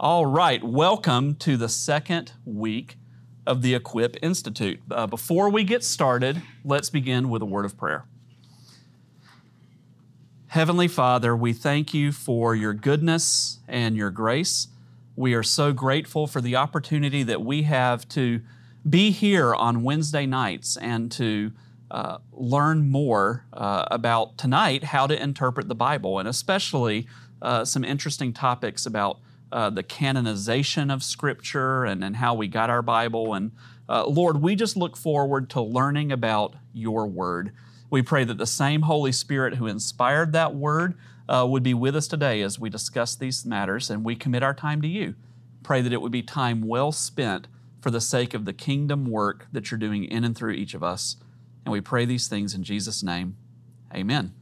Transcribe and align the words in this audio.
All 0.00 0.26
right, 0.26 0.62
welcome 0.64 1.36
to 1.36 1.56
the 1.56 1.68
second 1.68 2.32
week 2.44 2.96
of 3.46 3.62
the 3.62 3.76
Equip 3.76 4.16
Institute. 4.22 4.80
Uh, 4.90 5.06
before 5.06 5.48
we 5.48 5.62
get 5.62 5.84
started, 5.84 6.42
let's 6.64 6.90
begin 6.90 7.30
with 7.30 7.42
a 7.42 7.44
word 7.44 7.64
of 7.64 7.76
prayer. 7.76 8.04
Heavenly 10.48 10.88
Father, 10.88 11.36
we 11.36 11.52
thank 11.52 11.94
you 11.94 12.10
for 12.10 12.56
your 12.56 12.74
goodness 12.74 13.60
and 13.68 13.96
your 13.96 14.10
grace. 14.10 14.66
We 15.14 15.32
are 15.34 15.44
so 15.44 15.72
grateful 15.72 16.26
for 16.26 16.40
the 16.40 16.56
opportunity 16.56 17.22
that 17.22 17.42
we 17.42 17.62
have 17.62 18.08
to 18.10 18.40
be 18.88 19.12
here 19.12 19.54
on 19.54 19.84
Wednesday 19.84 20.26
nights 20.26 20.76
and 20.76 21.10
to 21.12 21.52
uh, 21.92 22.18
learn 22.32 22.90
more 22.90 23.46
uh, 23.52 23.84
about 23.92 24.38
tonight 24.38 24.82
how 24.82 25.06
to 25.06 25.22
interpret 25.22 25.68
the 25.68 25.76
Bible, 25.76 26.18
and 26.18 26.28
especially 26.28 27.06
uh, 27.40 27.64
some 27.64 27.84
interesting 27.84 28.32
topics 28.32 28.86
about 28.86 29.20
uh, 29.54 29.70
the 29.70 29.84
canonization 29.84 30.90
of 30.90 31.00
Scripture 31.00 31.84
and, 31.84 32.02
and 32.02 32.16
how 32.16 32.34
we 32.34 32.48
got 32.48 32.70
our 32.70 32.82
Bible. 32.82 33.34
And 33.34 33.52
uh, 33.88 34.04
Lord, 34.04 34.42
we 34.42 34.56
just 34.56 34.76
look 34.76 34.96
forward 34.96 35.48
to 35.50 35.62
learning 35.62 36.10
about 36.10 36.56
your 36.72 37.06
Word. 37.06 37.52
We 37.88 38.02
pray 38.02 38.24
that 38.24 38.36
the 38.36 38.48
same 38.48 38.82
Holy 38.82 39.12
Spirit 39.12 39.54
who 39.54 39.68
inspired 39.68 40.32
that 40.32 40.56
Word 40.56 40.94
uh, 41.28 41.46
would 41.48 41.62
be 41.62 41.72
with 41.72 41.94
us 41.94 42.08
today 42.08 42.42
as 42.42 42.58
we 42.58 42.68
discuss 42.68 43.14
these 43.14 43.46
matters 43.46 43.90
and 43.90 44.04
we 44.04 44.16
commit 44.16 44.42
our 44.42 44.54
time 44.54 44.82
to 44.82 44.88
you. 44.88 45.14
Pray 45.62 45.80
that 45.82 45.92
it 45.92 46.02
would 46.02 46.10
be 46.10 46.22
time 46.22 46.66
well 46.66 46.90
spent 46.90 47.46
for 47.80 47.92
the 47.92 48.00
sake 48.00 48.34
of 48.34 48.46
the 48.46 48.52
kingdom 48.52 49.06
work 49.06 49.46
that 49.52 49.70
you're 49.70 49.78
doing 49.78 50.02
in 50.02 50.24
and 50.24 50.36
through 50.36 50.52
each 50.52 50.74
of 50.74 50.82
us. 50.82 51.16
And 51.64 51.70
we 51.70 51.80
pray 51.80 52.04
these 52.04 52.26
things 52.26 52.54
in 52.54 52.64
Jesus' 52.64 53.04
name. 53.04 53.36
Amen. 53.94 54.34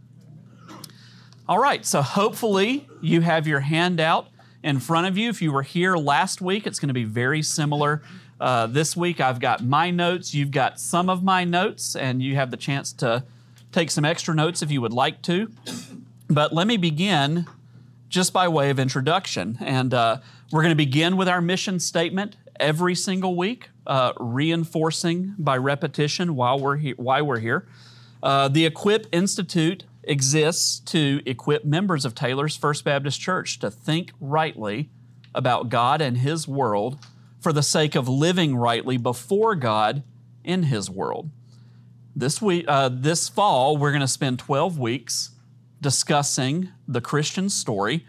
All 1.46 1.58
right, 1.58 1.84
so 1.84 2.00
hopefully 2.00 2.88
you 3.02 3.20
have 3.20 3.46
your 3.46 3.60
handout 3.60 4.28
in 4.62 4.78
front 4.80 5.06
of 5.06 5.18
you. 5.18 5.28
If 5.28 5.42
you 5.42 5.52
were 5.52 5.62
here 5.62 5.96
last 5.96 6.40
week, 6.40 6.66
it's 6.66 6.78
going 6.78 6.88
to 6.88 6.94
be 6.94 7.04
very 7.04 7.42
similar. 7.42 8.02
Uh, 8.40 8.66
this 8.66 8.96
week, 8.96 9.20
I've 9.20 9.40
got 9.40 9.62
my 9.64 9.90
notes. 9.90 10.34
You've 10.34 10.50
got 10.50 10.80
some 10.80 11.08
of 11.08 11.22
my 11.22 11.44
notes, 11.44 11.94
and 11.94 12.22
you 12.22 12.34
have 12.34 12.50
the 12.50 12.56
chance 12.56 12.92
to 12.94 13.24
take 13.70 13.90
some 13.90 14.04
extra 14.04 14.34
notes 14.34 14.62
if 14.62 14.70
you 14.70 14.80
would 14.80 14.92
like 14.92 15.22
to. 15.22 15.50
But 16.28 16.52
let 16.52 16.66
me 16.66 16.76
begin 16.76 17.46
just 18.08 18.32
by 18.32 18.48
way 18.48 18.70
of 18.70 18.78
introduction. 18.78 19.58
And 19.60 19.94
uh, 19.94 20.18
we're 20.50 20.62
going 20.62 20.72
to 20.72 20.76
begin 20.76 21.16
with 21.16 21.28
our 21.28 21.40
mission 21.40 21.80
statement 21.80 22.36
every 22.60 22.94
single 22.94 23.36
week, 23.36 23.70
uh, 23.86 24.12
reinforcing 24.18 25.34
by 25.38 25.56
repetition 25.56 26.36
while 26.36 26.58
we're 26.58 26.76
he- 26.76 26.92
why 26.92 27.22
we're 27.22 27.38
here. 27.38 27.66
Uh, 28.22 28.48
the 28.48 28.66
Equip 28.66 29.06
Institute 29.12 29.84
exists 30.04 30.80
to 30.80 31.20
equip 31.26 31.64
members 31.64 32.04
of 32.04 32.14
Taylors 32.14 32.56
First 32.56 32.84
Baptist 32.84 33.20
Church 33.20 33.58
to 33.60 33.70
think 33.70 34.12
rightly 34.20 34.90
about 35.34 35.68
God 35.68 36.00
and 36.00 36.18
His 36.18 36.46
world 36.46 36.98
for 37.40 37.52
the 37.52 37.62
sake 37.62 37.94
of 37.94 38.08
living 38.08 38.56
rightly 38.56 38.96
before 38.96 39.54
God 39.54 40.02
in 40.44 40.64
His 40.64 40.90
world. 40.90 41.30
This 42.14 42.42
week, 42.42 42.64
uh, 42.68 42.90
this 42.92 43.28
fall, 43.28 43.76
we're 43.76 43.90
going 43.90 44.00
to 44.00 44.08
spend 44.08 44.38
12 44.38 44.78
weeks 44.78 45.30
discussing 45.80 46.68
the 46.86 47.00
Christian 47.00 47.48
story. 47.48 48.06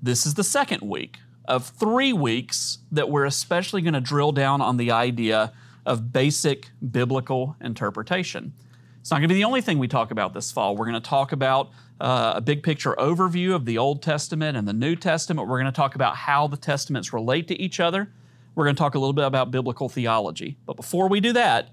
This 0.00 0.26
is 0.26 0.34
the 0.34 0.44
second 0.44 0.82
week 0.82 1.18
of 1.44 1.66
three 1.66 2.12
weeks 2.12 2.78
that 2.90 3.10
we're 3.10 3.24
especially 3.24 3.82
going 3.82 3.94
to 3.94 4.00
drill 4.00 4.32
down 4.32 4.60
on 4.60 4.76
the 4.76 4.90
idea 4.90 5.52
of 5.84 6.12
basic 6.12 6.70
biblical 6.90 7.56
interpretation. 7.60 8.54
It's 9.02 9.10
not 9.10 9.16
going 9.16 9.24
to 9.24 9.34
be 9.34 9.40
the 9.40 9.44
only 9.44 9.62
thing 9.62 9.80
we 9.80 9.88
talk 9.88 10.12
about 10.12 10.32
this 10.32 10.52
fall. 10.52 10.76
We're 10.76 10.84
going 10.84 10.94
to 10.94 11.00
talk 11.00 11.32
about 11.32 11.70
uh, 12.00 12.34
a 12.36 12.40
big 12.40 12.62
picture 12.62 12.94
overview 13.00 13.52
of 13.52 13.64
the 13.64 13.76
Old 13.76 14.00
Testament 14.00 14.56
and 14.56 14.66
the 14.66 14.72
New 14.72 14.94
Testament. 14.94 15.48
We're 15.48 15.58
going 15.58 15.72
to 15.72 15.76
talk 15.76 15.96
about 15.96 16.14
how 16.14 16.46
the 16.46 16.56
Testaments 16.56 17.12
relate 17.12 17.48
to 17.48 17.60
each 17.60 17.80
other. 17.80 18.12
We're 18.54 18.62
going 18.62 18.76
to 18.76 18.78
talk 18.78 18.94
a 18.94 19.00
little 19.00 19.12
bit 19.12 19.24
about 19.24 19.50
biblical 19.50 19.88
theology. 19.88 20.56
But 20.66 20.76
before 20.76 21.08
we 21.08 21.18
do 21.18 21.32
that, 21.32 21.70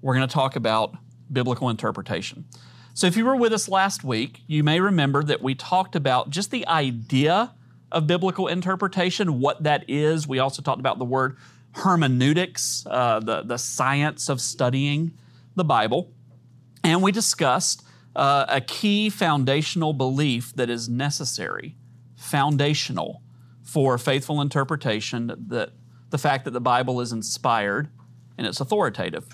we're 0.00 0.14
going 0.14 0.28
to 0.28 0.32
talk 0.32 0.54
about 0.54 0.94
biblical 1.32 1.70
interpretation. 1.70 2.44
So, 2.94 3.08
if 3.08 3.16
you 3.16 3.24
were 3.24 3.34
with 3.34 3.52
us 3.52 3.68
last 3.68 4.04
week, 4.04 4.42
you 4.46 4.62
may 4.62 4.78
remember 4.78 5.24
that 5.24 5.42
we 5.42 5.56
talked 5.56 5.96
about 5.96 6.30
just 6.30 6.52
the 6.52 6.64
idea 6.68 7.52
of 7.90 8.06
biblical 8.06 8.46
interpretation, 8.46 9.40
what 9.40 9.64
that 9.64 9.90
is. 9.90 10.28
We 10.28 10.38
also 10.38 10.62
talked 10.62 10.78
about 10.78 11.00
the 11.00 11.04
word 11.04 11.36
hermeneutics, 11.72 12.86
uh, 12.88 13.18
the, 13.18 13.42
the 13.42 13.56
science 13.56 14.28
of 14.28 14.40
studying 14.40 15.18
the 15.56 15.64
Bible. 15.64 16.12
And 16.82 17.02
we 17.02 17.12
discussed 17.12 17.82
uh, 18.16 18.46
a 18.48 18.60
key 18.60 19.10
foundational 19.10 19.92
belief 19.92 20.54
that 20.56 20.70
is 20.70 20.88
necessary, 20.88 21.76
foundational 22.16 23.22
for 23.62 23.98
faithful 23.98 24.40
interpretation, 24.40 25.32
that 25.48 25.70
the 26.10 26.18
fact 26.18 26.44
that 26.44 26.52
the 26.52 26.60
Bible 26.60 27.00
is 27.00 27.12
inspired 27.12 27.88
and 28.36 28.46
it's 28.46 28.60
authoritative. 28.60 29.26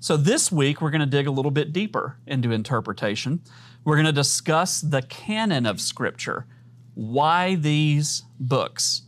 So 0.00 0.16
this 0.16 0.50
week 0.50 0.80
we're 0.80 0.90
going 0.90 1.00
to 1.00 1.06
dig 1.06 1.28
a 1.28 1.30
little 1.30 1.52
bit 1.52 1.72
deeper 1.72 2.18
into 2.26 2.50
interpretation. 2.50 3.40
We're 3.84 3.94
going 3.94 4.06
to 4.06 4.12
discuss 4.12 4.80
the 4.80 5.02
canon 5.02 5.64
of 5.64 5.80
Scripture. 5.80 6.46
Why 6.94 7.54
these 7.54 8.24
books? 8.40 9.02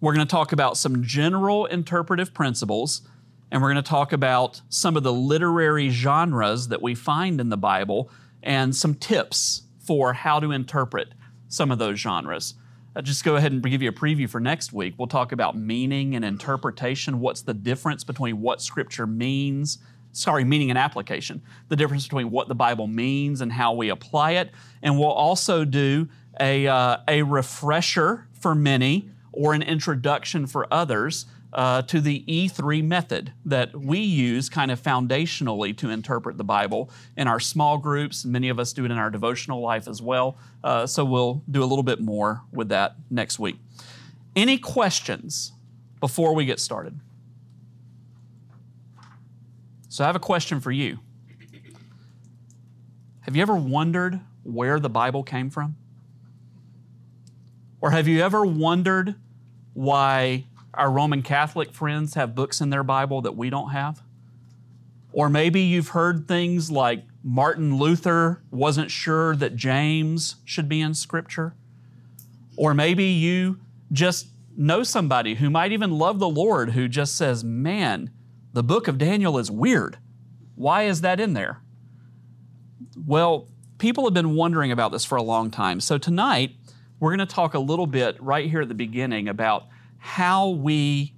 We're 0.00 0.14
going 0.14 0.26
to 0.26 0.30
talk 0.30 0.52
about 0.52 0.76
some 0.76 1.02
general 1.02 1.64
interpretive 1.64 2.34
principles 2.34 3.08
and 3.50 3.62
we're 3.62 3.72
going 3.72 3.82
to 3.82 3.88
talk 3.88 4.12
about 4.12 4.60
some 4.68 4.96
of 4.96 5.02
the 5.02 5.12
literary 5.12 5.90
genres 5.90 6.68
that 6.68 6.82
we 6.82 6.94
find 6.94 7.40
in 7.40 7.48
the 7.48 7.56
Bible 7.56 8.10
and 8.42 8.74
some 8.74 8.94
tips 8.94 9.62
for 9.78 10.12
how 10.12 10.40
to 10.40 10.50
interpret 10.52 11.08
some 11.48 11.70
of 11.70 11.78
those 11.78 11.98
genres. 11.98 12.54
I'll 12.96 13.02
just 13.02 13.24
go 13.24 13.36
ahead 13.36 13.52
and 13.52 13.62
give 13.62 13.82
you 13.82 13.88
a 13.88 13.92
preview 13.92 14.28
for 14.28 14.40
next 14.40 14.72
week. 14.72 14.94
We'll 14.96 15.08
talk 15.08 15.32
about 15.32 15.56
meaning 15.56 16.14
and 16.14 16.24
interpretation. 16.24 17.20
What's 17.20 17.42
the 17.42 17.54
difference 17.54 18.04
between 18.04 18.40
what 18.40 18.62
Scripture 18.62 19.06
means? 19.06 19.78
Sorry, 20.12 20.44
meaning 20.44 20.70
and 20.70 20.78
application. 20.78 21.42
The 21.68 21.76
difference 21.76 22.04
between 22.04 22.30
what 22.30 22.46
the 22.46 22.54
Bible 22.54 22.86
means 22.86 23.40
and 23.40 23.52
how 23.52 23.72
we 23.72 23.88
apply 23.88 24.32
it. 24.32 24.50
And 24.82 24.96
we'll 24.96 25.08
also 25.08 25.64
do 25.64 26.08
a, 26.40 26.68
uh, 26.68 26.98
a 27.08 27.22
refresher 27.22 28.28
for 28.32 28.54
many 28.54 29.10
or 29.32 29.54
an 29.54 29.62
introduction 29.62 30.46
for 30.46 30.72
others 30.72 31.26
uh, 31.54 31.82
to 31.82 32.00
the 32.00 32.24
E3 32.26 32.82
method 32.82 33.32
that 33.44 33.74
we 33.76 33.98
use 33.98 34.48
kind 34.48 34.70
of 34.70 34.82
foundationally 34.82 35.76
to 35.76 35.90
interpret 35.90 36.36
the 36.36 36.44
Bible 36.44 36.90
in 37.16 37.28
our 37.28 37.38
small 37.38 37.78
groups. 37.78 38.24
Many 38.24 38.48
of 38.48 38.58
us 38.58 38.72
do 38.72 38.84
it 38.84 38.90
in 38.90 38.98
our 38.98 39.10
devotional 39.10 39.60
life 39.60 39.86
as 39.86 40.02
well. 40.02 40.36
Uh, 40.62 40.86
so 40.86 41.04
we'll 41.04 41.42
do 41.50 41.62
a 41.62 41.66
little 41.66 41.84
bit 41.84 42.00
more 42.00 42.42
with 42.52 42.68
that 42.70 42.96
next 43.10 43.38
week. 43.38 43.56
Any 44.34 44.58
questions 44.58 45.52
before 46.00 46.34
we 46.34 46.44
get 46.44 46.58
started? 46.58 46.98
So 49.88 50.02
I 50.02 50.08
have 50.08 50.16
a 50.16 50.20
question 50.20 50.60
for 50.60 50.72
you. 50.72 50.98
Have 53.20 53.36
you 53.36 53.42
ever 53.42 53.54
wondered 53.54 54.20
where 54.42 54.80
the 54.80 54.90
Bible 54.90 55.22
came 55.22 55.50
from? 55.50 55.76
Or 57.80 57.90
have 57.90 58.08
you 58.08 58.20
ever 58.22 58.44
wondered 58.44 59.14
why 59.72 60.46
our 60.78 60.90
Roman 60.90 61.22
Catholic 61.22 61.72
friends 61.72 62.14
have 62.14 62.34
books 62.34 62.60
in 62.60 62.70
their 62.70 62.82
Bible 62.82 63.20
that 63.22 63.36
we 63.36 63.50
don't 63.50 63.70
have. 63.70 64.02
Or 65.12 65.28
maybe 65.28 65.60
you've 65.60 65.88
heard 65.88 66.26
things 66.26 66.70
like 66.70 67.04
Martin 67.22 67.78
Luther 67.78 68.42
wasn't 68.50 68.90
sure 68.90 69.36
that 69.36 69.56
James 69.56 70.36
should 70.44 70.68
be 70.68 70.80
in 70.80 70.94
Scripture. 70.94 71.54
Or 72.56 72.74
maybe 72.74 73.04
you 73.04 73.60
just 73.92 74.28
know 74.56 74.82
somebody 74.82 75.36
who 75.36 75.50
might 75.50 75.72
even 75.72 75.92
love 75.92 76.18
the 76.18 76.28
Lord 76.28 76.70
who 76.70 76.88
just 76.88 77.16
says, 77.16 77.44
Man, 77.44 78.10
the 78.52 78.62
book 78.62 78.88
of 78.88 78.98
Daniel 78.98 79.38
is 79.38 79.50
weird. 79.50 79.98
Why 80.54 80.84
is 80.84 81.00
that 81.00 81.20
in 81.20 81.34
there? 81.34 81.60
Well, 83.06 83.48
people 83.78 84.04
have 84.04 84.14
been 84.14 84.34
wondering 84.34 84.72
about 84.72 84.92
this 84.92 85.04
for 85.04 85.16
a 85.16 85.22
long 85.22 85.50
time. 85.50 85.80
So 85.80 85.98
tonight, 85.98 86.56
we're 87.00 87.14
going 87.14 87.26
to 87.26 87.34
talk 87.34 87.54
a 87.54 87.58
little 87.58 87.86
bit 87.86 88.20
right 88.22 88.48
here 88.48 88.62
at 88.62 88.68
the 88.68 88.74
beginning 88.74 89.28
about 89.28 89.66
how 90.04 90.50
we 90.50 91.14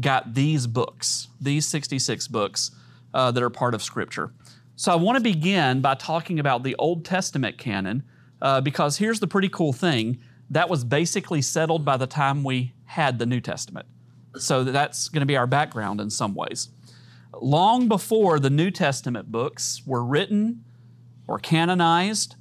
got 0.00 0.34
these 0.34 0.66
books, 0.66 1.28
these 1.40 1.68
66 1.68 2.26
books 2.26 2.72
uh, 3.14 3.30
that 3.30 3.40
are 3.44 3.48
part 3.48 3.74
of 3.74 3.82
Scripture. 3.82 4.34
So 4.74 4.90
I 4.90 4.96
want 4.96 5.16
to 5.16 5.22
begin 5.22 5.80
by 5.80 5.94
talking 5.94 6.40
about 6.40 6.64
the 6.64 6.74
Old 6.74 7.04
Testament 7.04 7.58
canon 7.58 8.02
uh, 8.42 8.60
because 8.60 8.98
here's 8.98 9.20
the 9.20 9.28
pretty 9.28 9.48
cool 9.48 9.72
thing 9.72 10.18
that 10.50 10.68
was 10.68 10.82
basically 10.82 11.42
settled 11.42 11.84
by 11.84 11.96
the 11.96 12.08
time 12.08 12.42
we 12.42 12.74
had 12.86 13.20
the 13.20 13.24
New 13.24 13.40
Testament. 13.40 13.86
So 14.36 14.64
that's 14.64 15.06
going 15.06 15.20
to 15.20 15.26
be 15.26 15.36
our 15.36 15.46
background 15.46 16.00
in 16.00 16.10
some 16.10 16.34
ways. 16.34 16.70
Long 17.40 17.86
before 17.86 18.40
the 18.40 18.50
New 18.50 18.72
Testament 18.72 19.30
books 19.30 19.82
were 19.86 20.04
written 20.04 20.64
or 21.28 21.38
canonized, 21.38 22.34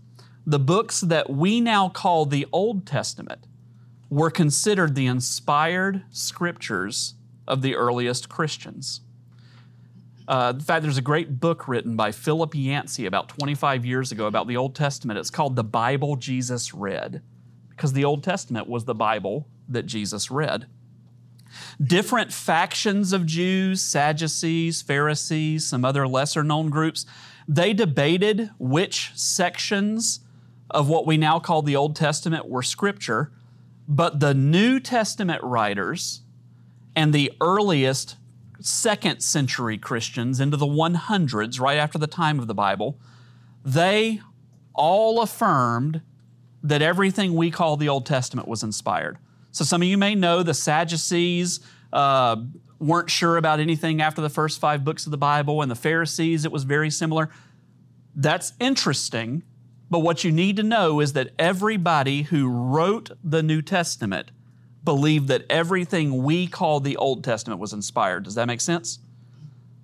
the 0.43 0.59
books 0.59 1.01
that 1.01 1.29
we 1.29 1.61
now 1.61 1.87
call 1.87 2.25
the 2.25 2.47
Old 2.51 2.87
Testament 2.87 3.45
were 4.13 4.29
considered 4.29 4.93
the 4.93 5.07
inspired 5.07 6.03
scriptures 6.11 7.15
of 7.47 7.63
the 7.63 7.75
earliest 7.75 8.29
Christians. 8.29 9.01
Uh, 10.27 10.53
in 10.55 10.61
fact, 10.61 10.83
there's 10.83 10.99
a 10.99 11.01
great 11.01 11.39
book 11.39 11.67
written 11.67 11.95
by 11.95 12.11
Philip 12.11 12.53
Yancey 12.53 13.07
about 13.07 13.27
25 13.27 13.83
years 13.83 14.11
ago 14.11 14.27
about 14.27 14.47
the 14.47 14.55
Old 14.55 14.75
Testament. 14.75 15.17
It's 15.17 15.31
called 15.31 15.55
The 15.55 15.63
Bible 15.63 16.15
Jesus 16.15 16.75
Read, 16.75 17.23
because 17.71 17.93
the 17.93 18.05
Old 18.05 18.23
Testament 18.23 18.69
was 18.69 18.85
the 18.85 18.93
Bible 18.93 19.47
that 19.67 19.87
Jesus 19.87 20.29
read. 20.29 20.67
Different 21.81 22.31
factions 22.31 23.13
of 23.13 23.25
Jews, 23.25 23.81
Sadducees, 23.81 24.83
Pharisees, 24.83 25.65
some 25.65 25.83
other 25.83 26.07
lesser 26.07 26.43
known 26.43 26.69
groups, 26.69 27.07
they 27.47 27.73
debated 27.73 28.51
which 28.59 29.11
sections 29.15 30.19
of 30.69 30.87
what 30.87 31.07
we 31.07 31.17
now 31.17 31.39
call 31.39 31.63
the 31.63 31.75
Old 31.75 31.95
Testament 31.95 32.47
were 32.47 32.63
scripture, 32.63 33.31
but 33.87 34.19
the 34.19 34.33
New 34.33 34.79
Testament 34.79 35.41
writers 35.43 36.21
and 36.95 37.13
the 37.13 37.31
earliest 37.41 38.15
second 38.59 39.21
century 39.21 39.77
Christians 39.77 40.39
into 40.39 40.57
the 40.57 40.65
100s, 40.65 41.59
right 41.59 41.77
after 41.77 41.97
the 41.97 42.07
time 42.07 42.39
of 42.39 42.47
the 42.47 42.53
Bible, 42.53 42.99
they 43.63 44.21
all 44.73 45.21
affirmed 45.21 46.01
that 46.63 46.81
everything 46.81 47.33
we 47.33 47.51
call 47.51 47.75
the 47.75 47.89
Old 47.89 48.05
Testament 48.05 48.47
was 48.47 48.63
inspired. 48.63 49.17
So 49.51 49.63
some 49.63 49.81
of 49.81 49.87
you 49.87 49.97
may 49.97 50.15
know 50.15 50.43
the 50.43 50.53
Sadducees 50.53 51.59
uh, 51.91 52.37
weren't 52.79 53.09
sure 53.09 53.37
about 53.37 53.59
anything 53.59 54.01
after 54.01 54.21
the 54.21 54.29
first 54.29 54.59
five 54.59 54.83
books 54.83 55.05
of 55.05 55.11
the 55.11 55.17
Bible, 55.17 55.61
and 55.61 55.69
the 55.69 55.75
Pharisees, 55.75 56.45
it 56.45 56.51
was 56.51 56.63
very 56.63 56.89
similar. 56.89 57.29
That's 58.15 58.53
interesting, 58.59 59.43
but 59.93 59.99
what 59.99 60.23
you 60.23 60.31
need 60.31 60.55
to 60.55 60.63
know 60.63 60.99
is 61.01 61.13
that 61.13 61.33
everybody 61.37 62.23
who 62.23 62.49
wrote 62.49 63.11
the 63.23 63.43
New 63.43 63.61
Testament 63.61 64.31
believed 64.83 65.27
that 65.27 65.45
everything 65.51 66.23
we 66.23 66.47
call 66.47 66.79
the 66.79 66.97
Old 66.97 67.23
Testament 67.23 67.61
was 67.61 67.73
inspired. 67.73 68.23
Does 68.23 68.33
that 68.33 68.47
make 68.47 68.59
sense? 68.59 68.97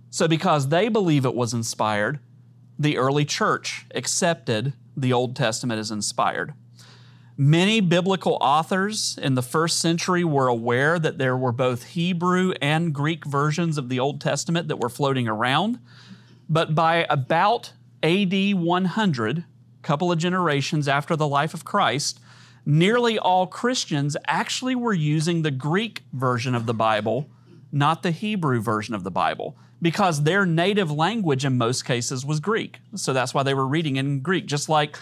So, 0.09 0.27
because 0.27 0.69
they 0.69 0.89
believe 0.89 1.25
it 1.25 1.35
was 1.35 1.53
inspired, 1.53 2.17
the 2.79 2.97
early 2.97 3.23
church 3.23 3.85
accepted 3.93 4.73
the 4.97 5.13
Old 5.13 5.35
Testament 5.35 5.79
as 5.79 5.91
inspired. 5.91 6.55
Many 7.37 7.79
biblical 7.79 8.39
authors 8.41 9.15
in 9.21 9.35
the 9.35 9.43
first 9.43 9.77
century 9.77 10.23
were 10.23 10.47
aware 10.47 10.97
that 10.97 11.19
there 11.19 11.37
were 11.37 11.51
both 11.51 11.83
Hebrew 11.83 12.53
and 12.59 12.95
Greek 12.95 13.25
versions 13.25 13.77
of 13.77 13.89
the 13.89 13.99
Old 13.99 14.21
Testament 14.21 14.69
that 14.69 14.79
were 14.79 14.89
floating 14.89 15.27
around. 15.27 15.77
But 16.49 16.73
by 16.73 17.05
about 17.11 17.73
AD 18.01 18.55
100, 18.55 19.37
a 19.37 19.43
couple 19.81 20.11
of 20.11 20.17
generations 20.17 20.87
after 20.87 21.15
the 21.15 21.27
life 21.27 21.53
of 21.53 21.65
Christ, 21.65 22.19
nearly 22.65 23.17
all 23.17 23.47
Christians 23.47 24.15
actually 24.27 24.75
were 24.75 24.93
using 24.93 25.41
the 25.41 25.51
Greek 25.51 26.03
version 26.13 26.55
of 26.55 26.65
the 26.65 26.73
Bible, 26.73 27.29
not 27.71 28.03
the 28.03 28.11
Hebrew 28.11 28.61
version 28.61 28.93
of 28.93 29.03
the 29.03 29.11
Bible, 29.11 29.57
because 29.81 30.23
their 30.23 30.45
native 30.45 30.91
language 30.91 31.45
in 31.45 31.57
most 31.57 31.85
cases 31.85 32.25
was 32.25 32.39
Greek. 32.39 32.79
So 32.95 33.13
that's 33.13 33.33
why 33.33 33.43
they 33.43 33.53
were 33.53 33.67
reading 33.67 33.95
in 33.95 34.19
Greek, 34.19 34.45
just 34.45 34.69
like 34.69 34.99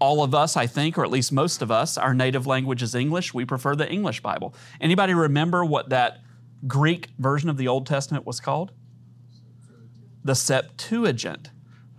all 0.00 0.22
of 0.22 0.34
us, 0.34 0.56
I 0.56 0.66
think, 0.66 0.96
or 0.96 1.04
at 1.04 1.10
least 1.10 1.30
most 1.30 1.60
of 1.60 1.70
us, 1.70 1.98
our 1.98 2.14
native 2.14 2.46
language 2.46 2.82
is 2.82 2.94
English. 2.94 3.34
We 3.34 3.44
prefer 3.44 3.76
the 3.76 3.90
English 3.90 4.22
Bible. 4.22 4.54
Anybody 4.80 5.12
remember 5.12 5.64
what 5.64 5.90
that 5.90 6.20
Greek 6.66 7.08
version 7.18 7.50
of 7.50 7.58
the 7.58 7.68
Old 7.68 7.86
Testament 7.86 8.26
was 8.26 8.40
called? 8.40 8.72
The 10.24 10.34
Septuagint. 10.34 11.50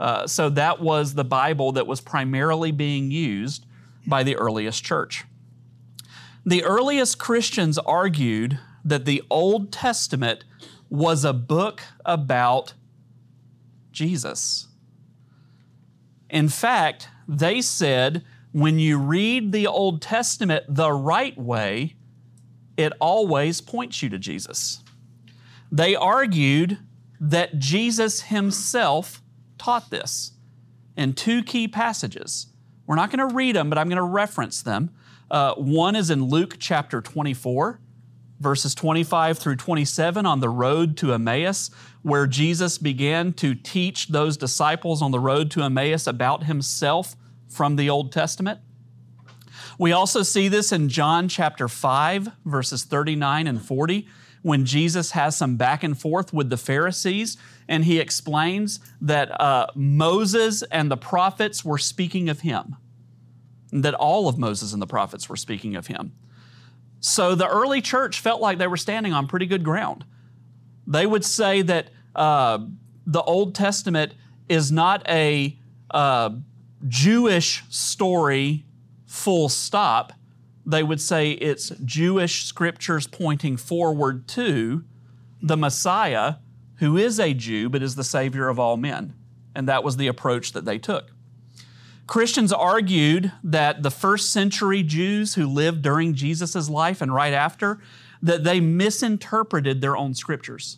Uh, 0.02 0.26
so 0.26 0.50
that 0.50 0.82
was 0.82 1.14
the 1.14 1.24
Bible 1.24 1.74
that 1.74 1.86
was 1.86 2.02
primarily 2.02 2.72
being 2.72 3.12
used 3.12 3.68
by 4.08 4.24
the 4.24 4.36
earliest 4.36 4.84
church. 4.84 5.26
The 6.44 6.64
earliest 6.64 7.20
Christians 7.20 7.78
argued 7.78 8.58
that 8.84 9.06
the 9.06 9.22
Old 9.30 9.72
Testament 9.72 10.44
was 10.90 11.24
a 11.24 11.34
book 11.34 11.84
about 12.04 12.74
Jesus. 13.92 14.70
In 16.32 16.50
fact, 16.50 17.08
they 17.28 17.62
said 17.62 18.24
when 18.54 18.80
you 18.80 18.98
read 18.98 19.52
the 19.52 19.68
Old 19.68 20.02
Testament 20.02 20.66
the 20.68 20.92
right 20.92 21.38
way, 21.38 21.96
it 22.76 22.92
always 23.00 23.62
points 23.62 24.02
you 24.02 24.10
to 24.10 24.18
Jesus. 24.18 24.82
They 25.72 25.96
argued 25.96 26.80
that 27.20 27.60
Jesus 27.60 28.22
himself 28.24 29.21
taught 29.62 29.92
this 29.92 30.32
in 30.98 31.14
two 31.14 31.44
key 31.44 31.68
passages. 31.68 32.48
We're 32.88 32.96
not 32.96 33.12
going 33.12 33.30
to 33.30 33.36
read 33.36 33.56
them, 33.56 33.70
but 33.70 33.78
I'm 33.78 33.88
going 33.88 33.98
to 33.98 34.02
reference 34.02 34.64
them. 34.64 34.90
Uh, 35.30 35.54
one 35.54 35.96
is 35.96 36.10
in 36.10 36.24
Luke 36.24 36.56
chapter 36.58 37.00
24, 37.00 37.80
verses 38.40 38.74
25 38.74 39.38
through 39.38 39.58
27 39.58 40.26
on 40.26 40.40
the 40.40 40.50
road 40.50 40.98
to 40.98 41.14
Emmaus, 41.14 41.70
where 42.02 42.26
Jesus 42.26 42.80
began 42.80 43.34
to 43.34 43.54
teach 43.54 44.08
those 44.08 44.36
disciples 44.36 45.04
on 45.04 45.12
the 45.12 45.20
road 45.20 45.52
to 45.52 45.62
Emmaus 45.62 46.08
about 46.08 46.46
himself 46.46 47.16
from 47.48 47.76
the 47.76 47.88
Old 47.88 48.12
Testament. 48.12 48.60
We 49.78 49.92
also 49.92 50.24
see 50.24 50.48
this 50.48 50.72
in 50.72 50.90
John 50.90 51.28
chapter 51.28 51.68
5, 51.68 52.30
verses 52.46 52.84
39 52.84 53.46
and 53.46 53.64
40, 53.64 54.08
when 54.42 54.66
Jesus 54.66 55.12
has 55.12 55.38
some 55.38 55.56
back 55.56 55.84
and 55.84 55.98
forth 55.98 56.34
with 56.34 56.50
the 56.50 56.58
Pharisees, 56.58 57.38
and 57.68 57.86
he 57.86 58.00
explains 58.00 58.80
that 59.00 59.40
uh, 59.40 59.68
Moses 59.76 60.64
and 60.64 60.90
the 60.90 60.98
prophets 60.98 61.64
were 61.64 61.78
speaking 61.78 62.28
of 62.30 62.42
him, 62.42 62.76
that 63.72 63.94
all 63.94 64.28
of 64.28 64.38
Moses 64.38 64.74
and 64.74 64.82
the 64.82 64.88
prophets 64.88 65.30
were 65.30 65.36
speaking 65.36 65.76
of 65.76 65.88
him. 65.88 66.14
So 67.00 67.36
the 67.36 67.48
early 67.48 67.82
church 67.82 68.20
felt 68.20 68.42
like 68.42 68.58
they 68.58 68.68
were 68.68 68.78
standing 68.78 69.14
on 69.14 69.28
pretty 69.28 69.46
good 69.46 69.64
ground. 69.64 70.06
They 70.88 71.06
would 71.06 71.26
say 71.26 71.62
that 71.64 71.90
uh, 72.16 72.60
the 73.06 73.22
Old 73.22 73.56
Testament 73.56 74.14
is 74.50 74.72
not 74.72 75.08
a 75.08 75.58
uh, 75.92 76.32
Jewish 76.88 77.64
story, 77.70 78.66
full 79.06 79.50
stop. 79.50 80.14
They 80.66 80.84
would 80.84 81.02
say 81.02 81.32
it's 81.32 81.70
Jewish 81.84 82.44
scriptures 82.44 83.08
pointing 83.08 83.58
forward 83.58 84.28
to 84.30 84.84
the 85.42 85.58
Messiah, 85.58 86.36
who 86.76 86.98
is 86.98 87.20
a 87.20 87.34
Jew 87.34 87.70
but 87.70 87.82
is 87.82 87.96
the 87.96 88.04
Savior 88.04 88.48
of 88.48 88.60
all 88.60 88.78
men. 88.78 89.16
And 89.56 89.68
that 89.68 89.84
was 89.84 89.98
the 89.98 90.08
approach 90.08 90.54
that 90.54 90.66
they 90.66 90.78
took. 90.78 91.12
Christians 92.08 92.52
argued 92.52 93.32
that 93.44 93.84
the 93.84 93.92
first 93.92 94.32
century 94.32 94.84
Jews 94.84 95.36
who 95.36 95.48
lived 95.48 95.82
during 95.82 96.14
Jesus' 96.14 96.70
life 96.70 97.02
and 97.02 97.14
right 97.14 97.34
after, 97.34 97.80
that 98.22 98.44
they 98.44 98.60
misinterpreted 98.60 99.82
their 99.82 99.98
own 99.98 100.14
scriptures. 100.14 100.78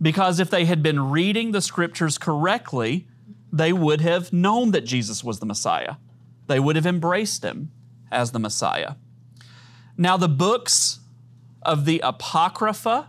Because 0.00 0.40
if 0.40 0.50
they 0.50 0.64
had 0.64 0.82
been 0.82 1.10
reading 1.10 1.52
the 1.52 1.60
scriptures 1.60 2.18
correctly, 2.18 3.06
they 3.52 3.72
would 3.72 4.00
have 4.00 4.32
known 4.32 4.70
that 4.70 4.82
Jesus 4.84 5.22
was 5.22 5.38
the 5.38 5.46
Messiah. 5.46 5.96
They 6.46 6.58
would 6.58 6.76
have 6.76 6.86
embraced 6.86 7.44
him 7.44 7.70
as 8.12 8.32
the 8.32 8.38
Messiah. 8.38 8.94
Now, 9.96 10.16
the 10.16 10.28
books 10.28 11.00
of 11.62 11.84
the 11.84 12.00
Apocrypha, 12.00 13.08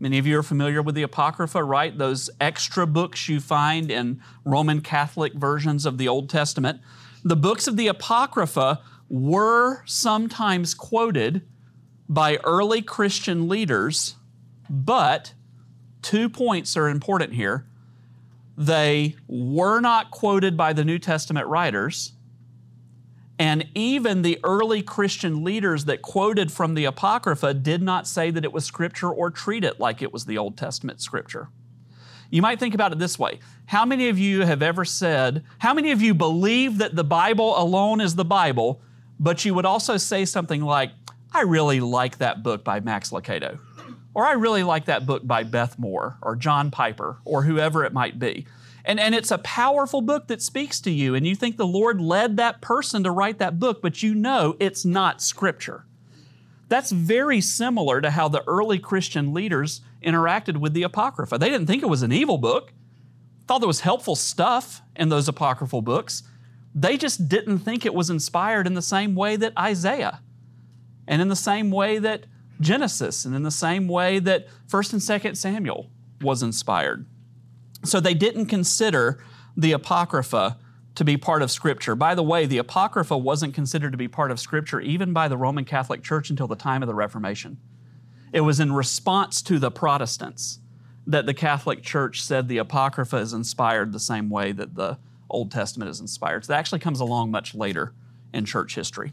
many 0.00 0.18
of 0.18 0.26
you 0.26 0.38
are 0.38 0.42
familiar 0.42 0.82
with 0.82 0.94
the 0.94 1.02
Apocrypha, 1.02 1.62
right? 1.62 1.96
Those 1.96 2.30
extra 2.40 2.86
books 2.86 3.28
you 3.28 3.40
find 3.40 3.90
in 3.90 4.22
Roman 4.44 4.80
Catholic 4.80 5.34
versions 5.34 5.86
of 5.86 5.98
the 5.98 6.08
Old 6.08 6.28
Testament. 6.28 6.80
The 7.24 7.36
books 7.36 7.66
of 7.68 7.76
the 7.76 7.88
Apocrypha 7.88 8.80
were 9.08 9.84
sometimes 9.86 10.74
quoted 10.74 11.42
by 12.08 12.38
early 12.44 12.82
Christian 12.82 13.48
leaders, 13.48 14.16
but 14.68 15.34
two 16.02 16.28
points 16.28 16.76
are 16.76 16.88
important 16.88 17.34
here. 17.34 17.66
They 18.56 19.16
were 19.28 19.80
not 19.80 20.10
quoted 20.10 20.56
by 20.56 20.72
the 20.72 20.84
New 20.84 20.98
Testament 20.98 21.46
writers. 21.46 22.12
And 23.38 23.68
even 23.74 24.22
the 24.22 24.38
early 24.44 24.82
Christian 24.82 25.42
leaders 25.42 25.86
that 25.86 26.02
quoted 26.02 26.52
from 26.52 26.74
the 26.74 26.84
Apocrypha 26.84 27.54
did 27.54 27.82
not 27.82 28.06
say 28.06 28.30
that 28.30 28.44
it 28.44 28.52
was 28.52 28.64
Scripture 28.64 29.10
or 29.10 29.30
treat 29.30 29.64
it 29.64 29.80
like 29.80 30.02
it 30.02 30.12
was 30.12 30.26
the 30.26 30.38
Old 30.38 30.56
Testament 30.56 31.00
Scripture. 31.00 31.48
You 32.30 32.40
might 32.40 32.58
think 32.58 32.74
about 32.74 32.92
it 32.92 32.98
this 32.98 33.18
way 33.18 33.40
How 33.66 33.84
many 33.84 34.08
of 34.08 34.18
you 34.18 34.40
have 34.46 34.62
ever 34.62 34.84
said, 34.84 35.44
how 35.58 35.74
many 35.74 35.90
of 35.90 36.00
you 36.00 36.14
believe 36.14 36.78
that 36.78 36.96
the 36.96 37.04
Bible 37.04 37.58
alone 37.58 38.00
is 38.00 38.14
the 38.14 38.24
Bible, 38.24 38.80
but 39.20 39.44
you 39.44 39.54
would 39.54 39.66
also 39.66 39.96
say 39.96 40.24
something 40.24 40.62
like, 40.62 40.92
I 41.32 41.42
really 41.42 41.80
like 41.80 42.18
that 42.18 42.42
book 42.42 42.64
by 42.64 42.80
Max 42.80 43.10
Lucado? 43.10 43.58
Or 44.14 44.26
I 44.26 44.32
really 44.32 44.62
like 44.62 44.86
that 44.86 45.06
book 45.06 45.26
by 45.26 45.42
Beth 45.42 45.78
Moore 45.78 46.18
or 46.22 46.36
John 46.36 46.70
Piper 46.70 47.18
or 47.24 47.42
whoever 47.42 47.84
it 47.84 47.92
might 47.92 48.18
be. 48.18 48.46
And, 48.84 48.98
and 48.98 49.14
it's 49.14 49.30
a 49.30 49.38
powerful 49.38 50.00
book 50.00 50.26
that 50.28 50.42
speaks 50.42 50.80
to 50.80 50.90
you, 50.90 51.14
and 51.14 51.26
you 51.26 51.36
think 51.36 51.56
the 51.56 51.66
Lord 51.66 52.00
led 52.00 52.36
that 52.36 52.60
person 52.60 53.04
to 53.04 53.10
write 53.10 53.38
that 53.38 53.58
book, 53.58 53.80
but 53.80 54.02
you 54.02 54.14
know 54.14 54.56
it's 54.58 54.84
not 54.84 55.22
Scripture. 55.22 55.86
That's 56.68 56.90
very 56.90 57.40
similar 57.40 58.00
to 58.00 58.10
how 58.10 58.28
the 58.28 58.42
early 58.46 58.78
Christian 58.78 59.32
leaders 59.32 59.82
interacted 60.02 60.56
with 60.56 60.72
the 60.72 60.82
Apocrypha. 60.82 61.38
They 61.38 61.48
didn't 61.48 61.66
think 61.66 61.82
it 61.82 61.88
was 61.88 62.02
an 62.02 62.12
evil 62.12 62.38
book, 62.38 62.72
thought 63.46 63.58
there 63.58 63.68
was 63.68 63.80
helpful 63.80 64.16
stuff 64.16 64.80
in 64.96 65.08
those 65.08 65.28
apocryphal 65.28 65.82
books. 65.82 66.22
They 66.74 66.96
just 66.96 67.28
didn't 67.28 67.58
think 67.58 67.84
it 67.84 67.94
was 67.94 68.10
inspired 68.10 68.66
in 68.66 68.74
the 68.74 68.82
same 68.82 69.14
way 69.14 69.36
that 69.36 69.52
Isaiah 69.58 70.22
and 71.06 71.20
in 71.20 71.28
the 71.28 71.36
same 71.36 71.70
way 71.70 71.98
that 71.98 72.24
Genesis 72.60 73.24
and 73.24 73.34
in 73.34 73.42
the 73.42 73.50
same 73.50 73.88
way 73.88 74.18
that 74.20 74.46
1st 74.68 74.92
and 74.94 75.02
2nd 75.02 75.36
Samuel 75.36 75.90
was 76.20 76.42
inspired. 76.42 77.06
So 77.84 78.00
they 78.00 78.14
didn't 78.14 78.46
consider 78.46 79.22
the 79.56 79.72
Apocrypha 79.72 80.58
to 80.94 81.04
be 81.04 81.16
part 81.16 81.42
of 81.42 81.50
Scripture. 81.50 81.94
By 81.94 82.14
the 82.14 82.22
way, 82.22 82.46
the 82.46 82.58
Apocrypha 82.58 83.16
wasn't 83.16 83.54
considered 83.54 83.92
to 83.92 83.98
be 83.98 84.08
part 84.08 84.30
of 84.30 84.38
Scripture 84.38 84.80
even 84.80 85.12
by 85.12 85.28
the 85.28 85.36
Roman 85.36 85.64
Catholic 85.64 86.02
Church 86.02 86.30
until 86.30 86.46
the 86.46 86.56
time 86.56 86.82
of 86.82 86.86
the 86.86 86.94
Reformation. 86.94 87.58
It 88.32 88.42
was 88.42 88.60
in 88.60 88.72
response 88.72 89.42
to 89.42 89.58
the 89.58 89.70
Protestants 89.70 90.58
that 91.06 91.26
the 91.26 91.34
Catholic 91.34 91.82
Church 91.82 92.22
said 92.22 92.48
the 92.48 92.58
Apocrypha 92.58 93.16
is 93.16 93.32
inspired 93.32 93.92
the 93.92 94.00
same 94.00 94.30
way 94.30 94.52
that 94.52 94.74
the 94.74 94.98
Old 95.28 95.50
Testament 95.50 95.90
is 95.90 96.00
inspired. 96.00 96.44
So 96.44 96.52
that 96.52 96.58
actually 96.58 96.78
comes 96.78 97.00
along 97.00 97.30
much 97.30 97.54
later 97.54 97.94
in 98.32 98.44
church 98.44 98.74
history. 98.74 99.12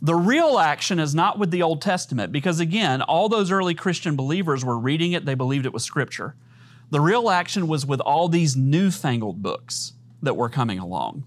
The 0.00 0.14
real 0.14 0.58
action 0.58 0.98
is 0.98 1.14
not 1.14 1.38
with 1.38 1.50
the 1.50 1.62
Old 1.62 1.82
Testament 1.82 2.32
because, 2.32 2.60
again, 2.60 3.02
all 3.02 3.28
those 3.28 3.50
early 3.50 3.74
Christian 3.74 4.14
believers 4.14 4.64
were 4.64 4.78
reading 4.78 5.12
it, 5.12 5.24
they 5.24 5.34
believed 5.34 5.66
it 5.66 5.72
was 5.72 5.84
Scripture. 5.84 6.36
The 6.90 7.00
real 7.00 7.30
action 7.30 7.66
was 7.66 7.84
with 7.84 8.00
all 8.00 8.28
these 8.28 8.56
newfangled 8.56 9.42
books 9.42 9.94
that 10.22 10.36
were 10.36 10.48
coming 10.48 10.78
along. 10.78 11.24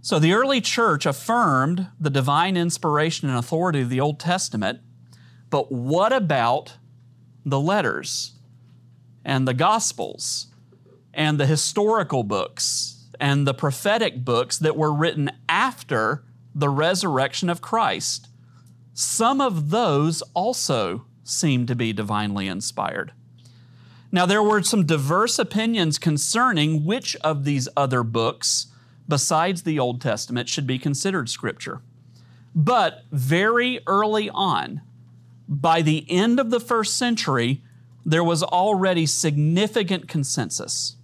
So 0.00 0.18
the 0.18 0.32
early 0.32 0.60
church 0.60 1.06
affirmed 1.06 1.88
the 2.00 2.10
divine 2.10 2.56
inspiration 2.56 3.28
and 3.28 3.38
authority 3.38 3.80
of 3.80 3.88
the 3.88 4.00
Old 4.00 4.18
Testament, 4.18 4.80
but 5.50 5.70
what 5.70 6.12
about 6.12 6.76
the 7.44 7.60
letters 7.60 8.32
and 9.24 9.46
the 9.46 9.54
Gospels 9.54 10.46
and 11.12 11.38
the 11.38 11.46
historical 11.46 12.22
books 12.22 13.06
and 13.20 13.46
the 13.46 13.54
prophetic 13.54 14.24
books 14.24 14.58
that 14.58 14.76
were 14.76 14.92
written 14.92 15.30
after 15.48 16.24
the 16.54 16.68
resurrection 16.68 17.50
of 17.50 17.60
Christ? 17.60 18.28
Some 18.94 19.40
of 19.40 19.70
those 19.70 20.22
also 20.34 21.06
seem 21.22 21.66
to 21.66 21.74
be 21.74 21.92
divinely 21.92 22.48
inspired. 22.48 23.12
Now, 24.10 24.24
there 24.24 24.42
were 24.42 24.62
some 24.62 24.86
diverse 24.86 25.38
opinions 25.38 25.98
concerning 25.98 26.84
which 26.84 27.14
of 27.16 27.44
these 27.44 27.68
other 27.76 28.02
books, 28.02 28.68
besides 29.06 29.62
the 29.62 29.78
Old 29.78 30.00
Testament, 30.00 30.48
should 30.48 30.66
be 30.66 30.78
considered 30.78 31.28
Scripture. 31.28 31.82
But 32.54 33.04
very 33.12 33.80
early 33.86 34.30
on, 34.30 34.80
by 35.46 35.82
the 35.82 36.06
end 36.08 36.40
of 36.40 36.50
the 36.50 36.60
first 36.60 36.96
century, 36.96 37.62
there 38.04 38.24
was 38.24 38.42
already 38.42 39.04
significant 39.04 40.08
consensus. 40.08 40.96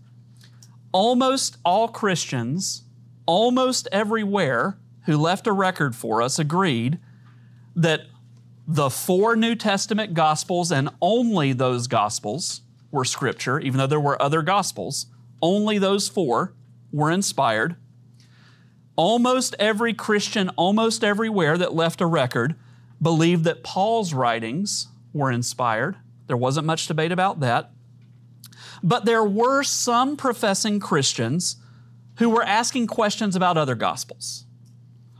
Almost 0.93 1.59
all 1.65 1.89
Christians, 1.89 2.85
almost 3.27 3.87
everywhere 3.93 4.79
who 5.05 5.19
left 5.19 5.47
a 5.47 5.53
record 5.53 5.95
for 5.95 6.23
us, 6.23 6.39
agreed 6.39 6.99
that 7.77 8.07
the 8.67 8.89
four 8.89 9.37
New 9.37 9.55
Testament 9.55 10.15
Gospels 10.15 10.73
and 10.73 10.89
only 11.03 11.53
those 11.53 11.87
Gospels 11.87 12.63
were 12.95 13.05
Scripture, 13.05 13.61
even 13.61 13.77
though 13.79 13.87
there 13.87 14.01
were 14.01 14.21
other 14.23 14.41
Gospels. 14.41 15.07
Only 15.43 15.79
those 15.79 16.09
four 16.09 16.55
were 16.93 17.11
inspired. 17.11 17.77
Almost 18.97 19.57
every 19.59 19.93
Christian, 19.93 20.49
almost 20.51 21.03
everywhere 21.03 21.59
that 21.59 21.75
left 21.75 22.01
a 22.01 22.07
record, 22.07 22.55
believed 23.03 23.45
that 23.45 23.65
Paul's 23.65 24.15
writings 24.15 24.89
were 25.13 25.33
inspired. 25.33 25.97
There 26.29 26.37
wasn't 26.37 26.67
much 26.67 26.87
debate 26.87 27.13
about 27.13 27.41
that. 27.41 27.73
But 28.83 29.05
there 29.05 29.25
were 29.25 29.65
some 29.65 30.17
professing 30.17 30.79
Christians 30.79 31.57
who 32.19 32.31
were 32.31 32.45
asking 32.45 32.87
questions 32.87 33.35
about 33.35 33.59
other 33.59 33.75
Gospels, 33.75 34.45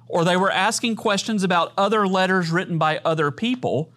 or 0.07 0.25
they 0.25 0.37
were 0.37 0.53
asking 0.53 0.95
questions 0.95 1.43
about 1.43 1.73
other 1.77 2.07
letters 2.07 2.51
written 2.51 2.79
by 2.79 3.01
other 3.05 3.33
people, 3.33 3.93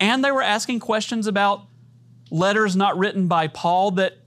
and 0.00 0.24
they 0.24 0.32
were 0.32 0.42
asking 0.42 0.80
questions 0.80 1.26
about 1.26 1.66
letters 2.30 2.76
not 2.76 2.98
written 2.98 3.28
by 3.28 3.46
Paul 3.46 3.92
that 3.92 4.18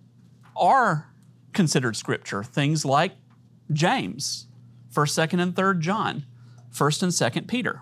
are 0.56 1.10
considered 1.54 1.96
scripture, 1.96 2.44
things 2.44 2.86
like 2.86 3.14
James, 3.72 4.48
1st, 4.94 5.30
2nd, 5.30 5.42
and 5.42 5.56
3rd 5.56 5.80
John, 5.80 6.26
1st 6.74 7.04
and 7.04 7.12
2nd 7.12 7.48
Peter. 7.48 7.82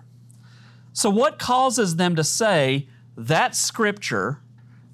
So, 0.92 1.10
what 1.10 1.38
causes 1.38 1.96
them 1.96 2.16
to 2.16 2.24
say 2.24 2.88
that's 3.16 3.58
scripture, 3.58 4.40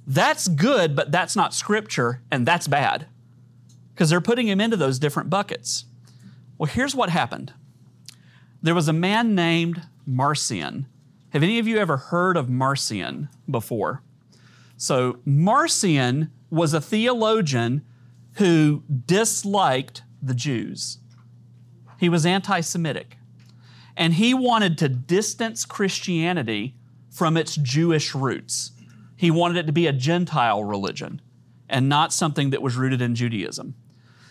that's 0.07 0.49
good, 0.49 0.95
but 0.95 1.11
that's 1.11 1.35
not 1.35 1.55
scripture, 1.55 2.21
and 2.31 2.47
that's 2.47 2.69
bad? 2.69 3.07
Because 3.93 4.11
they're 4.11 4.21
putting 4.21 4.49
him 4.49 4.61
into 4.61 4.77
those 4.77 4.99
different 4.99 5.31
buckets. 5.31 5.85
Well, 6.59 6.71
here's 6.71 6.95
what 6.95 7.11
happened 7.11 7.53
there 8.63 8.75
was 8.75 8.89
a 8.89 8.93
man 8.93 9.35
named 9.35 9.83
Marcion. 10.07 10.87
Have 11.31 11.43
any 11.43 11.59
of 11.59 11.67
you 11.67 11.79
ever 11.79 11.97
heard 11.97 12.37
of 12.37 12.49
Marcion 12.49 13.29
before? 13.51 14.03
So, 14.77 15.19
Marcion 15.25 16.31
was 16.51 16.75
a 16.75 16.81
theologian 16.81 17.85
who 18.35 18.83
disliked 19.07 20.03
the 20.23 20.35
Jews. 20.35 20.99
He 21.99 22.09
was 22.09 22.27
anti 22.27 22.61
Semitic. 22.61 23.19
And 23.97 24.15
he 24.15 24.35
wanted 24.35 24.77
to 24.79 24.89
distance 24.89 25.65
Christianity 25.65 26.75
from 27.11 27.37
its 27.37 27.55
Jewish 27.55 28.15
roots. 28.15 28.73
He 29.17 29.31
wanted 29.31 29.57
it 29.57 29.67
to 29.67 29.73
be 29.73 29.87
a 29.87 29.93
Gentile 29.93 30.65
religion 30.65 31.21
and 31.69 31.89
not 31.89 32.13
something 32.13 32.51
that 32.51 32.63
was 32.63 32.77
rooted 32.77 33.01
in 33.01 33.15
Judaism. 33.15 33.75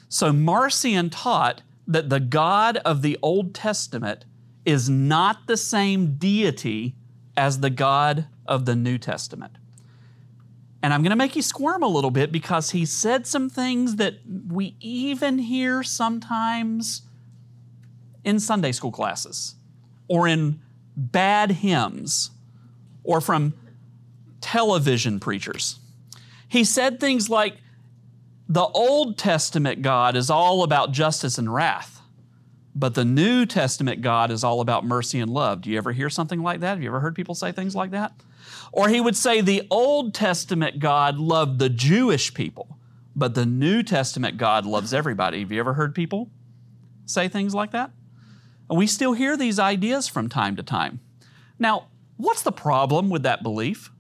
So 0.09 0.33
Marcion 0.33 1.09
taught 1.09 1.62
that 1.88 2.09
the 2.09 2.19
God 2.19 2.77
of 2.77 3.01
the 3.01 3.17
Old 3.21 3.55
Testament 3.55 4.25
is 4.65 4.89
not 4.89 5.47
the 5.47 5.57
same 5.57 6.15
deity 6.17 6.95
as 7.35 7.59
the 7.59 7.69
God 7.69 8.27
of 8.45 8.65
the 8.65 8.75
New 8.75 8.97
Testament. 8.97 9.57
And 10.83 10.93
I'm 10.93 11.01
going 11.01 11.11
to 11.11 11.15
make 11.15 11.37
you 11.37 11.41
squirm 11.41 11.81
a 11.81 11.87
little 11.87 12.11
bit 12.11 12.29
because 12.29 12.71
he 12.71 12.85
said 12.85 13.25
some 13.25 13.49
things 13.49 13.95
that 13.95 14.15
we 14.49 14.75
even 14.81 15.39
hear 15.39 15.81
sometimes 15.81 17.03
in 18.25 18.37
Sunday 18.37 18.73
school 18.73 18.91
classes 18.91 19.55
or 20.09 20.27
in 20.27 20.59
bad 20.97 21.51
hymns 21.51 22.31
or 23.05 23.21
from 23.21 23.53
television 24.41 25.21
preachers. 25.21 25.79
He 26.49 26.65
said 26.65 26.99
things 26.99 27.29
like, 27.29 27.55
the 28.49 28.65
Old 28.65 29.17
Testament 29.17 29.81
God 29.81 30.17
is 30.17 30.29
all 30.29 30.63
about 30.63 30.91
justice 30.91 31.37
and 31.37 31.51
wrath, 31.51 32.01
but 32.75 32.93
the 32.93 33.05
New 33.05 33.45
Testament 33.45 34.01
God 34.01 34.31
is 34.31 34.43
all 34.43 34.59
about 34.59 34.83
mercy 34.83 35.21
and 35.21 35.31
love. 35.31 35.61
Do 35.61 35.69
you 35.69 35.77
ever 35.77 35.93
hear 35.93 36.09
something 36.09 36.43
like 36.43 36.59
that? 36.59 36.71
Have 36.71 36.83
you 36.83 36.89
ever 36.89 36.99
heard 36.99 37.15
people 37.15 37.35
say 37.35 37.53
things 37.53 37.73
like 37.73 37.91
that? 37.91 38.11
Or 38.73 38.89
he 38.89 38.99
would 38.99 39.15
say 39.15 39.39
the 39.39 39.67
Old 39.69 40.15
Testament 40.15 40.79
God 40.79 41.19
loved 41.19 41.59
the 41.59 41.69
Jewish 41.69 42.33
people, 42.33 42.79
but 43.15 43.35
the 43.35 43.45
New 43.45 43.83
Testament 43.83 44.37
God 44.37 44.65
loves 44.65 44.95
everybody. 44.95 45.41
Have 45.41 45.51
you 45.51 45.59
ever 45.59 45.75
heard 45.75 45.93
people 45.93 46.31
say 47.05 47.27
things 47.27 47.53
like 47.53 47.69
that? 47.69 47.91
And 48.67 48.79
we 48.79 48.87
still 48.87 49.13
hear 49.13 49.37
these 49.37 49.59
ideas 49.59 50.07
from 50.07 50.27
time 50.27 50.55
to 50.55 50.63
time. 50.63 51.01
Now, 51.59 51.85
what's 52.17 52.41
the 52.41 52.51
problem 52.51 53.11
with 53.11 53.21
that 53.21 53.43
belief? 53.43 53.91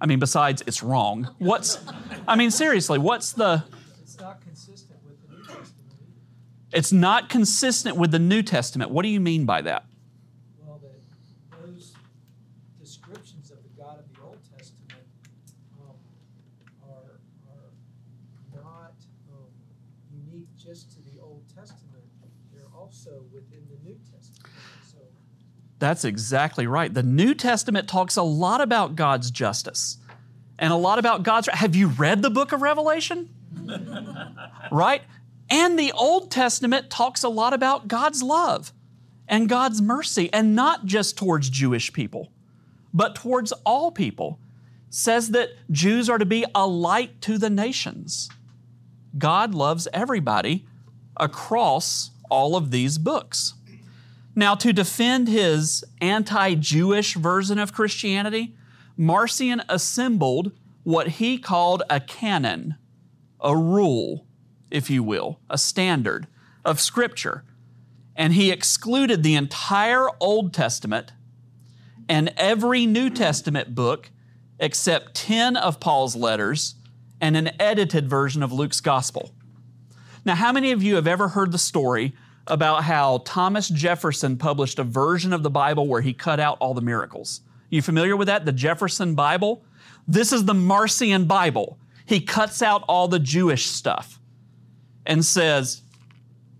I 0.00 0.06
mean, 0.06 0.18
besides 0.18 0.64
it's 0.66 0.82
wrong. 0.82 1.32
What's, 1.38 1.78
I 2.26 2.34
mean, 2.34 2.50
seriously, 2.50 2.98
what's 2.98 3.32
the. 3.32 3.62
It's 4.02 4.18
not 4.18 4.40
consistent 4.40 4.98
with 5.06 5.22
the 5.22 5.36
New 5.36 5.44
Testament. 5.44 5.70
It's 6.72 6.92
not 6.92 7.28
consistent 7.28 7.96
with 7.96 8.10
the 8.10 8.18
New 8.18 8.42
Testament. 8.42 8.90
What 8.90 9.04
do 9.04 9.08
you 9.08 9.20
mean 9.20 9.44
by 9.44 9.62
that? 9.62 9.84
That's 25.78 26.04
exactly 26.04 26.66
right. 26.66 26.92
The 26.94 27.02
New 27.02 27.34
Testament 27.34 27.88
talks 27.88 28.16
a 28.16 28.22
lot 28.22 28.60
about 28.60 28.94
God's 28.94 29.30
justice 29.30 29.98
and 30.58 30.72
a 30.72 30.76
lot 30.76 31.00
about 31.00 31.24
God's. 31.24 31.48
Have 31.48 31.74
you 31.74 31.88
read 31.88 32.22
the 32.22 32.30
book 32.30 32.52
of 32.52 32.62
Revelation? 32.62 33.30
right? 34.70 35.02
And 35.50 35.78
the 35.78 35.90
Old 35.92 36.30
Testament 36.30 36.88
talks 36.88 37.24
a 37.24 37.28
lot 37.28 37.52
about 37.52 37.88
God's 37.88 38.22
love 38.22 38.72
and 39.26 39.48
God's 39.48 39.82
mercy, 39.82 40.32
and 40.32 40.54
not 40.54 40.84
just 40.84 41.16
towards 41.16 41.50
Jewish 41.50 41.92
people, 41.92 42.30
but 42.94 43.14
towards 43.14 43.52
all 43.64 43.90
people. 43.90 44.38
Says 44.88 45.30
that 45.30 45.48
Jews 45.70 46.10
are 46.10 46.18
to 46.18 46.26
be 46.26 46.44
a 46.54 46.66
light 46.66 47.20
to 47.22 47.38
the 47.38 47.50
nations. 47.50 48.28
God 49.18 49.54
loves 49.54 49.88
everybody 49.92 50.66
across 51.16 52.10
all 52.30 52.56
of 52.56 52.70
these 52.70 52.98
books. 52.98 53.54
Now, 54.34 54.54
to 54.54 54.72
defend 54.72 55.28
his 55.28 55.84
anti 56.00 56.54
Jewish 56.54 57.14
version 57.14 57.58
of 57.58 57.74
Christianity, 57.74 58.54
Marcion 58.96 59.62
assembled 59.68 60.52
what 60.84 61.08
he 61.08 61.38
called 61.38 61.82
a 61.90 62.00
canon, 62.00 62.76
a 63.40 63.56
rule, 63.56 64.26
if 64.70 64.88
you 64.88 65.02
will, 65.02 65.38
a 65.50 65.58
standard 65.58 66.26
of 66.64 66.80
Scripture. 66.80 67.44
And 68.16 68.32
he 68.32 68.50
excluded 68.50 69.22
the 69.22 69.34
entire 69.34 70.08
Old 70.20 70.52
Testament 70.52 71.12
and 72.08 72.32
every 72.36 72.86
New 72.86 73.10
Testament 73.10 73.74
book 73.74 74.10
except 74.58 75.14
10 75.14 75.56
of 75.56 75.80
Paul's 75.80 76.14
letters 76.14 76.76
and 77.22 77.36
an 77.36 77.52
edited 77.60 78.10
version 78.10 78.42
of 78.42 78.52
Luke's 78.52 78.80
Gospel. 78.80 79.30
Now, 80.24 80.34
how 80.34 80.52
many 80.52 80.72
of 80.72 80.82
you 80.82 80.96
have 80.96 81.06
ever 81.06 81.28
heard 81.28 81.52
the 81.52 81.58
story 81.58 82.14
about 82.48 82.82
how 82.82 83.22
Thomas 83.24 83.68
Jefferson 83.68 84.36
published 84.36 84.80
a 84.80 84.84
version 84.84 85.32
of 85.32 85.44
the 85.44 85.50
Bible 85.50 85.86
where 85.86 86.00
he 86.00 86.12
cut 86.12 86.40
out 86.40 86.58
all 86.58 86.74
the 86.74 86.80
miracles? 86.80 87.40
You 87.70 87.80
familiar 87.80 88.16
with 88.16 88.26
that? 88.26 88.44
The 88.44 88.52
Jefferson 88.52 89.14
Bible? 89.14 89.64
This 90.06 90.32
is 90.32 90.44
the 90.44 90.54
Marcion 90.54 91.26
Bible. 91.26 91.78
He 92.04 92.20
cuts 92.20 92.60
out 92.60 92.84
all 92.88 93.06
the 93.06 93.20
Jewish 93.20 93.66
stuff 93.66 94.18
and 95.06 95.24
says, 95.24 95.82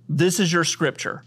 This 0.08 0.38
is 0.38 0.52
your 0.52 0.64
scripture. 0.64 1.24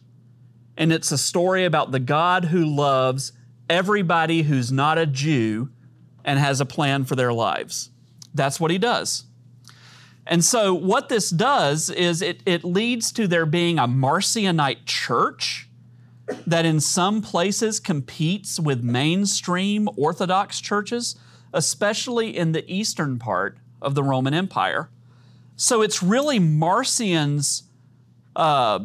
And 0.77 0.93
it's 0.93 1.11
a 1.11 1.17
story 1.17 1.65
about 1.65 1.91
the 1.91 1.99
God 1.99 2.45
who 2.45 2.65
loves 2.65 3.33
everybody 3.69 4.43
who's 4.43 4.71
not 4.71 4.97
a 4.97 5.05
Jew 5.05 5.69
and 6.23 6.39
has 6.39 6.61
a 6.61 6.65
plan 6.65 7.03
for 7.03 7.15
their 7.15 7.33
lives. 7.33 7.91
That's 8.35 8.59
what 8.59 8.69
he 8.69 8.77
does. 8.77 9.23
And 10.27 10.43
so, 10.43 10.73
what 10.73 11.09
this 11.09 11.29
does 11.29 11.89
is 11.89 12.21
it, 12.21 12.41
it 12.45 12.63
leads 12.63 13.11
to 13.13 13.27
there 13.27 13.45
being 13.45 13.77
a 13.77 13.87
Marcionite 13.87 14.85
church 14.85 15.69
that 16.47 16.65
in 16.65 16.79
some 16.79 17.21
places 17.21 17.79
competes 17.79 18.59
with 18.59 18.83
mainstream 18.83 19.87
Orthodox 19.95 20.59
churches, 20.59 21.15
especially 21.53 22.35
in 22.35 22.53
the 22.53 22.69
eastern 22.71 23.19
part 23.19 23.57
of 23.81 23.93
the 23.93 24.01
Roman 24.01 24.33
Empire. 24.33 24.89
So, 25.55 25.83
it's 25.83 26.01
really 26.01 26.39
Marcion's 26.39 27.63
uh, 28.35 28.79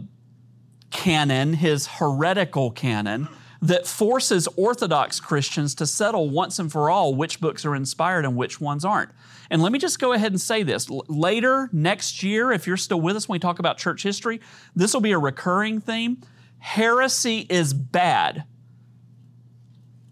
canon, 0.91 1.55
his 1.55 1.87
heretical 1.87 2.71
canon, 2.71 3.29
that 3.63 3.87
forces 3.87 4.49
Orthodox 4.57 5.21
Christians 5.21 5.75
to 5.77 5.87
settle 5.87 6.31
once 6.31 6.59
and 6.59 6.73
for 6.73 6.89
all 6.89 7.15
which 7.15 7.41
books 7.41 7.65
are 7.67 7.75
inspired 7.75 8.25
and 8.25 8.37
which 8.37 8.61
ones 8.61 8.85
aren't. 8.85 9.11
And 9.51 9.63
let 9.63 9.73
me 9.73 9.79
just 9.79 9.99
go 9.99 10.13
ahead 10.13 10.33
and 10.33 10.41
say 10.41 10.63
this. 10.63 10.89
Later, 10.89 11.69
next 11.73 12.23
year, 12.23 12.53
if 12.53 12.67
you're 12.67 12.77
still 12.79 13.01
with 13.01 13.17
us 13.17 13.29
when 13.29 13.35
we 13.35 13.41
talk 13.41 13.59
about 13.59 13.77
church 13.77 14.03
history, 14.03 14.41
this 14.75 14.95
will 14.95 15.01
be 15.01 15.13
a 15.13 15.19
recurring 15.19 15.81
theme. 15.81 16.23
Heresy 16.59 17.47
is 17.51 17.75
bad, 17.75 18.45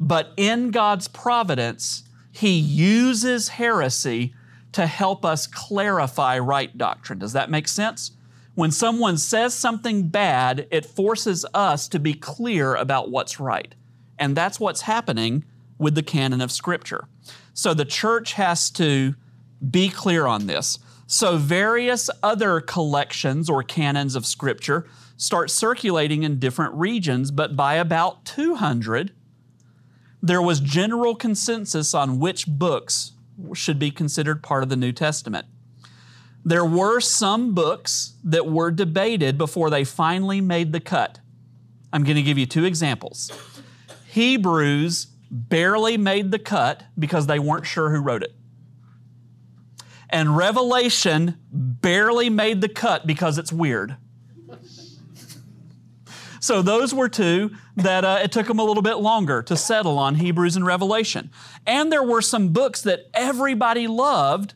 but 0.00 0.32
in 0.36 0.70
God's 0.70 1.08
providence, 1.08 2.04
He 2.32 2.58
uses 2.58 3.48
heresy 3.48 4.34
to 4.72 4.86
help 4.86 5.24
us 5.24 5.46
clarify 5.46 6.38
right 6.38 6.76
doctrine. 6.76 7.18
Does 7.18 7.32
that 7.32 7.50
make 7.50 7.68
sense? 7.68 8.12
When 8.58 8.72
someone 8.72 9.18
says 9.18 9.54
something 9.54 10.08
bad, 10.08 10.66
it 10.72 10.84
forces 10.84 11.46
us 11.54 11.86
to 11.86 12.00
be 12.00 12.12
clear 12.12 12.74
about 12.74 13.08
what's 13.08 13.38
right. 13.38 13.72
And 14.18 14.36
that's 14.36 14.58
what's 14.58 14.80
happening 14.80 15.44
with 15.78 15.94
the 15.94 16.02
canon 16.02 16.40
of 16.40 16.50
Scripture. 16.50 17.06
So 17.54 17.72
the 17.72 17.84
church 17.84 18.32
has 18.32 18.68
to 18.70 19.14
be 19.70 19.88
clear 19.88 20.26
on 20.26 20.48
this. 20.48 20.80
So 21.06 21.36
various 21.36 22.10
other 22.20 22.60
collections 22.60 23.48
or 23.48 23.62
canons 23.62 24.16
of 24.16 24.26
Scripture 24.26 24.88
start 25.16 25.52
circulating 25.52 26.24
in 26.24 26.40
different 26.40 26.74
regions, 26.74 27.30
but 27.30 27.54
by 27.54 27.74
about 27.74 28.24
200, 28.24 29.12
there 30.20 30.42
was 30.42 30.58
general 30.58 31.14
consensus 31.14 31.94
on 31.94 32.18
which 32.18 32.48
books 32.48 33.12
should 33.54 33.78
be 33.78 33.92
considered 33.92 34.42
part 34.42 34.64
of 34.64 34.68
the 34.68 34.74
New 34.74 34.90
Testament. 34.90 35.46
There 36.48 36.64
were 36.64 36.98
some 37.00 37.52
books 37.52 38.14
that 38.24 38.46
were 38.46 38.70
debated 38.70 39.36
before 39.36 39.68
they 39.68 39.84
finally 39.84 40.40
made 40.40 40.72
the 40.72 40.80
cut. 40.80 41.20
I'm 41.92 42.04
going 42.04 42.16
to 42.16 42.22
give 42.22 42.38
you 42.38 42.46
two 42.46 42.64
examples. 42.64 43.30
Hebrews 44.06 45.08
barely 45.30 45.98
made 45.98 46.30
the 46.30 46.38
cut 46.38 46.84
because 46.98 47.26
they 47.26 47.38
weren't 47.38 47.66
sure 47.66 47.90
who 47.90 48.00
wrote 48.00 48.22
it. 48.22 48.34
And 50.08 50.38
Revelation 50.38 51.36
barely 51.52 52.30
made 52.30 52.62
the 52.62 52.70
cut 52.70 53.06
because 53.06 53.36
it's 53.36 53.52
weird. 53.52 53.98
So 56.40 56.62
those 56.62 56.94
were 56.94 57.10
two 57.10 57.50
that 57.76 58.06
uh, 58.06 58.20
it 58.22 58.32
took 58.32 58.46
them 58.46 58.58
a 58.58 58.64
little 58.64 58.82
bit 58.82 58.94
longer 58.94 59.42
to 59.42 59.54
settle 59.54 59.98
on 59.98 60.14
Hebrews 60.14 60.56
and 60.56 60.64
Revelation. 60.64 61.30
And 61.66 61.92
there 61.92 62.02
were 62.02 62.22
some 62.22 62.54
books 62.54 62.80
that 62.82 63.10
everybody 63.12 63.86
loved 63.86 64.54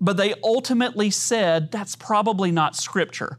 but 0.00 0.16
they 0.16 0.34
ultimately 0.42 1.10
said 1.10 1.70
that's 1.70 1.96
probably 1.96 2.50
not 2.50 2.76
scripture. 2.76 3.38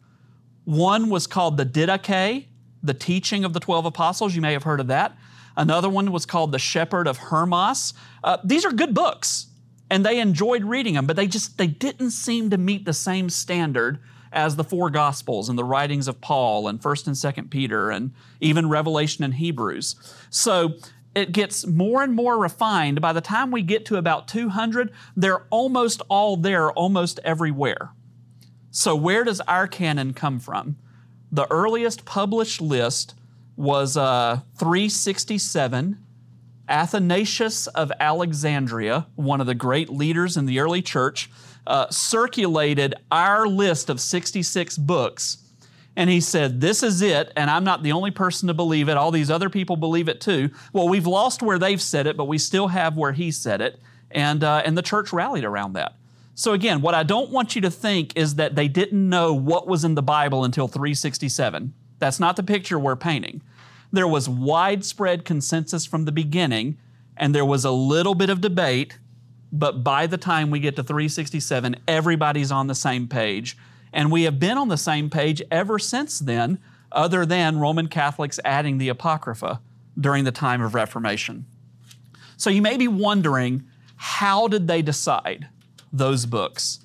One 0.66 1.10
was 1.10 1.28
called 1.28 1.58
the 1.58 1.66
Didache, 1.66 2.48
the 2.84 2.94
teaching 2.94 3.46
of 3.46 3.54
the 3.54 3.60
12 3.60 3.86
apostles. 3.86 4.36
You 4.36 4.42
may 4.42 4.54
have 4.54 4.64
heard 4.64 4.80
of 4.80 4.88
that. 4.88 5.18
Another 5.56 5.90
one 5.90 6.12
was 6.12 6.26
called 6.26 6.52
the 6.52 6.60
Shepherd 6.60 7.08
of 7.08 7.18
Hermas. 7.18 7.94
Uh, 8.24 8.38
these 8.44 8.64
are 8.64 8.72
good 8.72 8.94
books, 8.94 9.48
and 9.90 10.06
they 10.06 10.20
enjoyed 10.20 10.64
reading 10.64 10.94
them, 10.94 11.08
but 11.08 11.16
they 11.16 11.28
just 11.28 11.58
they 11.58 11.68
didn't 11.68 12.12
seem 12.12 12.50
to 12.52 12.58
meet 12.58 12.86
the 12.86 12.94
same 12.94 13.30
standard 13.30 14.00
as 14.32 14.56
the 14.56 14.64
four 14.64 14.90
Gospels 14.90 15.50
and 15.50 15.58
the 15.58 15.64
writings 15.64 16.08
of 16.08 16.22
Paul 16.22 16.68
and 16.68 16.82
First 16.82 17.08
and 17.08 17.18
Second 17.18 17.50
Peter 17.50 17.90
and 17.90 18.12
even 18.40 18.70
Revelation 18.70 19.24
and 19.24 19.34
Hebrews. 19.34 19.96
So 20.30 20.76
it 21.18 21.32
gets 21.32 21.66
more 21.66 22.04
and 22.04 22.14
more 22.14 22.38
refined. 22.38 23.02
By 23.02 23.12
the 23.12 23.22
time 23.22 23.50
we 23.50 23.64
get 23.64 23.86
to 23.88 23.96
about 23.96 24.28
200, 24.28 24.92
they're 25.16 25.46
almost 25.50 26.02
all 26.10 26.38
there, 26.38 26.72
almost 26.72 27.20
everywhere. 27.24 27.92
So, 28.70 28.96
where 28.96 29.24
does 29.24 29.42
our 29.42 29.68
canon 29.68 30.14
come 30.14 30.40
from? 30.40 30.78
The 31.32 31.48
earliest 31.52 32.06
published 32.06 32.62
list 32.62 33.16
was 33.56 33.98
uh, 33.98 34.42
367. 34.58 35.98
Athanasius 36.70 37.66
of 37.68 37.92
Alexandria, 38.00 39.08
one 39.16 39.42
of 39.42 39.48
the 39.48 39.56
great 39.56 39.90
leaders 39.90 40.38
in 40.38 40.46
the 40.46 40.60
early 40.60 40.82
church, 40.82 41.32
uh, 41.66 41.90
circulated 41.90 42.94
our 43.10 43.48
list 43.48 43.90
of 43.90 44.00
66 44.00 44.78
books 44.78 45.47
and 45.98 46.12
he 46.12 46.22
said, 46.22 46.62
This 46.62 46.84
is 46.84 47.02
it, 47.02 47.34
and 47.36 47.50
I'm 47.50 47.64
not 47.64 47.82
the 47.82 47.92
only 47.92 48.12
person 48.12 48.48
to 48.48 48.54
believe 48.54 48.88
it. 48.88 48.96
All 48.96 49.10
these 49.10 49.32
other 49.32 49.50
people 49.50 49.76
believe 49.76 50.08
it 50.08 50.22
too. 50.22 50.52
Well, 50.72 50.88
we've 50.88 51.08
lost 51.08 51.42
where 51.42 51.58
they've 51.58 51.82
said 51.82 52.06
it, 52.06 52.16
but 52.16 52.26
we 52.26 52.38
still 52.38 52.68
have 52.68 52.96
where 52.96 53.14
he 53.14 53.32
said 53.32 53.60
it. 53.62 53.82
And, 54.12 54.44
uh, 54.44 54.62
and 54.64 54.78
the 54.78 54.84
church 54.84 55.12
rallied 55.12 55.44
around 55.44 55.74
that. 55.74 55.96
So, 56.36 56.54
again, 56.54 56.82
what 56.82 56.94
I 56.94 57.02
don't 57.02 57.32
want 57.32 57.56
you 57.56 57.62
to 57.62 57.72
think 57.72 58.16
is 58.16 58.36
that 58.36 58.56
they 58.56 58.68
didn't 58.68 59.10
know 59.10 59.34
what 59.34 59.68
was 59.68 59.84
in 59.84 59.96
the 59.96 60.04
Bible 60.04 60.44
until 60.44 60.68
367. 60.68 61.74
That's 61.98 62.20
not 62.20 62.36
the 62.36 62.44
picture 62.44 62.78
we're 62.78 62.96
painting. 62.96 63.42
There 63.92 64.08
was 64.08 64.30
widespread 64.30 65.26
consensus 65.26 65.88
from 65.88 66.06
the 66.06 66.12
beginning, 66.12 66.78
and 67.18 67.34
there 67.34 67.46
was 67.46 67.66
a 67.66 67.72
little 67.72 68.14
bit 68.14 68.30
of 68.30 68.40
debate, 68.40 69.00
but 69.52 69.84
by 69.84 70.06
the 70.06 70.18
time 70.18 70.52
we 70.52 70.60
get 70.60 70.76
to 70.76 70.84
367, 70.84 71.78
everybody's 71.88 72.52
on 72.52 72.68
the 72.68 72.76
same 72.76 73.08
page. 73.08 73.58
And 73.94 74.12
we 74.12 74.24
have 74.24 74.40
been 74.40 74.58
on 74.58 74.68
the 74.68 74.78
same 74.78 75.10
page 75.10 75.42
ever 75.50 75.80
since 75.80 76.20
then, 76.20 76.60
other 76.92 77.26
than 77.26 77.60
Roman 77.60 77.88
Catholics 77.88 78.40
adding 78.46 78.78
the 78.78 78.90
Apocrypha 78.90 79.62
during 80.00 80.24
the 80.24 80.32
time 80.32 80.62
of 80.62 80.76
Reformation. 80.76 81.46
So 82.38 82.50
you 82.50 82.62
may 82.62 82.78
be 82.78 82.88
wondering 82.88 83.66
how 83.96 84.48
did 84.48 84.68
they 84.68 84.82
decide 84.82 85.48
those 85.92 86.26
books? 86.26 86.80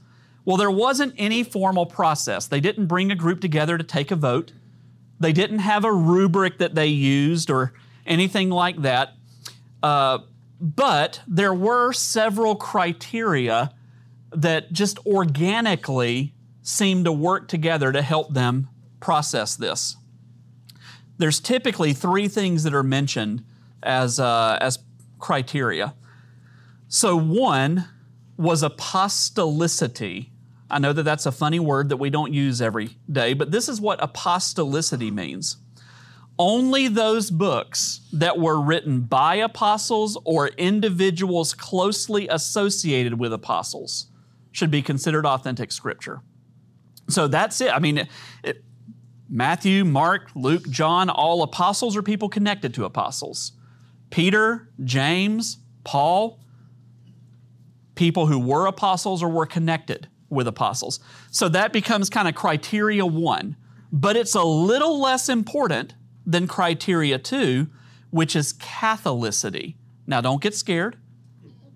Well, 0.44 0.56
there 0.56 0.70
wasn't 0.70 1.14
any 1.18 1.44
formal 1.44 1.86
process. 1.86 2.46
They 2.46 2.60
didn't 2.60 2.86
bring 2.86 3.12
a 3.12 3.14
group 3.14 3.40
together 3.40 3.78
to 3.78 3.84
take 3.84 4.10
a 4.10 4.16
vote. 4.16 4.52
They 5.20 5.32
didn't 5.32 5.60
have 5.60 5.84
a 5.84 5.92
rubric 5.92 6.58
that 6.58 6.74
they 6.74 6.86
used 6.86 7.50
or 7.50 7.74
anything 8.06 8.50
like 8.50 8.82
that. 8.82 9.14
Uh, 9.82 10.18
but 10.60 11.20
there 11.28 11.54
were 11.54 11.92
several 11.92 12.56
criteria 12.56 13.72
that 14.32 14.72
just 14.72 14.98
organically 15.06 16.34
seem 16.62 17.04
to 17.04 17.12
work 17.12 17.48
together 17.48 17.92
to 17.92 18.02
help 18.02 18.32
them 18.32 18.68
process 19.00 19.56
this. 19.56 19.96
There's 21.18 21.40
typically 21.40 21.92
three 21.92 22.28
things 22.28 22.62
that 22.64 22.74
are 22.74 22.82
mentioned 22.82 23.44
as, 23.82 24.18
uh, 24.18 24.58
as 24.60 24.78
criteria. 25.18 25.94
So, 26.88 27.16
one 27.16 27.88
was 28.36 28.62
apostolicity. 28.62 30.28
I 30.70 30.78
know 30.78 30.92
that 30.92 31.02
that's 31.02 31.26
a 31.26 31.32
funny 31.32 31.60
word 31.60 31.88
that 31.90 31.98
we 31.98 32.10
don't 32.10 32.32
use 32.32 32.62
every 32.62 32.96
day, 33.10 33.34
but 33.34 33.50
this 33.50 33.68
is 33.68 33.80
what 33.80 34.00
apostolicity 34.00 35.12
means. 35.12 35.58
Only 36.38 36.88
those 36.88 37.30
books 37.30 38.00
that 38.12 38.38
were 38.38 38.60
written 38.60 39.02
by 39.02 39.36
apostles 39.36 40.18
or 40.24 40.48
individuals 40.48 41.52
closely 41.52 42.26
associated 42.28 43.18
with 43.18 43.32
apostles 43.32 44.06
should 44.50 44.70
be 44.70 44.82
considered 44.82 45.26
authentic 45.26 45.72
scripture. 45.72 46.22
So 47.12 47.28
that's 47.28 47.60
it. 47.60 47.72
I 47.72 47.78
mean, 47.78 48.08
it, 48.42 48.64
Matthew, 49.28 49.84
Mark, 49.84 50.30
Luke, 50.34 50.68
John, 50.68 51.08
all 51.08 51.42
apostles 51.42 51.96
are 51.96 52.02
people 52.02 52.28
connected 52.28 52.74
to 52.74 52.84
apostles. 52.84 53.52
Peter, 54.10 54.68
James, 54.84 55.58
Paul, 55.84 56.38
people 57.94 58.26
who 58.26 58.38
were 58.38 58.66
apostles 58.66 59.22
or 59.22 59.28
were 59.30 59.46
connected 59.46 60.08
with 60.28 60.46
apostles. 60.46 61.00
So 61.30 61.48
that 61.48 61.72
becomes 61.72 62.10
kind 62.10 62.28
of 62.28 62.34
criteria 62.34 63.06
one, 63.06 63.56
but 63.90 64.16
it's 64.16 64.34
a 64.34 64.42
little 64.42 65.00
less 65.00 65.28
important 65.28 65.94
than 66.26 66.46
criteria 66.46 67.18
two, 67.18 67.68
which 68.10 68.36
is 68.36 68.52
Catholicity. 68.54 69.76
Now, 70.06 70.20
don't 70.20 70.42
get 70.42 70.54
scared. 70.54 70.98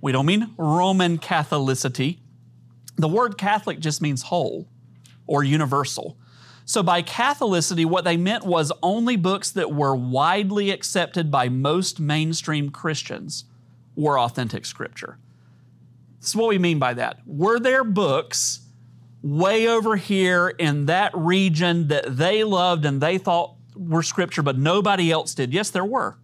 We 0.00 0.12
don't 0.12 0.26
mean 0.26 0.54
Roman 0.56 1.18
Catholicity. 1.18 2.18
The 2.96 3.08
word 3.08 3.38
Catholic 3.38 3.80
just 3.80 4.00
means 4.00 4.22
whole 4.22 4.68
or 5.26 5.44
universal. 5.44 6.16
So, 6.64 6.82
by 6.82 7.02
Catholicity, 7.02 7.86
what 7.86 8.04
they 8.04 8.16
meant 8.16 8.44
was 8.44 8.72
only 8.82 9.16
books 9.16 9.52
that 9.52 9.72
were 9.72 9.94
widely 9.94 10.70
accepted 10.70 11.30
by 11.30 11.48
most 11.48 12.00
mainstream 12.00 12.70
Christians 12.70 13.44
were 13.94 14.18
authentic 14.18 14.66
scripture. 14.66 15.18
This 16.20 16.30
is 16.30 16.36
what 16.36 16.48
we 16.48 16.58
mean 16.58 16.80
by 16.80 16.94
that. 16.94 17.20
Were 17.24 17.60
there 17.60 17.84
books 17.84 18.60
way 19.22 19.68
over 19.68 19.94
here 19.94 20.48
in 20.48 20.86
that 20.86 21.12
region 21.16 21.88
that 21.88 22.16
they 22.16 22.42
loved 22.42 22.84
and 22.84 23.00
they 23.00 23.18
thought 23.18 23.54
were 23.76 24.02
scripture, 24.02 24.42
but 24.42 24.58
nobody 24.58 25.12
else 25.12 25.34
did? 25.34 25.52
Yes, 25.52 25.70
there 25.70 25.84
were. 25.84 26.18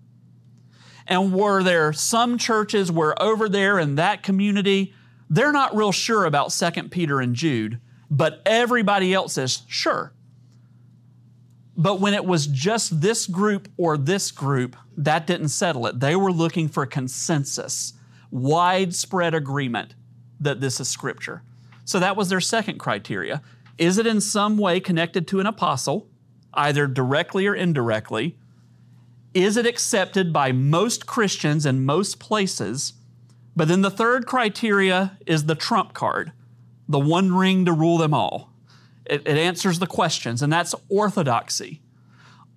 And 1.07 1.33
were 1.33 1.63
there 1.63 1.93
some 1.93 2.37
churches 2.37 2.91
where 2.91 3.21
over 3.23 3.49
there 3.49 3.79
in 3.79 3.95
that 3.95 4.25
community, 4.25 4.93
they're 5.31 5.53
not 5.53 5.75
real 5.75 5.93
sure 5.93 6.25
about 6.25 6.51
2 6.51 6.89
Peter 6.89 7.21
and 7.21 7.35
Jude, 7.35 7.81
but 8.13 8.43
everybody 8.45 9.15
else 9.15 9.39
is 9.39 9.63
sure. 9.69 10.13
But 11.75 11.99
when 11.99 12.13
it 12.13 12.27
was 12.27 12.47
just 12.47 13.01
this 13.01 13.27
group 13.27 13.69
or 13.79 13.97
this 13.97 14.31
group, 14.31 14.77
that 14.99 15.27
didn't 15.27 15.49
settle 15.49 15.87
it. 15.87 15.99
They 15.99 16.15
were 16.15 16.31
looking 16.31 16.69
for 16.69 16.85
consensus, 16.85 17.95
widespread 18.31 19.35
agreement 19.35 19.95
that 20.39 20.61
this 20.61 20.79
is 20.79 20.89
Scripture. 20.89 21.43
So 21.87 21.99
that 22.01 22.15
was 22.15 22.29
their 22.29 22.43
second 22.43 22.79
criteria. 22.79 23.41
Is 23.79 23.97
it 23.97 24.07
in 24.07 24.21
some 24.21 24.59
way 24.59 24.79
connected 24.79 25.27
to 25.29 25.41
an 25.41 25.47
apostle, 25.47 26.07
either 26.53 26.87
directly 26.87 27.47
or 27.47 27.55
indirectly? 27.55 28.37
Is 29.33 29.57
it 29.57 29.65
accepted 29.65 30.35
by 30.35 30.53
most 30.53 31.07
Christians 31.07 31.65
in 31.65 31.87
most 31.87 32.21
places? 32.21 32.93
But 33.57 33.69
then 33.69 33.81
the 33.81 33.91
third 33.91 34.27
criteria 34.27 35.17
is 35.27 35.47
the 35.47 35.55
trump 35.55 35.95
card, 35.95 36.33
the 36.93 36.99
one 36.99 37.35
ring 37.35 37.65
to 37.65 37.73
rule 37.73 37.99
them 37.99 38.15
all. 38.15 38.53
It, 39.05 39.27
it 39.27 39.37
answers 39.37 39.79
the 39.79 39.87
questions, 39.87 40.43
and 40.43 40.53
that's 40.53 40.75
orthodoxy. 40.89 41.81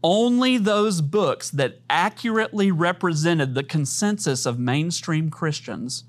Only 0.03 0.59
those 0.59 1.01
books 1.01 1.49
that 1.49 1.79
accurately 1.89 2.71
represented 2.71 3.55
the 3.55 3.63
consensus 3.63 4.45
of 4.45 4.59
mainstream 4.59 5.31
Christians 5.31 6.03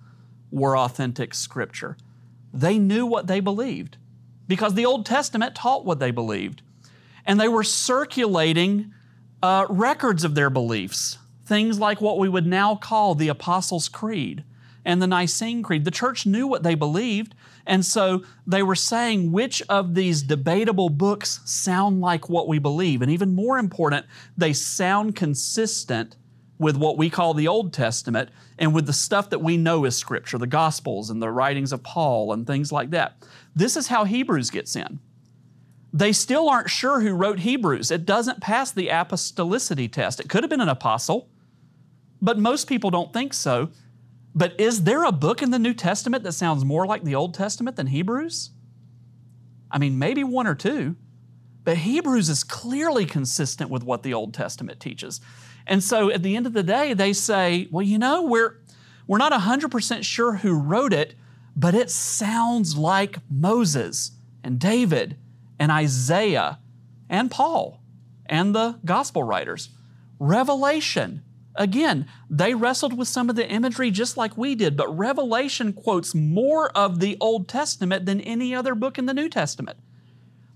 were 0.51 0.77
authentic 0.77 1.33
scripture. 1.33 1.97
They 2.53 2.79
knew 2.79 3.07
what 3.07 3.27
they 3.27 3.41
believed 3.41 3.97
because 4.47 4.75
the 4.75 4.87
Old 4.87 5.07
Testament 5.07 5.55
taught 5.55 5.85
what 5.85 5.99
they 5.99 6.11
believed. 6.11 6.63
And 7.25 7.41
they 7.41 7.49
were 7.49 7.65
circulating 7.65 8.93
uh, 9.43 9.67
records 9.69 10.25
of 10.25 10.35
their 10.35 10.51
beliefs, 10.51 11.19
things 11.45 11.79
like 11.79 12.01
what 12.01 12.19
we 12.19 12.29
would 12.29 12.47
now 12.47 12.77
call 12.77 13.15
the 13.15 13.29
Apostles' 13.29 13.89
Creed 13.89 14.45
and 14.85 15.03
the 15.03 15.07
Nicene 15.07 15.63
Creed. 15.63 15.85
The 15.85 15.91
church 15.91 16.27
knew 16.27 16.47
what 16.47 16.63
they 16.63 16.75
believed, 16.75 17.35
and 17.67 17.85
so 17.85 18.23
they 18.47 18.63
were 18.63 18.77
saying 18.77 19.33
which 19.33 19.61
of 19.69 19.95
these 19.95 20.23
debatable 20.23 20.89
books 20.89 21.41
sound 21.45 22.01
like 22.01 22.29
what 22.29 22.49
we 22.49 22.59
believe. 22.59 23.03
And 23.03 23.11
even 23.11 23.35
more 23.35 23.59
important, 23.59 24.07
they 24.37 24.53
sound 24.53 25.17
consistent 25.17 26.17
with 26.59 26.77
what 26.77 26.97
we 26.97 27.11
call 27.11 27.35
the 27.35 27.49
Old 27.49 27.73
Testament 27.73 28.31
and 28.59 28.75
with 28.75 28.87
the 28.87 28.93
stuff 28.93 29.31
that 29.31 29.43
we 29.43 29.57
know 29.57 29.85
is 29.85 29.97
Scripture, 29.97 30.39
the 30.39 30.47
Gospels 30.47 31.11
and 31.11 31.21
the 31.21 31.31
writings 31.31 31.73
of 31.73 31.83
Paul 31.83 32.33
and 32.33 32.47
things 32.47 32.73
like 32.73 32.91
that. 32.91 33.17
This 33.55 33.77
is 33.77 33.89
how 33.89 34.05
Hebrews 34.05 34.51
gets 34.51 34.77
in. 34.77 35.01
They 35.93 36.13
still 36.13 36.49
aren't 36.49 36.71
sure 36.71 37.01
who 37.01 37.15
wrote 37.15 37.41
Hebrews. 37.41 37.91
It 37.91 38.07
doesn't 38.07 38.41
pass 38.41 38.71
the 38.71 38.89
apostolicity 38.89 39.91
test. 39.91 40.21
It 40.21 40.29
could 40.29 40.43
have 40.43 40.51
been 40.51 40.61
an 40.61 40.69
apostle, 40.69 41.29
but 42.23 42.39
most 42.39 42.69
people 42.69 42.91
don't 42.91 43.13
think 43.13 43.35
so. 43.35 43.71
But 44.37 44.61
is 44.61 44.85
there 44.85 45.03
a 45.03 45.13
book 45.13 45.41
in 45.41 45.51
the 45.51 45.59
New 45.59 45.73
Testament 45.73 46.23
that 46.25 46.33
sounds 46.33 46.63
more 46.63 46.87
like 46.87 47.03
the 47.03 47.15
Old 47.15 47.33
Testament 47.33 47.77
than 47.77 47.87
Hebrews? 47.87 48.51
I 49.71 49.79
mean, 49.79 49.99
maybe 49.99 50.23
one 50.23 50.47
or 50.47 50.55
two, 50.55 50.95
but 51.65 51.79
Hebrews 51.79 52.29
is 52.29 52.45
clearly 52.45 53.07
consistent 53.07 53.71
with 53.71 53.83
what 53.83 54.03
the 54.03 54.13
Old 54.13 54.35
Testament 54.35 54.79
teaches. 54.79 55.23
And 55.67 55.83
so 55.83 56.11
at 56.11 56.23
the 56.23 56.37
end 56.37 56.47
of 56.47 56.53
the 56.53 56.63
day, 56.63 56.93
they 56.93 57.15
say, 57.15 57.67
well, 57.71 57.85
you 57.85 57.99
know, 57.99 58.23
we're, 58.23 58.61
we're 59.07 59.17
not 59.17 59.33
100% 59.33 60.05
sure 60.05 60.35
who 60.35 60.61
wrote 60.61 60.93
it, 60.93 61.15
but 61.57 61.75
it 61.75 61.91
sounds 61.91 62.77
like 62.77 63.19
Moses 63.31 64.13
and 64.45 64.61
David 64.61 65.17
and 65.59 65.73
Isaiah 65.73 66.61
and 67.09 67.31
Paul 67.31 67.81
and 68.27 68.55
the 68.55 68.79
gospel 68.85 69.23
writers. 69.23 69.71
Revelation 70.19 71.23
Again, 71.57 72.07
they 72.29 72.55
wrestled 72.55 72.97
with 72.97 73.09
some 73.09 73.31
of 73.31 73.37
the 73.37 73.49
imagery 73.49 73.91
just 73.91 74.17
like 74.17 74.37
we 74.37 74.55
did, 74.55 74.77
but 74.77 74.97
Revelation 74.97 75.73
quotes 75.73 76.15
more 76.15 76.71
of 76.77 77.01
the 77.01 77.17
Old 77.21 77.49
Testament 77.49 78.05
than 78.05 78.21
any 78.21 78.55
other 78.55 78.75
book 78.75 78.99
in 78.99 79.07
the 79.07 79.15
New 79.15 79.29
Testament. 79.29 79.79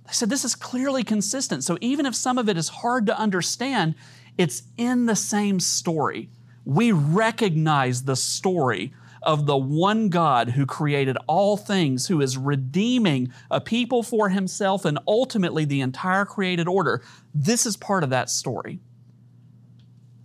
They 0.07 0.13
said 0.13 0.29
this 0.29 0.45
is 0.45 0.55
clearly 0.55 1.05
consistent. 1.05 1.65
So 1.65 1.79
even 1.81 2.05
if 2.05 2.15
some 2.15 2.37
of 2.37 2.49
it 2.49 2.57
is 2.57 2.69
hard 2.69 3.07
to 3.07 3.19
understand, 3.19 3.95
it's 4.37 4.65
in 4.77 5.07
the 5.07 5.17
same 5.17 5.61
story. 5.61 6.29
We 6.65 6.93
recognize 6.93 8.05
the 8.05 8.17
story 8.17 8.93
of 9.23 9.47
the 9.47 9.57
one 9.57 10.09
God 10.09 10.51
who 10.51 10.67
created 10.67 11.17
all 11.27 11.57
things, 11.57 12.09
who 12.09 12.21
is 12.21 12.39
redeeming 12.39 13.33
a 13.51 13.61
people 13.61 14.03
for 14.03 14.31
himself 14.31 14.85
and 14.85 14.99
ultimately 15.07 15.65
the 15.65 15.81
entire 15.81 16.25
created 16.25 16.69
order. 16.69 17.03
This 17.35 17.67
is 17.67 17.77
part 17.77 18.03
of 18.03 18.11
that 18.11 18.31
story. 18.31 18.81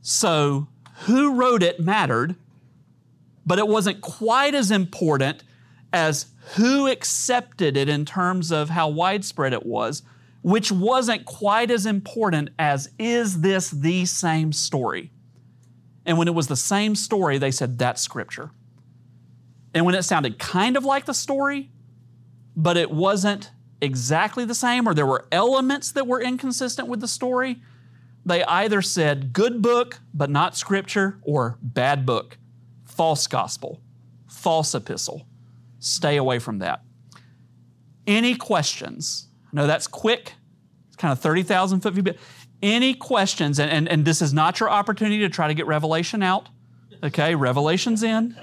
So, 0.07 0.67
who 1.07 1.33
wrote 1.33 1.63
it 1.63 1.79
mattered, 1.79 2.35
but 3.43 3.57
it 3.57 3.67
wasn't 3.67 4.01
quite 4.01 4.53
as 4.53 4.69
important 4.69 5.43
as 5.91 6.27
who 6.53 6.87
accepted 6.87 7.75
it 7.75 7.89
in 7.89 8.05
terms 8.05 8.51
of 8.51 8.69
how 8.69 8.87
widespread 8.87 9.51
it 9.51 9.65
was, 9.65 10.03
which 10.43 10.71
wasn't 10.71 11.25
quite 11.25 11.71
as 11.71 11.87
important 11.87 12.51
as 12.59 12.91
is 12.99 13.41
this 13.41 13.71
the 13.71 14.05
same 14.05 14.53
story? 14.53 15.09
And 16.05 16.19
when 16.19 16.27
it 16.27 16.35
was 16.35 16.49
the 16.49 16.55
same 16.55 16.93
story, 16.93 17.39
they 17.39 17.49
said 17.49 17.79
that's 17.79 18.03
scripture. 18.03 18.51
And 19.73 19.87
when 19.87 19.95
it 19.95 20.03
sounded 20.03 20.37
kind 20.37 20.77
of 20.77 20.85
like 20.85 21.05
the 21.05 21.15
story, 21.15 21.71
but 22.55 22.77
it 22.77 22.91
wasn't 22.91 23.49
exactly 23.81 24.45
the 24.45 24.53
same, 24.53 24.87
or 24.87 24.93
there 24.93 25.07
were 25.07 25.25
elements 25.31 25.91
that 25.93 26.05
were 26.05 26.21
inconsistent 26.21 26.89
with 26.89 26.99
the 26.99 27.07
story, 27.07 27.59
they 28.25 28.43
either 28.43 28.81
said 28.81 29.33
good 29.33 29.61
book, 29.61 29.99
but 30.13 30.29
not 30.29 30.57
scripture, 30.57 31.19
or 31.21 31.59
bad 31.61 32.05
book, 32.05 32.37
false 32.83 33.27
gospel, 33.27 33.81
false 34.27 34.73
epistle. 34.73 35.27
Stay 35.79 36.17
away 36.17 36.39
from 36.39 36.59
that. 36.59 36.81
Any 38.07 38.35
questions? 38.35 39.27
I 39.45 39.49
know 39.55 39.67
that's 39.67 39.87
quick, 39.87 40.33
it's 40.87 40.97
kind 40.97 41.11
of 41.11 41.19
30,000 41.19 41.81
foot 41.81 41.93
view. 41.93 42.03
Any 42.61 42.95
questions? 42.95 43.59
And, 43.59 43.69
and, 43.69 43.87
and 43.87 44.05
this 44.05 44.21
is 44.21 44.33
not 44.33 44.59
your 44.59 44.69
opportunity 44.69 45.19
to 45.19 45.29
try 45.29 45.47
to 45.47 45.53
get 45.53 45.67
Revelation 45.67 46.23
out. 46.23 46.49
Okay, 47.03 47.35
Revelation's 47.35 48.01
in. 48.01 48.35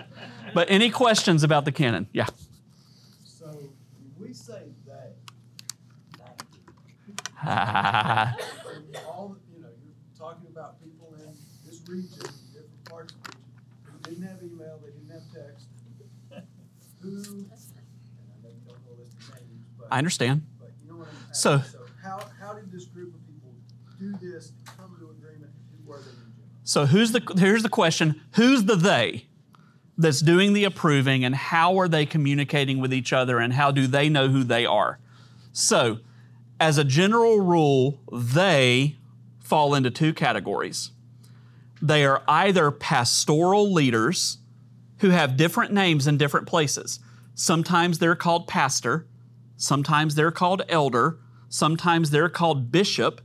But 0.55 0.71
any 0.71 0.91
questions 0.91 1.43
about 1.43 1.65
the 1.65 1.73
canon? 1.73 2.09
Yeah. 2.13 2.27
So 3.25 3.73
we 4.21 4.33
say 4.33 4.69
that. 7.43 8.37
region, 11.93 12.09
different 12.53 12.85
parts 12.89 13.13
of 13.13 13.23
the 13.23 13.29
region, 13.31 13.43
who 13.85 14.11
didn't 14.11 14.29
have 14.29 14.43
email, 14.43 14.79
they 14.85 14.91
didn't 14.91 15.11
have 15.11 15.23
text, 15.33 15.67
who, 17.03 17.09
and 17.09 17.17
I 17.23 18.43
know 18.43 18.49
you 18.49 18.61
don't 18.67 18.79
know 18.87 18.95
names, 18.97 19.67
but. 19.79 19.89
I 19.91 19.99
understand. 19.99 20.43
But 20.59 20.71
you 20.83 20.91
know 20.91 20.99
what 20.99 21.09
I'm 21.09 21.35
So- 21.35 21.55
asking, 21.55 21.73
so 21.73 21.87
how, 22.03 22.21
how 22.41 22.55
did 22.55 22.73
this 22.73 22.87
group 22.87 23.15
of 23.15 23.21
people 23.27 23.53
do 23.99 24.13
this, 24.33 24.51
and 24.51 24.67
come 24.79 24.97
to 24.99 25.11
agreement, 25.11 25.53
who 25.85 25.91
were? 25.91 26.01
So 26.65 26.87
who's 26.87 27.13
the 27.13 27.21
here's 27.37 27.63
the 27.63 27.69
question, 27.69 28.21
who's 28.35 28.65
the 28.65 28.77
they 28.77 29.27
that's 29.99 30.21
doing 30.21 30.53
the 30.55 30.65
approving 30.65 31.25
and 31.25 31.35
how 31.35 31.77
are 31.79 31.89
they 31.89 32.07
communicating 32.07 32.79
with 32.81 32.95
each 32.95 33.13
other 33.13 33.39
and 33.39 33.53
how 33.53 33.71
do 33.71 33.87
they 33.87 34.09
know 34.09 34.29
who 34.29 34.43
they 34.45 34.65
are? 34.65 34.99
So, 35.53 35.99
as 36.59 36.79
a 36.79 36.85
general 36.85 37.41
rule, 37.41 38.01
they 38.11 38.97
fall 39.41 39.75
into 39.75 39.91
two 39.91 40.15
categories. 40.15 40.93
They 41.83 42.05
are 42.05 42.23
either 42.29 42.71
pastoral 42.71 43.73
leaders 43.73 44.39
who 44.99 45.11
have 45.11 45.37
different 45.37 45.73
names 45.73 46.07
in 46.07 46.17
different 46.17 46.47
places. 46.47 47.01
Sometimes 47.35 47.99
they're 47.99 48.15
called 48.15 48.47
pastor, 48.47 49.09
sometimes 49.57 50.15
they're 50.15 50.31
called 50.31 50.63
elder, 50.69 51.19
sometimes 51.49 52.11
they're 52.11 52.29
called 52.29 52.71
bishop. 52.71 53.21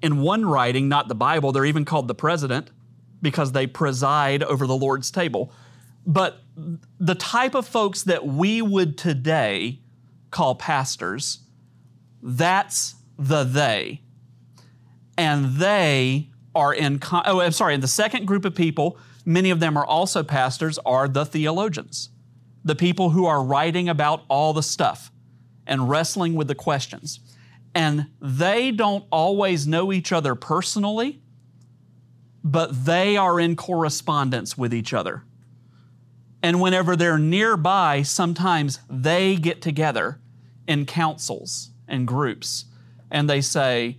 In 0.00 0.20
one 0.20 0.46
writing, 0.46 0.88
not 0.88 1.08
the 1.08 1.14
Bible, 1.14 1.52
they're 1.52 1.64
even 1.64 1.84
called 1.84 2.08
the 2.08 2.14
president 2.14 2.70
because 3.20 3.52
they 3.52 3.66
preside 3.66 4.42
over 4.42 4.66
the 4.66 4.76
Lord's 4.76 5.10
table. 5.10 5.52
But 6.04 6.42
the 6.98 7.14
type 7.14 7.54
of 7.54 7.66
folks 7.66 8.02
that 8.02 8.26
we 8.26 8.62
would 8.62 8.98
today 8.98 9.80
call 10.30 10.56
pastors, 10.56 11.40
that's 12.20 12.96
the 13.16 13.44
they. 13.44 14.02
And 15.16 15.56
they 15.56 16.31
are 16.54 16.74
in, 16.74 17.00
oh, 17.12 17.40
I'm 17.40 17.52
sorry, 17.52 17.74
and 17.74 17.82
the 17.82 17.88
second 17.88 18.26
group 18.26 18.44
of 18.44 18.54
people, 18.54 18.98
many 19.24 19.50
of 19.50 19.60
them 19.60 19.76
are 19.76 19.86
also 19.86 20.22
pastors, 20.22 20.78
are 20.84 21.08
the 21.08 21.24
theologians, 21.24 22.10
the 22.64 22.74
people 22.74 23.10
who 23.10 23.26
are 23.26 23.42
writing 23.42 23.88
about 23.88 24.24
all 24.28 24.52
the 24.52 24.62
stuff. 24.62 25.10
and 25.66 25.88
wrestling 25.88 26.34
with 26.34 26.48
the 26.48 26.54
questions. 26.54 27.20
And 27.74 28.06
they 28.20 28.70
don't 28.70 29.04
always 29.10 29.66
know 29.66 29.92
each 29.92 30.12
other 30.12 30.34
personally, 30.34 31.22
but 32.44 32.84
they 32.84 33.16
are 33.16 33.40
in 33.40 33.56
correspondence 33.56 34.58
with 34.58 34.74
each 34.74 34.92
other. 34.92 35.22
And 36.42 36.60
whenever 36.60 36.96
they're 36.96 37.18
nearby, 37.18 38.02
sometimes 38.02 38.80
they 38.90 39.36
get 39.36 39.62
together 39.62 40.20
in 40.66 40.86
councils 40.86 41.70
and 41.86 42.06
groups 42.06 42.64
and 43.10 43.30
they 43.30 43.40
say, 43.40 43.98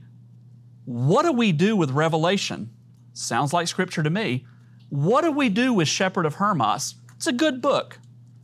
What 0.86 1.24
do 1.24 1.32
we 1.32 1.52
do 1.52 1.76
with 1.76 1.92
Revelation? 1.92 2.70
Sounds 3.14 3.54
like 3.54 3.68
scripture 3.68 4.04
to 4.04 4.10
me. 4.10 4.46
What 4.90 5.22
do 5.22 5.32
we 5.32 5.50
do 5.50 5.74
with 5.74 5.88
Shepherd 5.88 6.26
of 6.26 6.36
Hermas? 6.36 6.96
It's 7.16 7.28
a 7.28 7.34
good 7.34 7.62
book, 7.62 8.00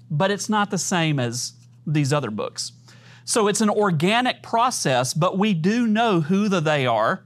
but 0.09 0.31
it's 0.31 0.49
not 0.49 0.71
the 0.71 0.77
same 0.77 1.19
as 1.19 1.53
these 1.85 2.13
other 2.13 2.31
books. 2.31 2.71
So 3.25 3.47
it's 3.47 3.61
an 3.61 3.69
organic 3.69 4.41
process, 4.41 5.13
but 5.13 5.37
we 5.37 5.53
do 5.53 5.85
know 5.85 6.21
who 6.21 6.49
the 6.49 6.59
they 6.59 6.87
are 6.87 7.23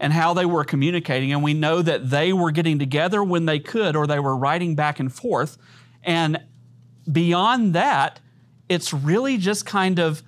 and 0.00 0.12
how 0.12 0.32
they 0.32 0.46
were 0.46 0.64
communicating, 0.64 1.30
and 1.30 1.42
we 1.42 1.54
know 1.54 1.82
that 1.82 2.10
they 2.10 2.32
were 2.32 2.50
getting 2.50 2.78
together 2.78 3.22
when 3.22 3.44
they 3.44 3.60
could 3.60 3.94
or 3.94 4.06
they 4.06 4.18
were 4.18 4.36
writing 4.36 4.74
back 4.74 4.98
and 4.98 5.12
forth. 5.12 5.58
And 6.02 6.42
beyond 7.10 7.74
that, 7.74 8.18
it's 8.68 8.94
really 8.94 9.36
just 9.36 9.66
kind 9.66 9.98
of 9.98 10.22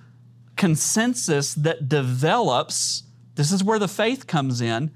consensus 0.55 1.53
that 1.55 1.89
develops. 1.89 3.02
This 3.35 3.51
is 3.51 3.63
where 3.63 3.79
the 3.79 3.87
faith 3.87 4.27
comes 4.27 4.61
in 4.61 4.91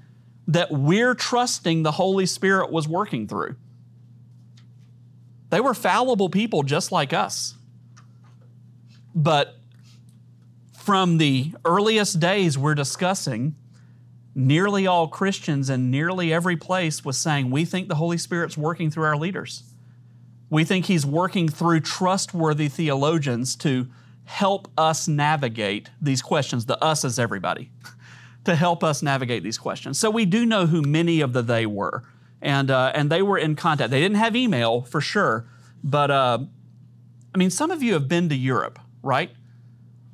that 0.46 0.70
we're 0.70 1.14
trusting 1.14 1.82
the 1.82 1.92
Holy 1.92 2.26
Spirit 2.26 2.72
was 2.72 2.88
working 2.88 3.26
through. 3.26 3.56
They 5.50 5.60
were 5.60 5.74
fallible 5.74 6.28
people 6.28 6.62
just 6.62 6.92
like 6.92 7.12
us. 7.12 7.54
But 9.14 9.56
from 10.72 11.18
the 11.18 11.52
earliest 11.64 12.20
days 12.20 12.56
we're 12.56 12.74
discussing, 12.74 13.56
nearly 14.34 14.86
all 14.86 15.08
Christians 15.08 15.68
in 15.68 15.90
nearly 15.90 16.32
every 16.32 16.56
place 16.56 17.04
was 17.04 17.18
saying, 17.18 17.50
We 17.50 17.64
think 17.64 17.88
the 17.88 17.96
Holy 17.96 18.18
Spirit's 18.18 18.56
working 18.56 18.90
through 18.90 19.04
our 19.04 19.16
leaders. 19.16 19.64
We 20.48 20.64
think 20.64 20.86
He's 20.86 21.04
working 21.04 21.48
through 21.48 21.80
trustworthy 21.80 22.68
theologians 22.68 23.56
to 23.56 23.88
help 24.24 24.70
us 24.78 25.08
navigate 25.08 25.90
these 26.00 26.22
questions. 26.22 26.66
The 26.66 26.82
us 26.82 27.04
is 27.04 27.18
everybody, 27.18 27.70
to 28.48 28.56
help 28.56 28.82
us 28.82 29.02
navigate 29.02 29.42
these 29.42 29.58
questions. 29.58 29.98
So 29.98 30.10
we 30.10 30.24
do 30.24 30.46
know 30.46 30.66
who 30.66 30.82
many 30.82 31.20
of 31.20 31.32
the 31.32 31.42
they 31.42 31.66
were, 31.66 32.02
and 32.40 32.70
uh, 32.70 32.92
and 32.94 33.10
they 33.10 33.22
were 33.22 33.38
in 33.38 33.56
contact. 33.56 33.90
They 33.90 34.00
didn't 34.00 34.16
have 34.16 34.34
email 34.34 34.82
for 34.82 35.00
sure, 35.00 35.46
but 35.84 36.10
uh, 36.10 36.38
I 37.34 37.38
mean, 37.38 37.50
some 37.50 37.70
of 37.70 37.82
you 37.82 37.92
have 37.92 38.08
been 38.08 38.28
to 38.30 38.34
Europe, 38.34 38.78
right? 39.02 39.30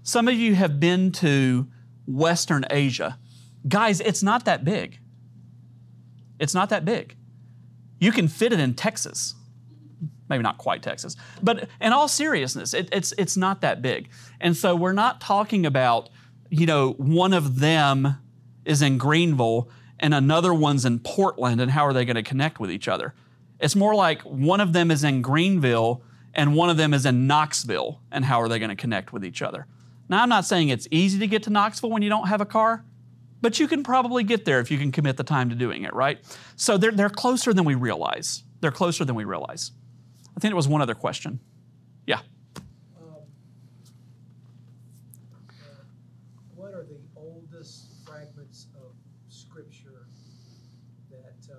Some 0.02 0.28
of 0.28 0.34
you 0.34 0.54
have 0.54 0.80
been 0.80 1.12
to 1.12 1.68
Western 2.06 2.64
Asia. 2.70 3.18
Guys, 3.66 4.00
it's 4.00 4.22
not 4.22 4.44
that 4.44 4.64
big. 4.64 4.98
It's 6.38 6.54
not 6.54 6.68
that 6.68 6.84
big. 6.84 7.16
You 8.00 8.12
can 8.12 8.28
fit 8.28 8.52
it 8.52 8.60
in 8.60 8.74
Texas. 8.74 9.34
Maybe 10.28 10.42
not 10.42 10.58
quite 10.58 10.82
Texas. 10.82 11.16
But 11.42 11.68
in 11.80 11.92
all 11.92 12.08
seriousness, 12.08 12.74
it, 12.74 12.88
it's, 12.92 13.14
it's 13.16 13.36
not 13.36 13.60
that 13.60 13.80
big. 13.80 14.10
And 14.40 14.56
so 14.56 14.74
we're 14.74 14.92
not 14.92 15.20
talking 15.20 15.64
about, 15.64 16.10
you 16.50 16.66
know, 16.66 16.92
one 16.98 17.32
of 17.32 17.60
them 17.60 18.18
is 18.64 18.83
in 18.83 18.98
Greenville 18.98 19.68
and 20.00 20.12
another 20.12 20.53
one's 20.53 20.85
in 20.85 20.98
Portland, 20.98 21.61
and 21.61 21.70
how 21.70 21.87
are 21.87 21.92
they 21.92 22.05
going 22.05 22.16
to 22.16 22.22
connect 22.22 22.59
with 22.59 22.70
each 22.70 22.88
other? 22.88 23.14
It's 23.61 23.77
more 23.77 23.94
like 23.94 24.22
one 24.22 24.61
of 24.61 24.72
them 24.72 24.90
is 24.90 25.05
in 25.05 25.22
Greenville 25.22 26.03
and 26.35 26.57
one 26.57 26.68
of 26.68 26.77
them 26.77 26.92
is 26.92 27.07
in 27.07 27.27
Knoxville, 27.27 28.00
and 28.11 28.24
how 28.24 28.40
are 28.40 28.48
they 28.48 28.59
going 28.59 28.70
to 28.70 28.77
connect 28.77 29.12
with 29.12 29.24
each 29.24 29.40
other? 29.40 29.66
Now, 30.09 30.22
I'm 30.22 30.29
not 30.29 30.44
saying 30.44 30.68
it's 30.68 30.88
easy 30.90 31.18
to 31.20 31.27
get 31.27 31.44
to 31.44 31.50
Knoxville 31.50 31.90
when 31.90 32.03
you 32.03 32.09
don't 32.09 32.29
have 32.29 32.40
a 32.40 32.44
car, 32.46 32.85
but 33.40 33.59
you 33.59 33.68
can 33.68 33.83
probably 33.83 34.24
get 34.24 34.44
there 34.44 34.61
if 34.61 34.70
you 34.70 34.79
can 34.79 34.92
commit 34.92 35.16
the 35.16 35.24
time 35.24 35.48
to 35.50 35.55
doing 35.55 35.85
it, 35.85 35.94
right? 35.94 36.18
So 36.57 36.77
they're, 36.77 36.90
they're 36.90 37.09
closer 37.09 37.55
than 37.55 37.64
we 37.64 37.74
realize. 37.74 38.42
They're 38.61 38.72
closer 38.72 39.05
than 39.05 39.14
we 39.14 39.24
realize. 39.24 39.72
I 40.37 40.40
think 40.40 40.53
it 40.53 40.57
was 40.57 40.66
one 40.68 40.83
other 40.83 40.94
question. 40.94 41.40
Yeah. 42.07 42.20
Um, 42.96 43.05
uh, 45.48 45.64
What 46.55 46.74
are 46.74 46.85
the 46.85 46.98
oldest 47.16 47.87
fragments 48.07 48.66
of 48.77 48.92
scripture 49.29 50.07
that 51.11 51.53
uh, 51.53 51.57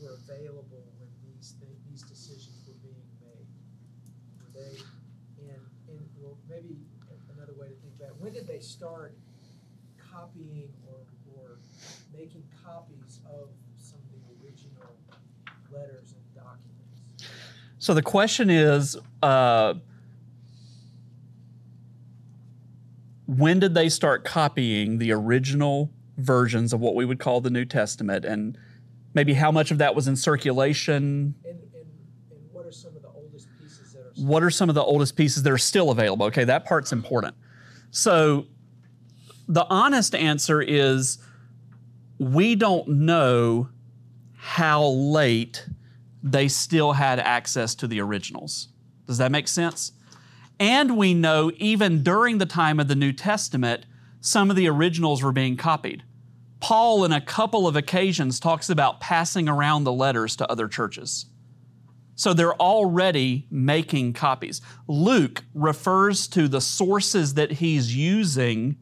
were 0.00 0.14
available 0.14 0.84
when 0.98 1.08
these, 1.24 1.54
thi- 1.60 1.66
these 1.90 2.02
decisions 2.02 2.62
were 2.66 2.74
being 2.82 3.02
made? 3.20 3.46
Were 4.38 4.52
they 4.54 4.82
in, 5.42 5.60
in, 5.88 6.08
well, 6.20 6.36
maybe 6.48 6.78
another 7.38 7.54
way 7.54 7.68
to 7.68 7.74
think 7.74 7.94
about 7.96 8.10
it, 8.10 8.16
when 8.18 8.32
did 8.32 8.46
they 8.46 8.58
start 8.78 9.12
copying 10.12 10.68
or, 10.86 11.00
or 11.34 11.58
making 12.16 12.44
copies 12.64 13.18
of 13.26 13.48
some 13.76 13.98
of 13.98 14.12
the 14.12 14.46
original 14.46 14.94
letters 15.72 16.14
and 16.14 16.34
documents? 16.36 17.26
So 17.80 17.92
the 17.92 18.02
question 18.02 18.50
is 18.50 18.96
uh, 19.20 19.74
when 23.26 23.58
did 23.58 23.74
they 23.74 23.88
start 23.88 24.24
copying 24.24 24.98
the 24.98 25.10
original 25.10 25.90
versions 26.16 26.72
of 26.72 26.78
what 26.78 26.94
we 26.94 27.04
would 27.04 27.18
call 27.18 27.40
the 27.40 27.50
New 27.50 27.64
Testament? 27.64 28.24
And 28.24 28.56
maybe 29.12 29.34
how 29.34 29.50
much 29.50 29.72
of 29.72 29.78
that 29.78 29.96
was 29.96 30.06
in 30.06 30.14
circulation? 30.14 31.34
And, 31.44 31.58
and, 31.74 31.86
and 32.30 32.40
what 32.52 32.64
are 32.64 32.70
some 32.70 32.94
of 32.94 33.02
the 33.02 33.08
oldest 33.08 33.48
pieces 33.60 33.92
that 33.94 34.02
are? 34.02 34.24
What 34.24 34.44
are 34.44 34.50
some 34.50 34.68
of 34.68 34.76
the 34.76 34.84
oldest 34.84 35.16
pieces 35.16 35.42
that 35.42 35.52
are 35.52 35.58
still 35.58 35.90
available? 35.90 36.26
Okay, 36.26 36.44
that 36.44 36.64
part's 36.64 36.92
important. 36.92 37.34
So 37.90 38.46
the 39.48 39.66
honest 39.70 40.14
answer 40.14 40.60
is 40.60 41.18
we 42.18 42.54
don't 42.54 42.88
know 42.88 43.70
how 44.36 44.84
late 44.84 45.66
they 46.22 46.48
still 46.48 46.92
had 46.92 47.18
access 47.18 47.74
to 47.76 47.86
the 47.86 48.00
originals. 48.00 48.68
Does 49.06 49.18
that 49.18 49.32
make 49.32 49.48
sense? 49.48 49.92
And 50.60 50.96
we 50.96 51.14
know 51.14 51.50
even 51.56 52.02
during 52.02 52.38
the 52.38 52.46
time 52.46 52.78
of 52.78 52.88
the 52.88 52.94
New 52.94 53.12
Testament, 53.12 53.86
some 54.20 54.50
of 54.50 54.56
the 54.56 54.68
originals 54.68 55.22
were 55.22 55.32
being 55.32 55.56
copied. 55.56 56.02
Paul, 56.60 57.04
in 57.04 57.12
a 57.12 57.20
couple 57.20 57.68
of 57.68 57.76
occasions, 57.76 58.40
talks 58.40 58.68
about 58.68 59.00
passing 59.00 59.48
around 59.48 59.84
the 59.84 59.92
letters 59.92 60.34
to 60.36 60.50
other 60.50 60.66
churches. 60.66 61.26
So 62.16 62.34
they're 62.34 62.56
already 62.56 63.46
making 63.48 64.14
copies. 64.14 64.60
Luke 64.88 65.44
refers 65.54 66.26
to 66.28 66.48
the 66.48 66.60
sources 66.60 67.34
that 67.34 67.52
he's 67.52 67.94
using 67.94 68.76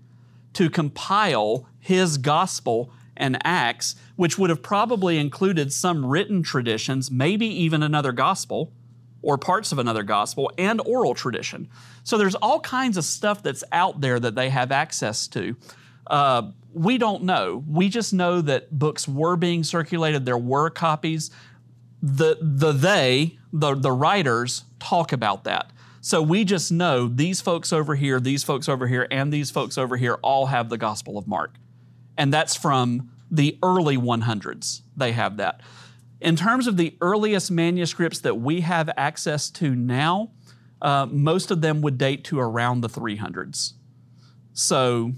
to 0.57 0.71
compile 0.71 1.69
his 1.79 2.17
gospel 2.17 2.91
and 3.15 3.37
Acts, 3.45 3.95
which 4.17 4.39
would 4.39 4.49
have 4.49 4.63
probably 4.63 5.19
included 5.19 5.71
some 5.71 6.07
written 6.07 6.43
traditions, 6.43 7.11
maybe 7.11 7.47
even 7.47 7.83
another 7.83 8.11
gospel 8.11 8.73
or 9.21 9.37
parts 9.37 9.71
of 9.71 9.79
another 9.79 10.03
gospel 10.03 10.51
and 10.57 10.81
oral 10.87 11.13
tradition. 11.13 11.69
So 12.05 12.17
there's 12.17 12.35
all 12.37 12.61
kinds 12.61 12.97
of 12.97 13.05
stuff 13.05 13.43
that's 13.43 13.65
out 13.71 14.01
there 14.01 14.19
that 14.19 14.35
they 14.35 14.49
have 14.49 14.73
access 14.73 15.29
to. 15.29 15.57
Uh, 16.07 16.53
we 16.73 16.97
don't 16.97 17.25
know. 17.25 17.63
We 17.69 17.91
just 17.91 18.15
know 18.15 18.41
that 18.41 18.79
books 18.79 19.07
were 19.07 19.37
being 19.37 19.63
circulated, 19.63 20.25
there 20.25 20.39
were 20.39 20.71
copies. 20.71 21.31
The, 22.01 22.39
the 22.41 22.73
they, 22.73 23.39
the, 23.53 23.75
the 23.75 23.93
writers, 23.93 24.65
talk 24.79 25.13
about 25.13 25.45
that. 25.45 25.71
So 26.07 26.23
we 26.23 26.45
just 26.45 26.71
know 26.71 27.09
these 27.09 27.41
folks 27.41 27.73
over 27.73 27.97
here, 27.97 28.21
these 28.21 28.45
folks 28.45 28.69
over 28.69 28.87
here, 28.87 29.09
and 29.11 29.33
these 29.33 29.51
folks 29.51 29.77
over 29.77 29.97
here 29.97 30.15
all 30.23 30.47
have 30.47 30.69
the 30.69 30.79
Gospel 30.79 31.19
of 31.19 31.27
Mark. 31.27 31.57
And 32.17 32.33
that's 32.33 32.55
from 32.55 33.11
the 33.29 33.59
early 33.61 33.97
100s. 33.97 34.83
They 34.97 35.11
have 35.11 35.39
that. 35.39 35.63
In 36.21 36.37
terms 36.37 36.69
of 36.69 36.77
the 36.77 36.97
earliest 37.01 37.51
manuscripts 37.51 38.21
that 38.21 38.37
we 38.37 38.61
have 38.61 38.89
access 38.97 39.51
to 39.51 39.75
now, 39.75 40.31
uh, 40.81 41.07
most 41.11 41.51
of 41.51 41.61
them 41.61 41.83
would 41.83 41.99
date 41.99 42.23
to 42.27 42.39
around 42.39 42.83
the 42.83 42.89
300s. 42.89 43.73
So 44.53 45.11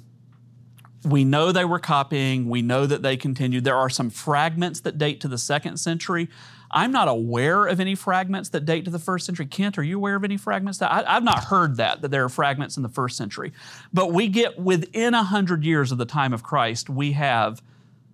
we 1.04 1.22
know 1.22 1.52
they 1.52 1.66
were 1.66 1.78
copying, 1.78 2.48
we 2.48 2.62
know 2.62 2.86
that 2.86 3.02
they 3.02 3.18
continued. 3.18 3.64
There 3.64 3.76
are 3.76 3.90
some 3.90 4.08
fragments 4.08 4.80
that 4.80 4.96
date 4.96 5.20
to 5.20 5.28
the 5.28 5.36
second 5.36 5.76
century. 5.76 6.30
I'm 6.70 6.92
not 6.92 7.08
aware 7.08 7.66
of 7.66 7.80
any 7.80 7.94
fragments 7.94 8.50
that 8.50 8.64
date 8.64 8.84
to 8.84 8.90
the 8.90 8.98
first 8.98 9.24
century. 9.24 9.46
Kent, 9.46 9.78
are 9.78 9.82
you 9.82 9.96
aware 9.96 10.16
of 10.16 10.24
any 10.24 10.36
fragments 10.36 10.78
that 10.78 10.90
I, 10.90 11.14
have 11.14 11.24
not 11.24 11.44
heard 11.44 11.76
that 11.76 12.02
that 12.02 12.10
there 12.10 12.24
are 12.24 12.28
fragments 12.28 12.76
in 12.76 12.82
the 12.82 12.88
first 12.88 13.16
century? 13.16 13.52
But 13.92 14.12
we 14.12 14.28
get 14.28 14.58
within 14.58 15.14
a 15.14 15.22
hundred 15.22 15.64
years 15.64 15.92
of 15.92 15.98
the 15.98 16.04
time 16.04 16.32
of 16.32 16.42
Christ, 16.42 16.90
we 16.90 17.12
have 17.12 17.62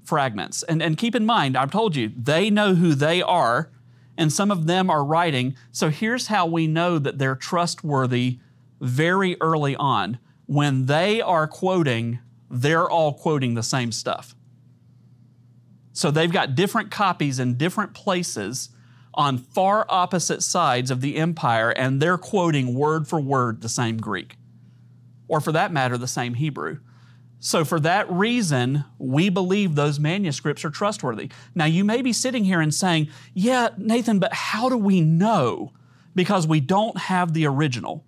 fragments. 0.04 0.62
And, 0.62 0.82
and 0.82 0.96
keep 0.96 1.14
in 1.14 1.26
mind, 1.26 1.56
I've 1.56 1.70
told 1.70 1.96
you, 1.96 2.12
they 2.16 2.50
know 2.50 2.74
who 2.74 2.94
they 2.94 3.22
are, 3.22 3.70
and 4.16 4.32
some 4.32 4.50
of 4.50 4.66
them 4.66 4.90
are 4.90 5.04
writing. 5.04 5.56
So 5.72 5.90
here's 5.90 6.28
how 6.28 6.46
we 6.46 6.66
know 6.66 6.98
that 6.98 7.18
they're 7.18 7.34
trustworthy 7.34 8.38
very 8.80 9.36
early 9.40 9.74
on. 9.76 10.18
When 10.46 10.86
they 10.86 11.20
are 11.20 11.48
quoting, 11.48 12.20
they're 12.50 12.88
all 12.88 13.14
quoting 13.14 13.54
the 13.54 13.62
same 13.62 13.90
stuff. 13.90 14.36
So 15.94 16.11
they've 16.11 16.30
got 16.30 16.54
different 16.57 16.90
copies 16.90 17.38
in 17.38 17.57
different 17.57 17.94
places 17.94 18.68
on 19.14 19.38
far 19.38 19.87
opposite 19.88 20.42
sides 20.42 20.90
of 20.90 21.00
the 21.00 21.16
empire, 21.16 21.70
and 21.70 22.02
they're 22.02 22.18
quoting 22.18 22.74
word 22.74 23.09
for 23.09 23.20
word 23.20 23.62
the 23.62 23.68
same 23.70 23.96
Greek. 23.96 24.37
or 25.28 25.40
for 25.40 25.52
that 25.52 25.72
matter, 25.72 25.96
the 25.96 26.07
same 26.07 26.35
Hebrew. 26.35 26.80
So, 27.40 27.64
for 27.64 27.80
that 27.80 28.11
reason, 28.11 28.85
we 28.98 29.28
believe 29.30 29.74
those 29.74 29.98
manuscripts 30.00 30.64
are 30.64 30.70
trustworthy. 30.70 31.30
Now, 31.54 31.66
you 31.66 31.85
may 31.85 32.02
be 32.02 32.12
sitting 32.12 32.44
here 32.44 32.61
and 32.61 32.74
saying, 32.74 33.09
Yeah, 33.35 33.70
Nathan, 33.78 34.18
but 34.18 34.33
how 34.35 34.68
do 34.68 34.76
we 34.76 35.00
know? 35.00 35.72
Because 36.14 36.46
we 36.46 36.61
don't 36.61 36.98
have 36.98 37.33
the 37.35 37.46
original. 37.46 38.04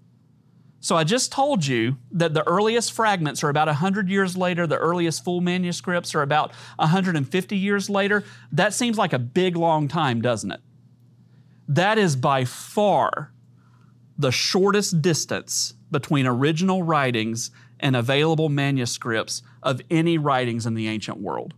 So, 0.87 0.95
I 0.95 1.03
just 1.03 1.33
told 1.33 1.67
you 1.67 1.97
that 2.13 2.33
the 2.33 2.47
earliest 2.47 2.93
fragments 2.93 3.43
are 3.43 3.49
about 3.49 3.67
100 3.67 4.09
years 4.09 4.37
later, 4.37 4.69
the 4.69 4.77
earliest 4.77 5.25
full 5.25 5.41
manuscripts 5.41 6.15
are 6.15 6.23
about 6.23 6.53
150 6.77 7.57
years 7.57 7.91
later. 7.91 8.23
That 8.53 8.73
seems 8.73 8.97
like 8.97 9.13
a 9.13 9.19
big, 9.19 9.57
long 9.57 9.89
time, 9.89 10.23
doesn't 10.23 10.53
it? 10.53 10.61
That 11.67 11.99
is 11.99 12.15
by 12.15 12.45
far 12.45 13.33
the 14.17 14.31
shortest 14.31 15.03
distance 15.03 15.75
between 15.91 16.25
original 16.25 16.85
writings 16.85 17.51
and 17.81 17.97
available 17.97 18.49
manuscripts 18.49 19.43
of 19.65 19.81
any 19.91 20.19
writings 20.19 20.67
in 20.67 20.75
the 20.75 20.87
ancient 20.87 21.19
world. 21.19 21.53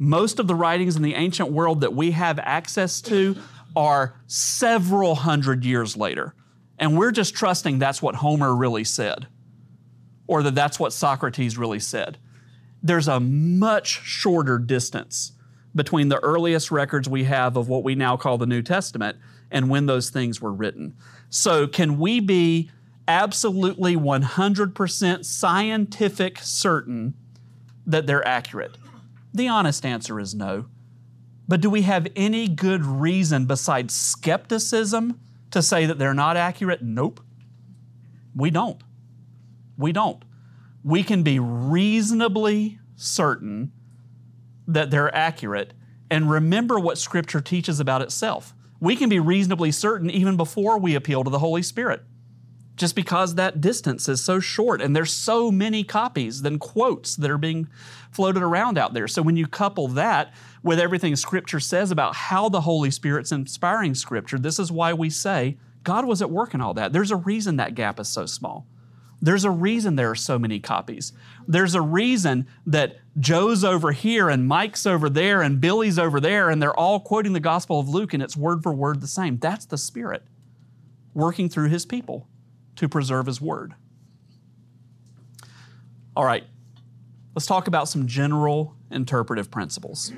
Most 0.00 0.40
of 0.40 0.48
the 0.48 0.56
writings 0.56 0.96
in 0.96 1.02
the 1.02 1.14
ancient 1.14 1.52
world 1.52 1.82
that 1.82 1.94
we 1.94 2.10
have 2.10 2.40
access 2.40 3.00
to 3.02 3.36
are 3.76 4.16
several 4.26 5.14
hundred 5.14 5.64
years 5.64 5.96
later. 5.96 6.34
And 6.82 6.98
we're 6.98 7.12
just 7.12 7.36
trusting 7.36 7.78
that's 7.78 8.02
what 8.02 8.16
Homer 8.16 8.56
really 8.56 8.82
said, 8.82 9.28
or 10.26 10.42
that 10.42 10.56
that's 10.56 10.80
what 10.80 10.92
Socrates 10.92 11.56
really 11.56 11.78
said. 11.78 12.18
There's 12.82 13.06
a 13.06 13.20
much 13.20 14.02
shorter 14.02 14.58
distance 14.58 15.30
between 15.76 16.08
the 16.08 16.18
earliest 16.24 16.72
records 16.72 17.08
we 17.08 17.22
have 17.22 17.56
of 17.56 17.68
what 17.68 17.84
we 17.84 17.94
now 17.94 18.16
call 18.16 18.36
the 18.36 18.46
New 18.46 18.62
Testament 18.62 19.16
and 19.48 19.70
when 19.70 19.86
those 19.86 20.10
things 20.10 20.40
were 20.40 20.52
written. 20.52 20.96
So, 21.30 21.68
can 21.68 22.00
we 22.00 22.18
be 22.18 22.68
absolutely 23.06 23.94
100% 23.94 25.24
scientific 25.24 26.38
certain 26.40 27.14
that 27.86 28.08
they're 28.08 28.26
accurate? 28.26 28.76
The 29.32 29.46
honest 29.46 29.86
answer 29.86 30.18
is 30.18 30.34
no. 30.34 30.66
But 31.46 31.60
do 31.60 31.70
we 31.70 31.82
have 31.82 32.08
any 32.16 32.48
good 32.48 32.84
reason 32.84 33.46
besides 33.46 33.94
skepticism 33.94 35.20
to 35.52 35.62
say 35.62 35.86
that 35.86 35.98
they're 35.98 36.14
not 36.14 36.36
accurate? 36.36 36.82
Nope. 36.82 37.20
We 38.34 38.50
don't. 38.50 38.82
We 39.76 39.92
don't. 39.92 40.24
We 40.82 41.02
can 41.02 41.22
be 41.22 41.38
reasonably 41.38 42.78
certain 42.96 43.72
that 44.66 44.90
they're 44.90 45.14
accurate 45.14 45.74
and 46.10 46.30
remember 46.30 46.78
what 46.78 46.98
Scripture 46.98 47.40
teaches 47.40 47.80
about 47.80 48.02
itself. 48.02 48.54
We 48.80 48.96
can 48.96 49.08
be 49.08 49.18
reasonably 49.18 49.70
certain 49.70 50.10
even 50.10 50.36
before 50.36 50.78
we 50.78 50.94
appeal 50.94 51.24
to 51.24 51.30
the 51.30 51.38
Holy 51.38 51.62
Spirit 51.62 52.02
just 52.82 52.96
because 52.96 53.36
that 53.36 53.60
distance 53.60 54.08
is 54.08 54.24
so 54.24 54.40
short 54.40 54.82
and 54.82 54.96
there's 54.96 55.12
so 55.12 55.52
many 55.52 55.84
copies 55.84 56.42
than 56.42 56.58
quotes 56.58 57.14
that 57.14 57.30
are 57.30 57.38
being 57.38 57.68
floated 58.10 58.42
around 58.42 58.76
out 58.76 58.92
there. 58.92 59.06
So 59.06 59.22
when 59.22 59.36
you 59.36 59.46
couple 59.46 59.86
that 59.86 60.34
with 60.64 60.80
everything 60.80 61.14
Scripture 61.14 61.60
says 61.60 61.92
about 61.92 62.16
how 62.16 62.48
the 62.48 62.62
Holy 62.62 62.90
Spirit's 62.90 63.30
inspiring 63.30 63.94
Scripture, 63.94 64.36
this 64.36 64.58
is 64.58 64.72
why 64.72 64.92
we 64.92 65.10
say 65.10 65.58
God 65.84 66.06
was 66.06 66.20
at 66.20 66.32
work 66.32 66.54
in 66.54 66.60
all 66.60 66.74
that. 66.74 66.92
There's 66.92 67.12
a 67.12 67.16
reason 67.16 67.54
that 67.54 67.76
gap 67.76 68.00
is 68.00 68.08
so 68.08 68.26
small. 68.26 68.66
There's 69.20 69.44
a 69.44 69.50
reason 69.50 69.94
there 69.94 70.10
are 70.10 70.16
so 70.16 70.36
many 70.36 70.58
copies. 70.58 71.12
There's 71.46 71.76
a 71.76 71.80
reason 71.80 72.48
that 72.66 72.96
Joe's 73.20 73.62
over 73.62 73.92
here 73.92 74.28
and 74.28 74.44
Mike's 74.44 74.86
over 74.86 75.08
there 75.08 75.40
and 75.40 75.60
Billy's 75.60 76.00
over 76.00 76.18
there 76.18 76.50
and 76.50 76.60
they're 76.60 76.76
all 76.76 76.98
quoting 76.98 77.32
the 77.32 77.38
Gospel 77.38 77.78
of 77.78 77.88
Luke 77.88 78.12
and 78.12 78.20
it's 78.20 78.36
word 78.36 78.64
for 78.64 78.74
word 78.74 79.00
the 79.00 79.06
same. 79.06 79.38
That's 79.38 79.66
the 79.66 79.78
Spirit 79.78 80.24
working 81.14 81.48
through 81.48 81.68
His 81.68 81.86
people 81.86 82.26
to 82.76 82.88
preserve 82.88 83.26
His 83.26 83.40
Word. 83.40 83.74
All 86.14 86.24
right, 86.24 86.44
let's 87.34 87.46
talk 87.46 87.66
about 87.66 87.88
some 87.88 88.06
general 88.06 88.74
interpretive 88.90 89.50
principles. 89.50 90.12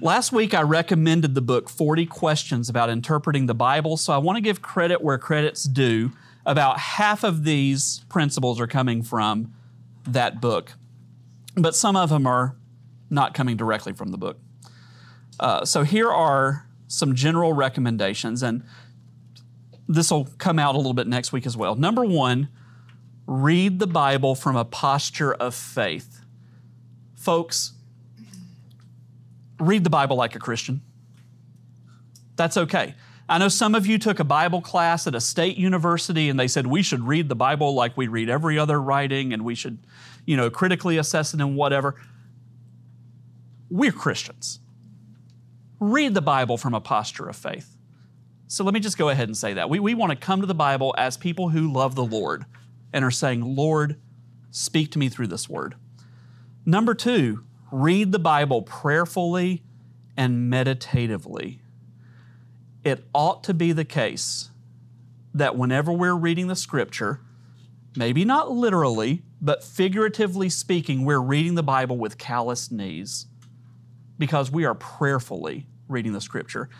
Last 0.00 0.30
week, 0.30 0.52
I 0.52 0.62
recommended 0.62 1.34
the 1.34 1.40
book 1.40 1.68
40 1.70 2.06
Questions 2.06 2.68
about 2.68 2.90
Interpreting 2.90 3.46
the 3.46 3.54
Bible, 3.54 3.96
so 3.96 4.12
I 4.12 4.18
want 4.18 4.36
to 4.36 4.42
give 4.42 4.60
credit 4.60 5.02
where 5.02 5.18
credit's 5.18 5.64
due. 5.64 6.12
About 6.44 6.78
half 6.78 7.24
of 7.24 7.44
these 7.44 8.04
principles 8.08 8.60
are 8.60 8.66
coming 8.66 9.02
from 9.02 9.54
that 10.06 10.40
book, 10.40 10.74
but 11.56 11.74
some 11.74 11.96
of 11.96 12.10
them 12.10 12.26
are 12.26 12.56
not 13.10 13.34
coming 13.34 13.56
directly 13.56 13.92
from 13.92 14.10
the 14.10 14.18
book. 14.18 14.38
Uh, 15.40 15.64
so 15.64 15.82
here 15.82 16.10
are 16.10 16.68
some 16.88 17.14
general 17.14 17.52
recommendations, 17.52 18.42
and 18.42 18.62
this 19.88 20.10
will 20.10 20.28
come 20.38 20.58
out 20.58 20.74
a 20.74 20.78
little 20.78 20.94
bit 20.94 21.06
next 21.06 21.32
week 21.32 21.46
as 21.46 21.56
well. 21.56 21.74
Number 21.74 22.04
one, 22.04 22.48
read 23.26 23.78
the 23.78 23.86
Bible 23.86 24.34
from 24.34 24.56
a 24.56 24.64
posture 24.64 25.34
of 25.34 25.54
faith. 25.54 26.20
Folks, 27.14 27.72
read 29.58 29.84
the 29.84 29.90
Bible 29.90 30.16
like 30.16 30.34
a 30.34 30.38
Christian. 30.38 30.82
That's 32.36 32.56
okay. 32.56 32.94
I 33.28 33.38
know 33.38 33.48
some 33.48 33.74
of 33.74 33.86
you 33.86 33.98
took 33.98 34.20
a 34.20 34.24
Bible 34.24 34.60
class 34.60 35.06
at 35.06 35.14
a 35.14 35.20
state 35.20 35.56
university 35.56 36.28
and 36.28 36.38
they 36.38 36.46
said 36.46 36.66
we 36.66 36.82
should 36.82 37.02
read 37.02 37.28
the 37.28 37.34
Bible 37.34 37.74
like 37.74 37.96
we 37.96 38.06
read 38.06 38.28
every 38.28 38.58
other 38.58 38.80
writing 38.80 39.32
and 39.32 39.44
we 39.44 39.56
should, 39.56 39.78
you 40.24 40.36
know, 40.36 40.48
critically 40.48 40.96
assess 40.96 41.34
it 41.34 41.40
and 41.40 41.56
whatever. 41.56 42.00
We're 43.68 43.90
Christians. 43.90 44.60
Read 45.80 46.14
the 46.14 46.22
Bible 46.22 46.56
from 46.56 46.72
a 46.72 46.80
posture 46.80 47.28
of 47.28 47.34
faith. 47.34 47.75
So 48.48 48.62
let 48.64 48.74
me 48.74 48.80
just 48.80 48.96
go 48.96 49.08
ahead 49.08 49.28
and 49.28 49.36
say 49.36 49.54
that. 49.54 49.68
We, 49.68 49.80
we 49.80 49.94
want 49.94 50.10
to 50.10 50.16
come 50.16 50.40
to 50.40 50.46
the 50.46 50.54
Bible 50.54 50.94
as 50.96 51.16
people 51.16 51.48
who 51.48 51.72
love 51.72 51.94
the 51.94 52.04
Lord 52.04 52.46
and 52.92 53.04
are 53.04 53.10
saying, 53.10 53.42
Lord, 53.56 53.96
speak 54.50 54.92
to 54.92 54.98
me 54.98 55.08
through 55.08 55.26
this 55.26 55.48
word. 55.48 55.74
Number 56.64 56.94
two, 56.94 57.44
read 57.72 58.12
the 58.12 58.18
Bible 58.18 58.62
prayerfully 58.62 59.62
and 60.16 60.48
meditatively. 60.48 61.60
It 62.84 63.04
ought 63.12 63.42
to 63.44 63.54
be 63.54 63.72
the 63.72 63.84
case 63.84 64.50
that 65.34 65.56
whenever 65.56 65.92
we're 65.92 66.14
reading 66.14 66.46
the 66.46 66.56
scripture, 66.56 67.20
maybe 67.96 68.24
not 68.24 68.50
literally, 68.50 69.22
but 69.40 69.64
figuratively 69.64 70.48
speaking, 70.48 71.04
we're 71.04 71.20
reading 71.20 71.56
the 71.56 71.62
Bible 71.62 71.98
with 71.98 72.16
calloused 72.16 72.70
knees 72.70 73.26
because 74.18 74.50
we 74.50 74.64
are 74.64 74.74
prayerfully 74.74 75.66
reading 75.88 76.12
the 76.12 76.20
scripture 76.20 76.70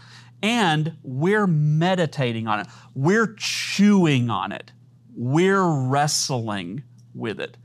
and 0.42 0.96
we're 1.03 1.46
meditating 1.46 2.46
on 2.46 2.61
it. 2.61 2.66
We're 2.94 3.35
chewing 3.35 4.31
on 4.31 4.53
it. 4.53 4.72
We're 5.14 5.66
wrestling 5.88 6.83
with 7.14 7.40
it. 7.40 7.57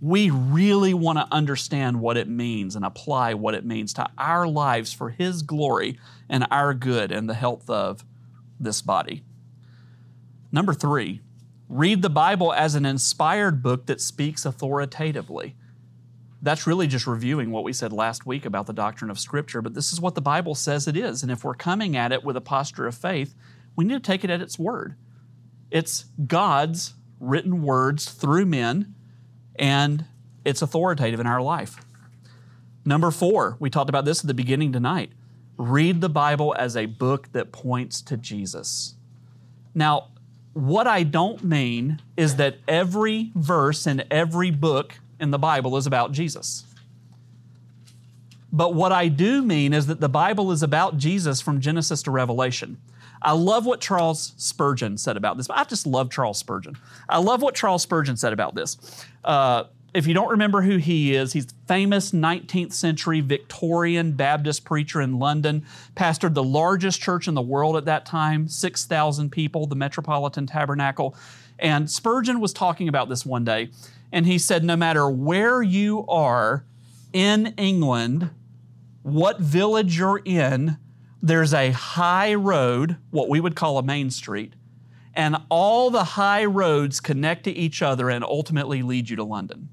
We 0.00 0.30
really 0.30 0.94
want 0.94 1.18
to 1.18 1.28
understand 1.30 2.00
what 2.00 2.16
it 2.16 2.28
means 2.28 2.74
and 2.74 2.84
apply 2.84 3.34
what 3.34 3.54
it 3.54 3.66
means 3.66 3.92
to 3.94 4.08
our 4.16 4.46
lives 4.46 4.92
for 4.92 5.10
His 5.10 5.42
glory 5.42 5.98
and 6.28 6.46
our 6.50 6.72
good 6.72 7.12
and 7.12 7.28
the 7.28 7.34
health 7.34 7.68
of 7.68 8.04
this 8.58 8.80
body. 8.80 9.24
Number 10.52 10.72
three, 10.72 11.20
read 11.68 12.02
the 12.02 12.10
Bible 12.10 12.52
as 12.52 12.74
an 12.74 12.86
inspired 12.86 13.62
book 13.62 13.86
that 13.86 14.00
speaks 14.00 14.46
authoritatively 14.46 15.56
that's 16.42 16.66
really 16.66 16.86
just 16.86 17.06
reviewing 17.06 17.50
what 17.50 17.64
we 17.64 17.72
said 17.72 17.92
last 17.92 18.24
week 18.24 18.46
about 18.46 18.66
the 18.66 18.72
doctrine 18.72 19.10
of 19.10 19.18
Scripture, 19.18 19.60
but 19.60 19.74
this 19.74 19.92
is 19.92 20.00
what 20.00 20.14
the 20.14 20.22
Bible 20.22 20.54
says 20.54 20.88
it 20.88 20.96
is. 20.96 21.22
And 21.22 21.30
if 21.30 21.44
we're 21.44 21.54
coming 21.54 21.96
at 21.96 22.12
it 22.12 22.24
with 22.24 22.36
a 22.36 22.40
posture 22.40 22.86
of 22.86 22.94
faith, 22.94 23.34
we 23.76 23.84
need 23.84 23.94
to 23.94 24.00
take 24.00 24.24
it 24.24 24.30
at 24.30 24.40
its 24.40 24.58
word. 24.58 24.96
It's 25.70 26.06
God's 26.26 26.94
written 27.18 27.62
words 27.62 28.10
through 28.10 28.46
men, 28.46 28.94
and 29.56 30.06
it's 30.44 30.62
authoritative 30.62 31.20
in 31.20 31.26
our 31.26 31.42
life. 31.42 31.84
Number 32.84 33.10
four, 33.10 33.56
we 33.60 33.68
talked 33.68 33.90
about 33.90 34.06
this 34.06 34.20
at 34.20 34.26
the 34.26 34.34
beginning 34.34 34.72
tonight. 34.72 35.12
Read 35.58 36.00
the 36.00 36.08
Bible 36.08 36.54
as 36.58 36.76
a 36.76 36.86
book 36.86 37.30
that 37.32 37.52
points 37.52 38.00
to 38.02 38.16
Jesus. 38.16 38.94
Now, 39.74 40.08
what 40.54 40.86
I 40.86 41.02
don't 41.02 41.44
mean 41.44 42.00
is 42.16 42.36
that 42.36 42.56
every 42.66 43.30
verse 43.34 43.86
in 43.86 44.02
every 44.10 44.50
book 44.50 44.98
in 45.20 45.30
the 45.30 45.38
Bible 45.38 45.76
is 45.76 45.86
about 45.86 46.12
Jesus. 46.12 46.64
But 48.52 48.74
what 48.74 48.90
I 48.90 49.08
do 49.08 49.42
mean 49.42 49.72
is 49.72 49.86
that 49.86 50.00
the 50.00 50.08
Bible 50.08 50.50
is 50.50 50.62
about 50.62 50.98
Jesus 50.98 51.40
from 51.40 51.60
Genesis 51.60 52.02
to 52.04 52.10
Revelation. 52.10 52.78
I 53.22 53.32
love 53.32 53.66
what 53.66 53.80
Charles 53.80 54.32
Spurgeon 54.38 54.96
said 54.96 55.16
about 55.16 55.36
this. 55.36 55.48
I 55.50 55.64
just 55.64 55.86
love 55.86 56.10
Charles 56.10 56.38
Spurgeon. 56.38 56.76
I 57.08 57.18
love 57.18 57.42
what 57.42 57.54
Charles 57.54 57.82
Spurgeon 57.82 58.16
said 58.16 58.32
about 58.32 58.54
this. 58.54 58.78
Uh, 59.22 59.64
if 59.92 60.06
you 60.06 60.14
don't 60.14 60.30
remember 60.30 60.62
who 60.62 60.76
he 60.76 61.14
is, 61.14 61.32
he's 61.32 61.48
famous 61.66 62.12
19th 62.12 62.72
century 62.72 63.20
Victorian 63.20 64.12
Baptist 64.12 64.64
preacher 64.64 65.00
in 65.00 65.18
London, 65.18 65.66
pastored 65.96 66.34
the 66.34 66.42
largest 66.42 67.00
church 67.00 67.28
in 67.28 67.34
the 67.34 67.42
world 67.42 67.76
at 67.76 67.84
that 67.86 68.06
time, 68.06 68.48
6,000 68.48 69.30
people, 69.30 69.66
the 69.66 69.74
Metropolitan 69.74 70.46
Tabernacle. 70.46 71.14
And 71.58 71.90
Spurgeon 71.90 72.40
was 72.40 72.52
talking 72.52 72.88
about 72.88 73.08
this 73.08 73.26
one 73.26 73.44
day, 73.44 73.70
and 74.12 74.26
he 74.26 74.38
said, 74.38 74.64
No 74.64 74.76
matter 74.76 75.08
where 75.08 75.62
you 75.62 76.04
are 76.06 76.64
in 77.12 77.54
England, 77.56 78.30
what 79.02 79.40
village 79.40 79.98
you're 79.98 80.22
in, 80.24 80.78
there's 81.22 81.54
a 81.54 81.70
high 81.70 82.34
road, 82.34 82.96
what 83.10 83.28
we 83.28 83.40
would 83.40 83.56
call 83.56 83.78
a 83.78 83.82
main 83.82 84.10
street, 84.10 84.54
and 85.14 85.36
all 85.48 85.90
the 85.90 86.04
high 86.04 86.44
roads 86.44 87.00
connect 87.00 87.44
to 87.44 87.50
each 87.50 87.82
other 87.82 88.08
and 88.08 88.24
ultimately 88.24 88.82
lead 88.82 89.10
you 89.10 89.16
to 89.16 89.24
London. 89.24 89.68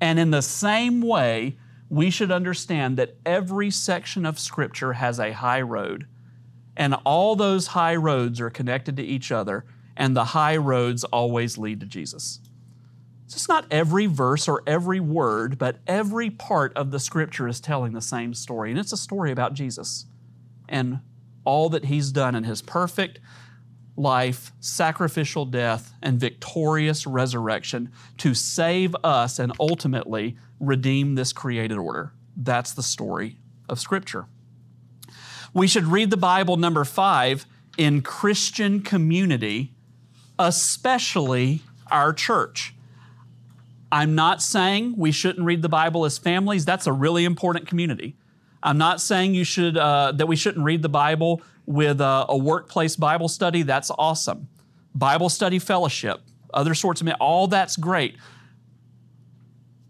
And 0.00 0.18
in 0.18 0.30
the 0.30 0.42
same 0.42 1.02
way, 1.02 1.58
we 1.88 2.10
should 2.10 2.30
understand 2.30 2.96
that 2.96 3.16
every 3.26 3.70
section 3.70 4.24
of 4.24 4.38
Scripture 4.38 4.94
has 4.94 5.18
a 5.18 5.32
high 5.32 5.60
road, 5.60 6.06
and 6.76 6.94
all 7.04 7.36
those 7.36 7.68
high 7.68 7.96
roads 7.96 8.40
are 8.40 8.50
connected 8.50 8.96
to 8.96 9.02
each 9.02 9.30
other, 9.30 9.64
and 9.96 10.16
the 10.16 10.26
high 10.26 10.56
roads 10.56 11.04
always 11.04 11.58
lead 11.58 11.80
to 11.80 11.86
Jesus. 11.86 12.40
It's 13.34 13.48
not 13.48 13.66
every 13.70 14.06
verse 14.06 14.48
or 14.48 14.62
every 14.66 15.00
word, 15.00 15.58
but 15.58 15.78
every 15.86 16.30
part 16.30 16.72
of 16.76 16.90
the 16.90 16.98
Scripture 16.98 17.46
is 17.46 17.60
telling 17.60 17.92
the 17.92 18.00
same 18.00 18.34
story, 18.34 18.70
and 18.70 18.78
it's 18.78 18.92
a 18.92 18.96
story 18.96 19.30
about 19.30 19.54
Jesus 19.54 20.06
and 20.68 21.00
all 21.44 21.68
that 21.70 21.86
He's 21.86 22.12
done 22.12 22.34
in 22.34 22.44
His 22.44 22.62
perfect, 22.62 23.20
life, 23.96 24.52
sacrificial 24.60 25.44
death, 25.44 25.92
and 26.02 26.18
victorious 26.18 27.06
resurrection 27.06 27.92
to 28.18 28.34
save 28.34 28.94
us 29.04 29.38
and 29.38 29.52
ultimately 29.60 30.36
redeem 30.58 31.14
this 31.14 31.32
created 31.32 31.78
order. 31.78 32.12
That's 32.36 32.72
the 32.72 32.82
story 32.82 33.38
of 33.68 33.80
Scripture. 33.80 34.26
We 35.52 35.66
should 35.66 35.84
read 35.84 36.10
the 36.10 36.16
Bible, 36.16 36.56
number 36.56 36.84
five, 36.84 37.46
in 37.76 38.02
Christian 38.02 38.82
community, 38.82 39.74
especially 40.38 41.62
our 41.90 42.12
church. 42.12 42.74
I'm 43.92 44.14
not 44.14 44.40
saying 44.40 44.94
we 44.96 45.10
shouldn't 45.12 45.44
read 45.44 45.62
the 45.62 45.68
Bible 45.68 46.04
as 46.04 46.18
families. 46.18 46.64
That's 46.64 46.86
a 46.86 46.92
really 46.92 47.24
important 47.24 47.66
community. 47.66 48.16
I'm 48.62 48.78
not 48.78 49.00
saying 49.00 49.34
you 49.34 49.44
should 49.44 49.76
uh, 49.76 50.12
that 50.12 50.26
we 50.26 50.36
shouldn't 50.36 50.64
read 50.64 50.82
the 50.82 50.88
Bible 50.88 51.42
with 51.66 52.00
a, 52.00 52.26
a 52.28 52.36
workplace 52.36 52.96
Bible 52.96 53.28
study, 53.28 53.62
that's 53.62 53.90
awesome. 53.96 54.48
Bible 54.94 55.28
study 55.28 55.58
fellowship, 55.58 56.20
other 56.52 56.74
sorts 56.74 57.00
of, 57.00 57.08
all 57.20 57.46
that's 57.46 57.76
great. 57.76 58.16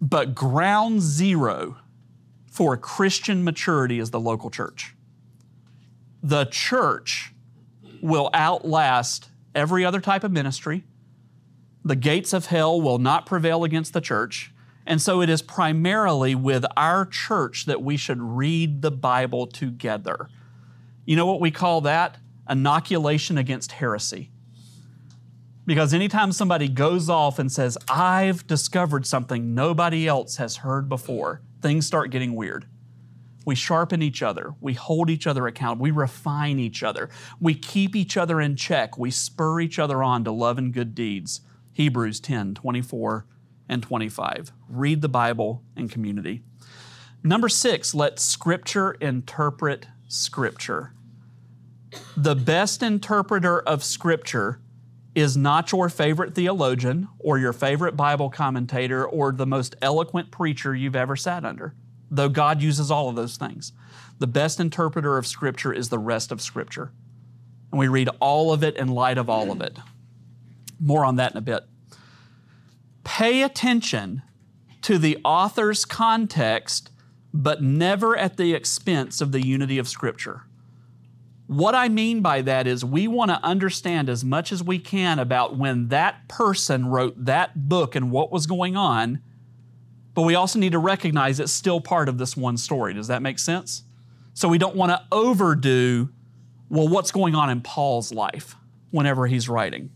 But 0.01 0.35
ground 0.35 1.01
zero 1.01 1.79
for 2.51 2.77
Christian 2.77 3.45
maturity 3.45 3.99
is 3.99 4.11
the 4.11 4.21
local 4.21 4.51
church. 4.51 4.95
The 6.23 6.45
church 6.45 7.33
will 8.03 8.31
outlast 8.35 9.31
every 9.55 9.85
other 9.85 10.01
type 10.01 10.23
of 10.23 10.33
ministry. 10.33 10.85
The 11.85 11.97
gates 11.97 12.33
of 12.33 12.47
hell 12.47 12.81
will 12.81 12.99
not 12.99 13.27
prevail 13.27 13.65
against 13.65 13.93
the 13.93 14.01
church. 14.01 14.53
And 14.87 15.01
so 15.01 15.21
it 15.21 15.29
is 15.29 15.43
primarily 15.43 16.35
with 16.35 16.65
our 16.77 17.07
church 17.07 17.67
that 17.67 17.83
we 17.83 17.97
should 17.97 18.21
read 18.21 18.83
the 18.83 18.91
Bible 18.91 19.47
together. 19.47 20.29
You 21.05 21.17
know 21.17 21.27
what 21.27 21.41
we 21.41 21.51
call 21.51 21.81
that? 21.83 22.19
Inoculation 22.49 23.39
against 23.39 23.73
heresy. 23.73 24.31
Because 25.67 25.95
anytime 25.95 26.33
somebody 26.33 26.69
goes 26.69 27.09
off 27.09 27.39
and 27.39 27.53
says, 27.53 27.79
I've 27.89 28.47
discovered 28.47 29.07
something 29.07 29.55
nobody 29.55 30.09
else 30.09 30.37
has 30.37 30.57
heard 30.57 30.89
before, 30.89 31.43
things 31.63 31.87
start 31.87 32.11
getting 32.11 32.35
weird. 32.35 32.67
We 33.47 33.55
sharpen 33.55 34.03
each 34.03 34.23
other. 34.23 34.55
We 34.61 34.75
hold 34.75 35.11
each 35.11 35.27
other 35.27 35.47
accountable. 35.47 35.85
We 35.85 35.91
refine 35.93 36.59
each 36.59 36.83
other. 36.83 37.09
We 37.41 37.55
keep 37.55 37.95
each 37.95 38.17
other 38.17 38.41
in 38.41 38.57
check. 38.57 38.99
We 38.99 39.11
spur 39.11 39.61
each 39.61 39.79
other 39.79 40.03
on 40.03 40.25
to 40.25 40.33
love 40.33 40.59
and 40.59 40.73
good 40.73 40.95
deeds. 40.95 41.41
Hebrews 41.81 42.21
10 42.21 42.53
24 42.53 43.25
and 43.67 43.83
25. 43.83 44.53
Read 44.69 45.01
the 45.01 45.09
Bible 45.09 45.63
in 45.75 45.89
community. 45.89 46.43
Number 47.25 47.49
six, 47.49 47.95
let 47.95 48.19
Scripture 48.19 48.93
interpret 49.01 49.87
Scripture. 50.07 50.93
The 52.15 52.35
best 52.35 52.83
interpreter 52.83 53.61
of 53.61 53.83
Scripture 53.83 54.61
is 55.15 55.39
not 55.39 55.73
your 55.73 55.89
favorite 55.89 56.35
theologian 56.35 57.09
or 57.19 57.39
your 57.39 57.55
favorite 57.55 57.97
Bible 57.97 58.29
commentator 58.29 59.03
or 59.07 59.33
the 59.33 59.47
most 59.47 59.75
eloquent 59.81 60.31
preacher 60.31 60.75
you've 60.75 60.95
ever 60.95 61.17
sat 61.17 61.47
under, 61.47 61.75
though 62.11 62.29
God 62.29 62.61
uses 62.61 62.91
all 62.91 63.09
of 63.09 63.17
those 63.17 63.39
things. 63.39 63.73
The 64.19 64.27
best 64.27 64.61
interpreter 64.61 65.17
of 65.17 65.27
Scripture 65.27 65.73
is 65.73 65.89
the 65.89 65.99
rest 65.99 66.31
of 66.31 66.43
Scripture. 66.43 66.93
And 67.73 67.79
we 67.79 67.89
read 67.89 68.11
all 68.21 68.53
of 68.53 68.63
it 68.63 68.77
in 68.77 68.89
light 68.89 69.17
of 69.17 69.31
all 69.31 69.51
of 69.51 69.63
it. 69.63 69.79
More 70.79 71.07
on 71.07 71.17
that 71.17 71.33
in 71.33 71.39
a 71.39 71.43
bit. 71.43 71.65
Pay 73.05 73.43
attention 73.43 74.23
to 74.83 74.99
the 74.99 75.19
author's 75.25 75.85
context, 75.85 76.91
but 77.33 77.63
never 77.63 78.17
at 78.17 78.37
the 78.37 78.55
expense 78.55 79.21
of 79.21 79.33
the 79.33 79.47
unity 79.47 79.79
of 79.79 79.89
Scripture. 79.89 80.43
What 81.47 81.75
I 81.75 81.89
mean 81.89 82.21
by 82.21 82.43
that 82.43 82.67
is 82.69 82.85
we 82.85 83.09
want 83.09 83.31
to 83.33 83.43
understand 83.43 84.09
as 84.09 84.25
much 84.25 84.53
as 84.53 84.63
we 84.63 84.79
can 84.79 85.19
about 85.19 85.57
when 85.57 85.89
that 85.89 86.29
person 86.29 86.87
wrote 86.87 87.25
that 87.25 87.69
book 87.69 87.97
and 87.97 88.13
what 88.13 88.31
was 88.31 88.47
going 88.47 88.77
on, 88.77 89.21
but 90.15 90.23
we 90.23 90.37
also 90.37 90.59
need 90.59 90.73
to 90.73 90.79
recognize 90.79 91.41
it's 91.41 91.53
still 91.53 91.81
part 91.81 92.09
of 92.09 92.19
this 92.19 92.37
one 92.37 92.57
story. 92.57 92.95
Does 92.95 93.09
that 93.09 93.21
make 93.21 93.39
sense? 93.39 93.83
So 94.33 94.49
we 94.49 94.59
don't 94.59 94.77
want 94.77 94.93
to 94.93 95.03
overdo, 95.11 96.11
well, 96.69 96.87
what's 96.87 97.11
going 97.11 97.35
on 97.35 97.51
in 97.51 97.63
Paul's 97.63 98.13
life 98.13 98.55
whenever 98.93 99.27
he's 99.27 99.49
writing. 99.49 99.91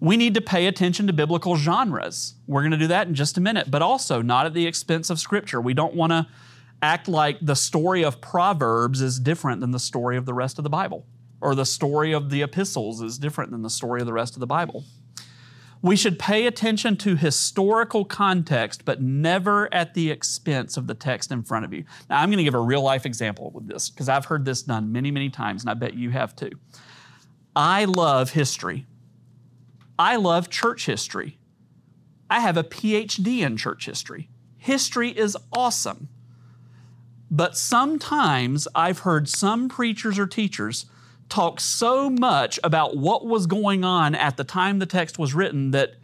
We 0.00 0.16
need 0.16 0.34
to 0.34 0.40
pay 0.40 0.66
attention 0.66 1.06
to 1.06 1.12
biblical 1.12 1.56
genres. 1.56 2.34
We're 2.46 2.62
going 2.62 2.72
to 2.72 2.76
do 2.76 2.88
that 2.88 3.08
in 3.08 3.14
just 3.14 3.38
a 3.38 3.40
minute, 3.40 3.70
but 3.70 3.82
also 3.82 4.22
not 4.22 4.46
at 4.46 4.54
the 4.54 4.66
expense 4.66 5.10
of 5.10 5.18
Scripture. 5.18 5.60
We 5.60 5.74
don't 5.74 5.94
want 5.94 6.12
to 6.12 6.26
act 6.82 7.08
like 7.08 7.38
the 7.40 7.56
story 7.56 8.04
of 8.04 8.20
Proverbs 8.20 9.00
is 9.00 9.18
different 9.18 9.60
than 9.60 9.70
the 9.70 9.78
story 9.78 10.16
of 10.16 10.26
the 10.26 10.34
rest 10.34 10.58
of 10.58 10.64
the 10.64 10.70
Bible, 10.70 11.06
or 11.40 11.54
the 11.54 11.64
story 11.64 12.12
of 12.12 12.30
the 12.30 12.42
epistles 12.42 13.00
is 13.00 13.18
different 13.18 13.50
than 13.50 13.62
the 13.62 13.70
story 13.70 14.00
of 14.00 14.06
the 14.06 14.12
rest 14.12 14.34
of 14.34 14.40
the 14.40 14.46
Bible. 14.46 14.84
We 15.82 15.96
should 15.96 16.18
pay 16.18 16.46
attention 16.46 16.96
to 16.98 17.16
historical 17.16 18.04
context, 18.04 18.84
but 18.84 19.00
never 19.00 19.72
at 19.72 19.94
the 19.94 20.10
expense 20.10 20.76
of 20.76 20.86
the 20.86 20.94
text 20.94 21.30
in 21.30 21.42
front 21.42 21.64
of 21.64 21.72
you. 21.72 21.84
Now, 22.10 22.20
I'm 22.20 22.28
going 22.28 22.38
to 22.38 22.44
give 22.44 22.54
a 22.54 22.60
real 22.60 22.82
life 22.82 23.06
example 23.06 23.50
with 23.54 23.68
this 23.68 23.90
because 23.90 24.08
I've 24.08 24.24
heard 24.24 24.44
this 24.44 24.62
done 24.62 24.90
many, 24.90 25.10
many 25.10 25.30
times, 25.30 25.62
and 25.62 25.70
I 25.70 25.74
bet 25.74 25.94
you 25.94 26.10
have 26.10 26.34
too. 26.34 26.50
I 27.54 27.84
love 27.84 28.30
history. 28.30 28.86
I 29.98 30.16
love 30.16 30.50
church 30.50 30.86
history. 30.86 31.38
I 32.28 32.40
have 32.40 32.56
a 32.56 32.64
PhD 32.64 33.38
in 33.38 33.56
church 33.56 33.86
history. 33.86 34.28
History 34.58 35.10
is 35.10 35.36
awesome. 35.52 36.08
But 37.30 37.56
sometimes 37.56 38.68
I've 38.74 39.00
heard 39.00 39.28
some 39.28 39.68
preachers 39.68 40.18
or 40.18 40.26
teachers 40.26 40.86
talk 41.28 41.60
so 41.60 42.08
much 42.08 42.58
about 42.62 42.96
what 42.96 43.26
was 43.26 43.46
going 43.46 43.84
on 43.84 44.14
at 44.14 44.36
the 44.36 44.44
time 44.44 44.78
the 44.78 44.86
text 44.86 45.18
was 45.18 45.34
written 45.34 45.72
that 45.72 45.94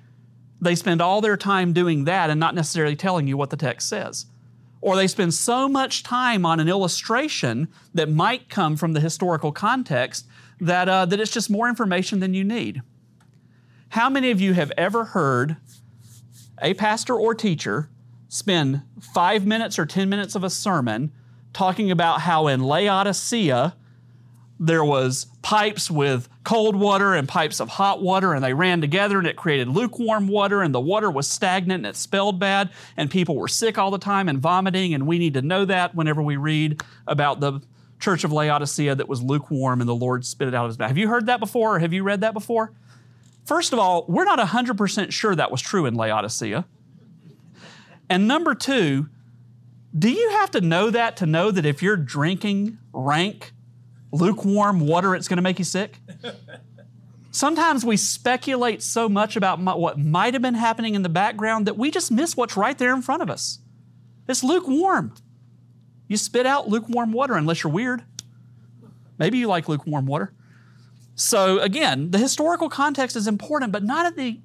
they 0.61 0.74
spend 0.74 1.01
all 1.01 1.20
their 1.20 1.36
time 1.36 1.72
doing 1.72 2.05
that 2.05 2.30
and 2.30 2.40
not 2.40 2.55
necessarily 2.55 2.97
telling 2.97 3.26
you 3.26 3.36
what 3.36 3.51
the 3.51 3.57
text 3.57 3.88
says. 3.88 4.26
Or 4.80 4.97
they 4.97 5.07
spend 5.07 5.34
so 5.34 5.68
much 5.68 6.03
time 6.03 6.45
on 6.45 6.59
an 6.59 6.68
illustration 6.68 7.68
that 7.95 8.09
might 8.09 8.49
come 8.49 8.76
from 8.76 8.93
the 8.93 9.01
historical 9.01 9.53
context 9.53 10.26
that, 10.61 10.88
uh, 10.88 11.07
that 11.07 11.20
it's 11.20 11.30
just 11.30 11.51
more 11.51 11.68
information 11.68 12.20
than 12.20 12.34
you 12.34 12.43
need. 12.43 12.82
How 13.93 14.09
many 14.09 14.30
of 14.30 14.40
you 14.40 14.55
have 14.55 14.72
ever 14.78 15.05
heard 15.05 15.57
a 16.62 16.72
pastor 16.72 17.14
or 17.14 17.34
teacher 17.34 17.90
spend 18.26 18.80
five 18.99 19.45
minutes 19.45 19.78
or 19.78 19.84
10 19.84 20.09
minutes 20.09 20.34
of 20.34 20.43
a 20.43 20.49
sermon 20.49 21.12
talking 21.53 21.90
about 21.90 22.22
how 22.22 22.47
in 22.47 22.62
Laodicea 22.62 23.76
there 24.59 24.82
was 24.82 25.26
pipes 25.43 25.90
with 25.90 26.30
cold 26.43 26.74
water 26.74 27.12
and 27.12 27.28
pipes 27.28 27.61
of 27.61 27.68
hot 27.68 28.01
water 28.01 28.32
and 28.32 28.43
they 28.43 28.55
ran 28.55 28.80
together 28.80 29.18
and 29.18 29.26
it 29.26 29.36
created 29.36 29.68
lukewarm 29.68 30.26
water 30.26 30.62
and 30.62 30.74
the 30.74 30.80
water 30.80 31.11
was 31.11 31.28
stagnant 31.28 31.84
and 31.84 31.95
it 31.95 31.97
spelled 31.99 32.40
bad 32.40 32.70
and 32.97 33.11
people 33.11 33.36
were 33.36 33.47
sick 33.47 33.76
all 33.76 33.90
the 33.90 33.99
time 33.99 34.26
and 34.26 34.38
vomiting 34.38 34.95
and 34.95 35.07
we 35.07 35.18
need 35.18 35.34
to 35.34 35.43
know 35.43 35.66
that 35.66 35.95
whenever 35.95 36.22
we 36.22 36.38
read 36.38 36.82
about 37.07 37.40
the 37.40 37.61
church 38.01 38.24
of 38.24 38.32
Laodicea 38.32 38.95
that 38.95 39.07
was 39.07 39.20
lukewarm 39.20 39.82
and 39.82 39.88
the 39.88 39.95
Lord 39.95 40.24
spit 40.24 40.49
it 40.49 40.55
out 40.55 40.64
of 40.64 40.70
his 40.70 40.78
mouth. 40.78 40.88
Have 40.88 40.97
you 40.97 41.09
heard 41.09 41.26
that 41.26 41.40
before 41.40 41.76
or 41.76 41.78
have 41.78 41.93
you 41.93 42.03
read 42.03 42.22
that 42.22 42.32
before? 42.32 42.72
First 43.45 43.72
of 43.72 43.78
all, 43.78 44.05
we're 44.09 44.24
not 44.24 44.38
100% 44.38 45.12
sure 45.12 45.34
that 45.34 45.51
was 45.51 45.61
true 45.61 45.86
in 45.86 45.95
Laodicea. 45.95 46.64
And 48.09 48.28
number 48.28 48.55
two, 48.55 49.09
do 49.99 50.11
you 50.11 50.30
have 50.30 50.51
to 50.53 50.61
know 50.61 50.90
that 50.90 51.16
to 51.18 51.26
know 51.26 51.51
that 51.51 51.66
if 51.66 51.82
you're 51.82 51.97
drinking 51.97 52.78
rank, 52.93 53.53
lukewarm 54.11 54.80
water, 54.80 55.14
it's 55.14 55.28
going 55.28 55.36
to 55.36 55.43
make 55.43 55.59
you 55.59 55.64
sick? 55.64 55.99
Sometimes 57.30 57.84
we 57.84 57.97
speculate 57.97 58.82
so 58.82 59.09
much 59.09 59.36
about 59.36 59.59
what 59.78 59.99
might 59.99 60.34
have 60.34 60.43
been 60.43 60.55
happening 60.55 60.95
in 60.95 61.03
the 61.03 61.09
background 61.09 61.66
that 61.66 61.78
we 61.78 61.90
just 61.90 62.11
miss 62.11 62.36
what's 62.36 62.57
right 62.57 62.76
there 62.76 62.95
in 62.95 63.03
front 63.03 63.22
of 63.22 63.30
us. 63.30 63.59
It's 64.28 64.45
lukewarm. 64.45 65.14
You 66.09 66.16
spit 66.18 66.47
out 66.47 66.68
lukewarm 66.68 67.12
water 67.12 67.34
unless 67.34 67.62
you're 67.62 67.72
weird. 67.72 68.05
Maybe 69.18 69.38
you 69.38 69.47
like 69.47 69.68
lukewarm 69.68 70.07
water. 70.07 70.34
So 71.14 71.60
again, 71.60 72.10
the 72.10 72.18
historical 72.18 72.68
context 72.68 73.16
is 73.16 73.26
important, 73.26 73.72
but 73.72 73.84
not 73.84 74.06
at 74.06 74.16
the 74.16 74.40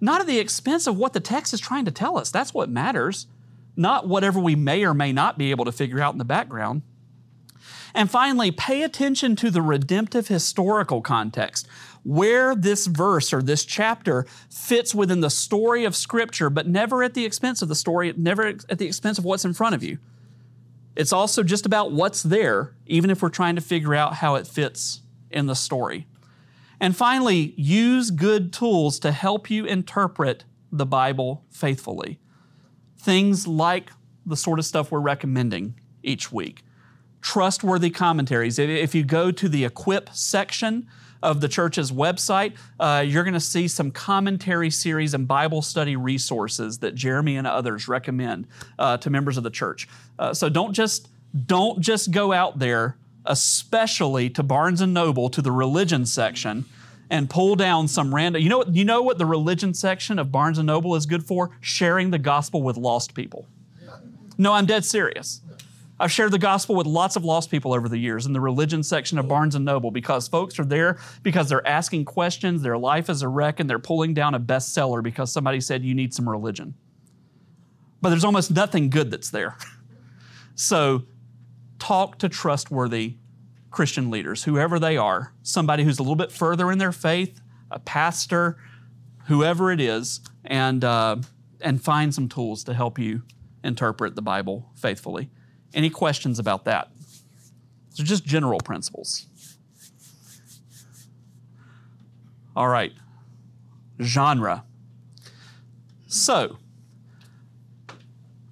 not 0.00 0.20
at 0.20 0.26
the 0.26 0.38
expense 0.38 0.86
of 0.86 0.96
what 0.96 1.12
the 1.12 1.20
text 1.20 1.52
is 1.52 1.60
trying 1.60 1.84
to 1.84 1.90
tell 1.90 2.16
us. 2.18 2.30
That's 2.30 2.54
what 2.54 2.70
matters, 2.70 3.26
not 3.76 4.06
whatever 4.06 4.38
we 4.38 4.54
may 4.54 4.84
or 4.84 4.94
may 4.94 5.12
not 5.12 5.38
be 5.38 5.50
able 5.50 5.64
to 5.64 5.72
figure 5.72 6.00
out 6.00 6.14
in 6.14 6.18
the 6.18 6.24
background. 6.24 6.82
And 7.94 8.10
finally, 8.10 8.50
pay 8.52 8.82
attention 8.82 9.34
to 9.36 9.50
the 9.50 9.62
redemptive 9.62 10.28
historical 10.28 11.00
context. 11.02 11.66
where 12.08 12.54
this 12.54 12.86
verse 12.86 13.34
or 13.34 13.42
this 13.42 13.66
chapter 13.66 14.26
fits 14.50 14.94
within 14.94 15.20
the 15.20 15.28
story 15.28 15.84
of 15.84 15.94
Scripture, 15.94 16.48
but 16.48 16.66
never 16.66 17.02
at 17.02 17.14
the 17.14 17.24
expense 17.24 17.60
of 17.60 17.68
the 17.68 17.74
story, 17.74 18.14
never 18.16 18.46
at 18.46 18.78
the 18.78 18.86
expense 18.86 19.18
of 19.18 19.26
what's 19.26 19.44
in 19.44 19.52
front 19.52 19.74
of 19.74 19.82
you. 19.82 19.98
It's 20.96 21.12
also 21.12 21.42
just 21.42 21.66
about 21.66 21.92
what's 21.92 22.22
there, 22.22 22.74
even 22.86 23.10
if 23.10 23.22
we're 23.22 23.28
trying 23.28 23.56
to 23.56 23.60
figure 23.60 23.94
out 23.94 24.14
how 24.14 24.36
it 24.36 24.46
fits 24.46 25.02
in 25.30 25.46
the 25.46 25.54
story. 25.54 26.06
And 26.80 26.96
finally, 26.96 27.54
use 27.56 28.10
good 28.10 28.52
tools 28.52 28.98
to 29.00 29.12
help 29.12 29.50
you 29.50 29.64
interpret 29.64 30.44
the 30.70 30.86
Bible 30.86 31.44
faithfully. 31.50 32.20
Things 32.96 33.46
like 33.46 33.90
the 34.24 34.36
sort 34.36 34.58
of 34.58 34.64
stuff 34.64 34.90
we're 34.90 35.00
recommending 35.00 35.74
each 36.02 36.30
week. 36.30 36.62
Trustworthy 37.20 37.90
commentaries. 37.90 38.58
If 38.58 38.94
you 38.94 39.02
go 39.02 39.32
to 39.32 39.48
the 39.48 39.64
equip 39.64 40.10
section 40.10 40.86
of 41.20 41.40
the 41.40 41.48
church's 41.48 41.90
website, 41.90 42.52
uh, 42.78 43.04
you're 43.04 43.24
going 43.24 43.34
to 43.34 43.40
see 43.40 43.66
some 43.66 43.90
commentary 43.90 44.70
series 44.70 45.14
and 45.14 45.26
Bible 45.26 45.62
study 45.62 45.96
resources 45.96 46.78
that 46.78 46.94
Jeremy 46.94 47.36
and 47.36 47.46
others 47.46 47.88
recommend 47.88 48.46
uh, 48.78 48.98
to 48.98 49.10
members 49.10 49.36
of 49.36 49.42
the 49.42 49.50
church. 49.50 49.88
Uh, 50.18 50.32
so 50.32 50.48
don't 50.48 50.72
just 50.72 51.08
don't 51.46 51.80
just 51.80 52.10
go 52.10 52.32
out 52.32 52.58
there, 52.58 52.96
especially 53.28 54.30
to 54.30 54.42
Barnes 54.42 54.80
and 54.80 54.92
Noble 54.92 55.28
to 55.30 55.40
the 55.40 55.52
religion 55.52 56.04
section 56.04 56.64
and 57.10 57.30
pull 57.30 57.54
down 57.54 57.86
some 57.86 58.14
random. 58.14 58.42
You 58.42 58.48
know 58.48 58.58
what? 58.58 58.74
You 58.74 58.84
know 58.84 59.02
what 59.02 59.18
the 59.18 59.26
religion 59.26 59.72
section 59.74 60.18
of 60.18 60.32
Barnes 60.32 60.58
and 60.58 60.66
Noble 60.66 60.96
is 60.96 61.06
good 61.06 61.22
for? 61.22 61.50
Sharing 61.60 62.10
the 62.10 62.18
gospel 62.18 62.62
with 62.62 62.76
lost 62.76 63.14
people. 63.14 63.46
No, 64.36 64.52
I'm 64.52 64.66
dead 64.66 64.84
serious. 64.84 65.40
I've 66.00 66.12
shared 66.12 66.30
the 66.30 66.38
gospel 66.38 66.76
with 66.76 66.86
lots 66.86 67.16
of 67.16 67.24
lost 67.24 67.50
people 67.50 67.74
over 67.74 67.88
the 67.88 67.98
years 67.98 68.24
in 68.24 68.32
the 68.32 68.40
religion 68.40 68.84
section 68.84 69.18
of 69.18 69.26
Barnes 69.26 69.56
and 69.56 69.64
Noble 69.64 69.90
because 69.90 70.28
folks 70.28 70.58
are 70.60 70.64
there 70.64 70.98
because 71.24 71.48
they're 71.48 71.66
asking 71.66 72.04
questions, 72.04 72.62
their 72.62 72.78
life 72.78 73.10
is 73.10 73.22
a 73.22 73.28
wreck, 73.28 73.58
and 73.58 73.68
they're 73.68 73.80
pulling 73.80 74.14
down 74.14 74.34
a 74.34 74.40
bestseller 74.40 75.02
because 75.02 75.32
somebody 75.32 75.60
said 75.60 75.84
you 75.84 75.94
need 75.94 76.14
some 76.14 76.28
religion. 76.28 76.74
But 78.00 78.10
there's 78.10 78.24
almost 78.24 78.52
nothing 78.52 78.90
good 78.90 79.10
that's 79.10 79.30
there. 79.30 79.56
So 80.60 81.04
talk 81.78 82.18
to 82.18 82.28
trustworthy 82.28 83.16
Christian 83.70 84.10
leaders, 84.10 84.44
whoever 84.44 84.78
they 84.78 84.96
are, 84.96 85.32
somebody 85.42 85.84
who's 85.84 85.98
a 85.98 86.02
little 86.02 86.16
bit 86.16 86.32
further 86.32 86.70
in 86.72 86.78
their 86.78 86.92
faith, 86.92 87.40
a 87.70 87.78
pastor, 87.78 88.56
whoever 89.26 89.70
it 89.70 89.80
is, 89.80 90.20
and, 90.44 90.84
uh, 90.84 91.16
and 91.60 91.82
find 91.82 92.14
some 92.14 92.28
tools 92.28 92.64
to 92.64 92.74
help 92.74 92.98
you 92.98 93.22
interpret 93.62 94.14
the 94.14 94.22
Bible 94.22 94.70
faithfully. 94.74 95.30
Any 95.74 95.90
questions 95.90 96.38
about 96.38 96.64
that? 96.64 96.90
So, 97.90 98.02
just 98.04 98.24
general 98.24 98.58
principles. 98.60 99.26
All 102.56 102.68
right, 102.68 102.92
genre. 104.00 104.64
So, 106.06 106.58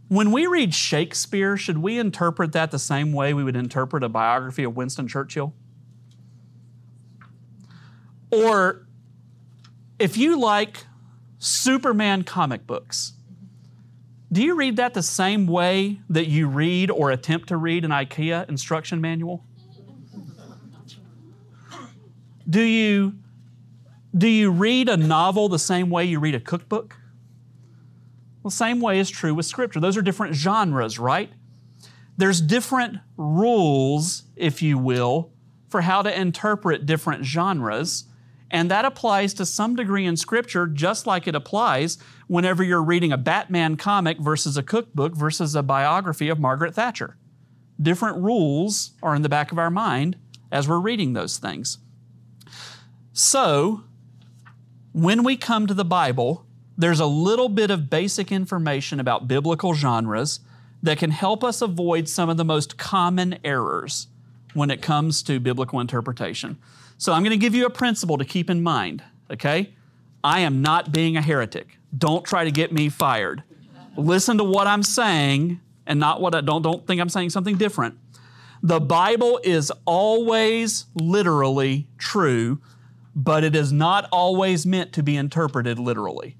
when 0.08 0.30
we 0.30 0.46
read 0.46 0.72
Shakespeare, 0.72 1.56
should 1.56 1.78
we 1.78 1.98
interpret 1.98 2.52
that 2.52 2.70
the 2.70 2.78
same 2.78 3.12
way 3.12 3.34
we 3.34 3.42
would 3.42 3.56
interpret 3.56 4.04
a 4.04 4.08
biography 4.08 4.62
of 4.62 4.76
Winston 4.76 5.08
Churchill? 5.08 5.52
Or 8.30 8.86
if 9.98 10.16
you 10.16 10.38
like 10.38 10.86
Superman 11.38 12.22
comic 12.22 12.66
books, 12.66 13.14
do 14.30 14.42
you 14.42 14.54
read 14.54 14.76
that 14.76 14.94
the 14.94 15.02
same 15.02 15.46
way 15.46 16.00
that 16.08 16.26
you 16.26 16.48
read 16.48 16.90
or 16.90 17.10
attempt 17.10 17.48
to 17.48 17.56
read 17.56 17.84
an 17.84 17.90
IKEA 17.90 18.48
instruction 18.48 19.00
manual? 19.00 19.44
Do 22.48 22.60
you, 22.60 23.14
do 24.16 24.28
you 24.28 24.50
read 24.50 24.88
a 24.88 24.96
novel 24.96 25.48
the 25.48 25.58
same 25.58 25.90
way 25.90 26.04
you 26.04 26.20
read 26.20 26.34
a 26.34 26.40
cookbook? 26.40 26.96
Well, 28.46 28.52
same 28.52 28.80
way 28.80 29.00
is 29.00 29.10
true 29.10 29.34
with 29.34 29.44
Scripture. 29.44 29.80
Those 29.80 29.96
are 29.96 30.02
different 30.02 30.36
genres, 30.36 31.00
right? 31.00 31.32
There's 32.16 32.40
different 32.40 32.98
rules, 33.16 34.22
if 34.36 34.62
you 34.62 34.78
will, 34.78 35.32
for 35.68 35.80
how 35.80 36.02
to 36.02 36.16
interpret 36.16 36.86
different 36.86 37.24
genres. 37.24 38.04
And 38.48 38.70
that 38.70 38.84
applies 38.84 39.34
to 39.34 39.46
some 39.46 39.74
degree 39.74 40.06
in 40.06 40.16
Scripture, 40.16 40.68
just 40.68 41.08
like 41.08 41.26
it 41.26 41.34
applies 41.34 41.98
whenever 42.28 42.62
you're 42.62 42.84
reading 42.84 43.10
a 43.10 43.16
Batman 43.16 43.76
comic 43.76 44.20
versus 44.20 44.56
a 44.56 44.62
cookbook 44.62 45.16
versus 45.16 45.56
a 45.56 45.62
biography 45.64 46.28
of 46.28 46.38
Margaret 46.38 46.72
Thatcher. 46.72 47.16
Different 47.82 48.18
rules 48.18 48.92
are 49.02 49.16
in 49.16 49.22
the 49.22 49.28
back 49.28 49.50
of 49.50 49.58
our 49.58 49.70
mind 49.70 50.18
as 50.52 50.68
we're 50.68 50.78
reading 50.78 51.14
those 51.14 51.38
things. 51.38 51.78
So, 53.12 53.82
when 54.92 55.24
we 55.24 55.36
come 55.36 55.66
to 55.66 55.74
the 55.74 55.84
Bible, 55.84 56.45
there's 56.78 57.00
a 57.00 57.06
little 57.06 57.48
bit 57.48 57.70
of 57.70 57.88
basic 57.88 58.30
information 58.30 59.00
about 59.00 59.28
biblical 59.28 59.74
genres 59.74 60.40
that 60.82 60.98
can 60.98 61.10
help 61.10 61.42
us 61.42 61.62
avoid 61.62 62.08
some 62.08 62.28
of 62.28 62.36
the 62.36 62.44
most 62.44 62.76
common 62.76 63.38
errors 63.44 64.08
when 64.54 64.70
it 64.70 64.82
comes 64.82 65.22
to 65.22 65.40
biblical 65.40 65.80
interpretation. 65.80 66.58
So 66.98 67.12
I'm 67.12 67.22
going 67.22 67.30
to 67.30 67.36
give 67.36 67.54
you 67.54 67.66
a 67.66 67.70
principle 67.70 68.18
to 68.18 68.24
keep 68.24 68.48
in 68.48 68.62
mind, 68.62 69.02
okay? 69.30 69.74
I 70.22 70.40
am 70.40 70.62
not 70.62 70.92
being 70.92 71.16
a 71.16 71.22
heretic. 71.22 71.78
Don't 71.96 72.24
try 72.24 72.44
to 72.44 72.50
get 72.50 72.72
me 72.72 72.88
fired. 72.88 73.42
Listen 73.96 74.38
to 74.38 74.44
what 74.44 74.66
I'm 74.66 74.82
saying 74.82 75.60
and 75.86 76.00
not 76.00 76.20
what 76.20 76.34
I 76.34 76.40
don't 76.40 76.62
don't 76.62 76.86
think 76.86 77.00
I'm 77.00 77.08
saying 77.08 77.30
something 77.30 77.56
different. 77.56 77.98
The 78.62 78.80
Bible 78.80 79.40
is 79.44 79.72
always 79.84 80.86
literally 80.94 81.86
true, 81.98 82.60
but 83.14 83.44
it 83.44 83.54
is 83.54 83.72
not 83.72 84.08
always 84.10 84.66
meant 84.66 84.92
to 84.94 85.02
be 85.02 85.16
interpreted 85.16 85.78
literally. 85.78 86.36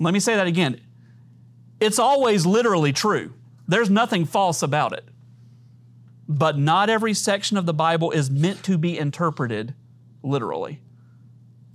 Let 0.00 0.14
me 0.14 0.20
say 0.20 0.34
that 0.34 0.46
again. 0.46 0.80
It's 1.78 1.98
always 1.98 2.46
literally 2.46 2.92
true. 2.92 3.34
There's 3.68 3.90
nothing 3.90 4.24
false 4.24 4.62
about 4.62 4.92
it. 4.92 5.04
But 6.28 6.58
not 6.58 6.90
every 6.90 7.14
section 7.14 7.56
of 7.56 7.66
the 7.66 7.74
Bible 7.74 8.10
is 8.10 8.30
meant 8.30 8.62
to 8.64 8.78
be 8.78 8.98
interpreted 8.98 9.74
literally. 10.22 10.80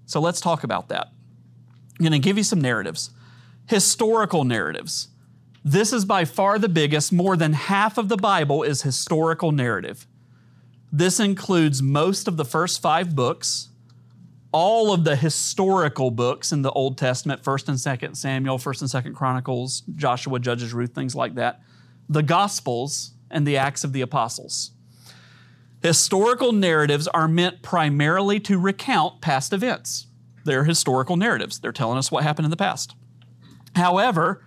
So 0.06 0.20
let's 0.20 0.42
talk 0.42 0.64
about 0.64 0.90
that. 0.90 1.12
I'm 1.98 2.04
going 2.04 2.12
to 2.12 2.20
give 2.20 2.38
you 2.38 2.44
some 2.44 2.62
narratives. 2.62 3.12
Historical 3.68 4.44
narratives. 4.44 5.10
This 5.64 5.94
is 5.94 6.06
by 6.06 6.26
far 6.26 6.60
the 6.60 6.70
biggest. 6.70 7.12
More 7.12 7.36
than 7.36 7.54
half 7.54 7.98
of 7.98 8.10
the 8.10 8.18
Bible 8.18 8.64
is 8.64 8.84
historical 8.84 9.52
narrative. 9.52 10.06
This 10.92 11.20
includes 11.20 11.82
most 11.82 12.28
of 12.28 12.38
the 12.38 12.46
first 12.46 12.82
five 12.82 13.16
books, 13.16 13.70
all 14.56 14.94
of 14.94 15.04
the 15.04 15.18
historical 15.18 16.10
books 16.10 16.54
in 16.54 16.62
the 16.62 16.72
Old 16.72 16.98
Testament, 16.98 17.44
1st 17.44 17.68
and 17.68 17.78
2nd 17.78 18.16
Samuel, 18.16 18.58
1st 18.58 18.94
and 18.94 19.06
2nd 19.06 19.14
Chronicles, 19.14 19.82
Joshua, 19.98 20.40
Judges, 20.40 20.74
Ruth, 20.74 20.96
things 20.96 21.14
like 21.14 21.36
that, 21.36 21.60
the 22.08 22.24
Gospels, 22.24 23.12
and 23.30 23.46
the 23.46 23.58
Acts 23.58 23.84
of 23.84 23.92
the 23.92 24.00
Apostles. 24.00 24.72
Historical 25.84 26.54
narratives 26.54 27.06
are 27.10 27.28
meant 27.28 27.64
primarily 27.64 28.40
to 28.40 28.58
recount 28.58 29.20
past 29.20 29.52
events. 29.52 30.08
They're 30.46 30.64
historical 30.64 31.18
narratives, 31.18 31.60
they're 31.60 31.74
telling 31.74 31.98
us 31.98 32.10
what 32.10 32.24
happened 32.24 32.46
in 32.46 32.52
the 32.52 32.56
past. 32.56 32.96
However, 33.76 34.42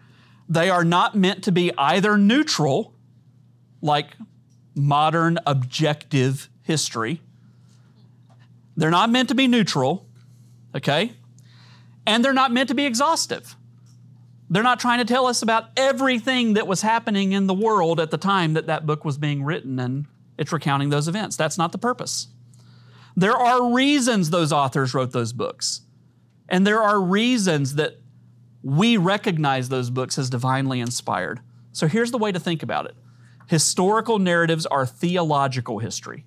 they 0.48 0.70
are 0.70 0.84
not 0.84 1.16
meant 1.16 1.44
to 1.44 1.52
be 1.52 1.70
either 1.76 2.16
neutral, 2.16 2.94
like 3.82 4.16
modern 4.74 5.38
objective 5.44 6.48
history. 6.62 7.20
They're 8.78 8.90
not 8.90 9.10
meant 9.10 9.28
to 9.30 9.34
be 9.34 9.48
neutral, 9.48 10.06
okay? 10.72 11.12
And 12.06 12.24
they're 12.24 12.32
not 12.32 12.52
meant 12.52 12.68
to 12.68 12.76
be 12.76 12.86
exhaustive. 12.86 13.56
They're 14.48 14.62
not 14.62 14.78
trying 14.78 15.00
to 15.00 15.04
tell 15.04 15.26
us 15.26 15.42
about 15.42 15.70
everything 15.76 16.54
that 16.54 16.68
was 16.68 16.80
happening 16.80 17.32
in 17.32 17.48
the 17.48 17.54
world 17.54 17.98
at 17.98 18.12
the 18.12 18.16
time 18.16 18.54
that 18.54 18.68
that 18.68 18.86
book 18.86 19.04
was 19.04 19.18
being 19.18 19.42
written 19.42 19.80
and 19.80 20.06
it's 20.38 20.52
recounting 20.52 20.90
those 20.90 21.08
events. 21.08 21.36
That's 21.36 21.58
not 21.58 21.72
the 21.72 21.78
purpose. 21.78 22.28
There 23.16 23.36
are 23.36 23.74
reasons 23.74 24.30
those 24.30 24.52
authors 24.52 24.94
wrote 24.94 25.10
those 25.10 25.32
books. 25.32 25.80
And 26.48 26.64
there 26.64 26.80
are 26.80 27.00
reasons 27.00 27.74
that 27.74 27.98
we 28.62 28.96
recognize 28.96 29.70
those 29.70 29.90
books 29.90 30.18
as 30.18 30.30
divinely 30.30 30.78
inspired. 30.78 31.40
So 31.72 31.88
here's 31.88 32.12
the 32.12 32.18
way 32.18 32.30
to 32.30 32.38
think 32.38 32.62
about 32.62 32.86
it 32.86 32.94
historical 33.48 34.20
narratives 34.20 34.66
are 34.66 34.86
theological 34.86 35.80
history 35.80 36.24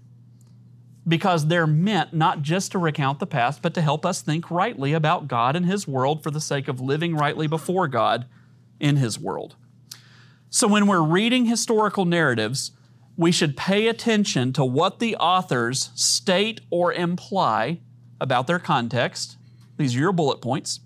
because 1.12 1.48
they're 1.48 1.68
meant 1.68 2.14
not 2.14 2.42
just 2.42 2.72
to 2.72 2.80
recount 2.80 3.20
the 3.20 3.28
past, 3.28 3.62
but 3.62 3.74
to 3.74 3.82
help 3.82 4.06
us 4.06 4.22
think 4.22 4.50
rightly 4.50 4.94
about 4.94 5.28
God 5.28 5.58
and 5.58 5.66
His 5.66 5.86
world 5.86 6.24
for 6.24 6.32
the 6.32 6.40
sake 6.40 6.70
of 6.70 6.80
living 6.80 7.18
rightly 7.18 7.48
before 7.48 7.90
God 7.90 8.28
in 8.80 8.96
His 8.96 9.20
world. 9.20 9.58
So 10.50 10.70
when 10.70 10.88
we're 10.88 11.04
reading 11.04 11.48
historical 11.48 12.06
narratives, 12.06 12.72
we 13.18 13.34
should 13.34 13.58
pay 13.58 13.90
attention 13.90 14.54
to 14.54 14.64
what 14.64 15.00
the 15.00 15.18
authors 15.18 15.90
state 15.96 16.62
or 16.70 16.94
imply 16.94 17.82
about 18.22 18.48
their 18.48 18.58
context. 18.58 19.36
These 19.76 19.98
are 19.98 20.00
your 20.00 20.14
bullet 20.14 20.42
points. 20.42 20.80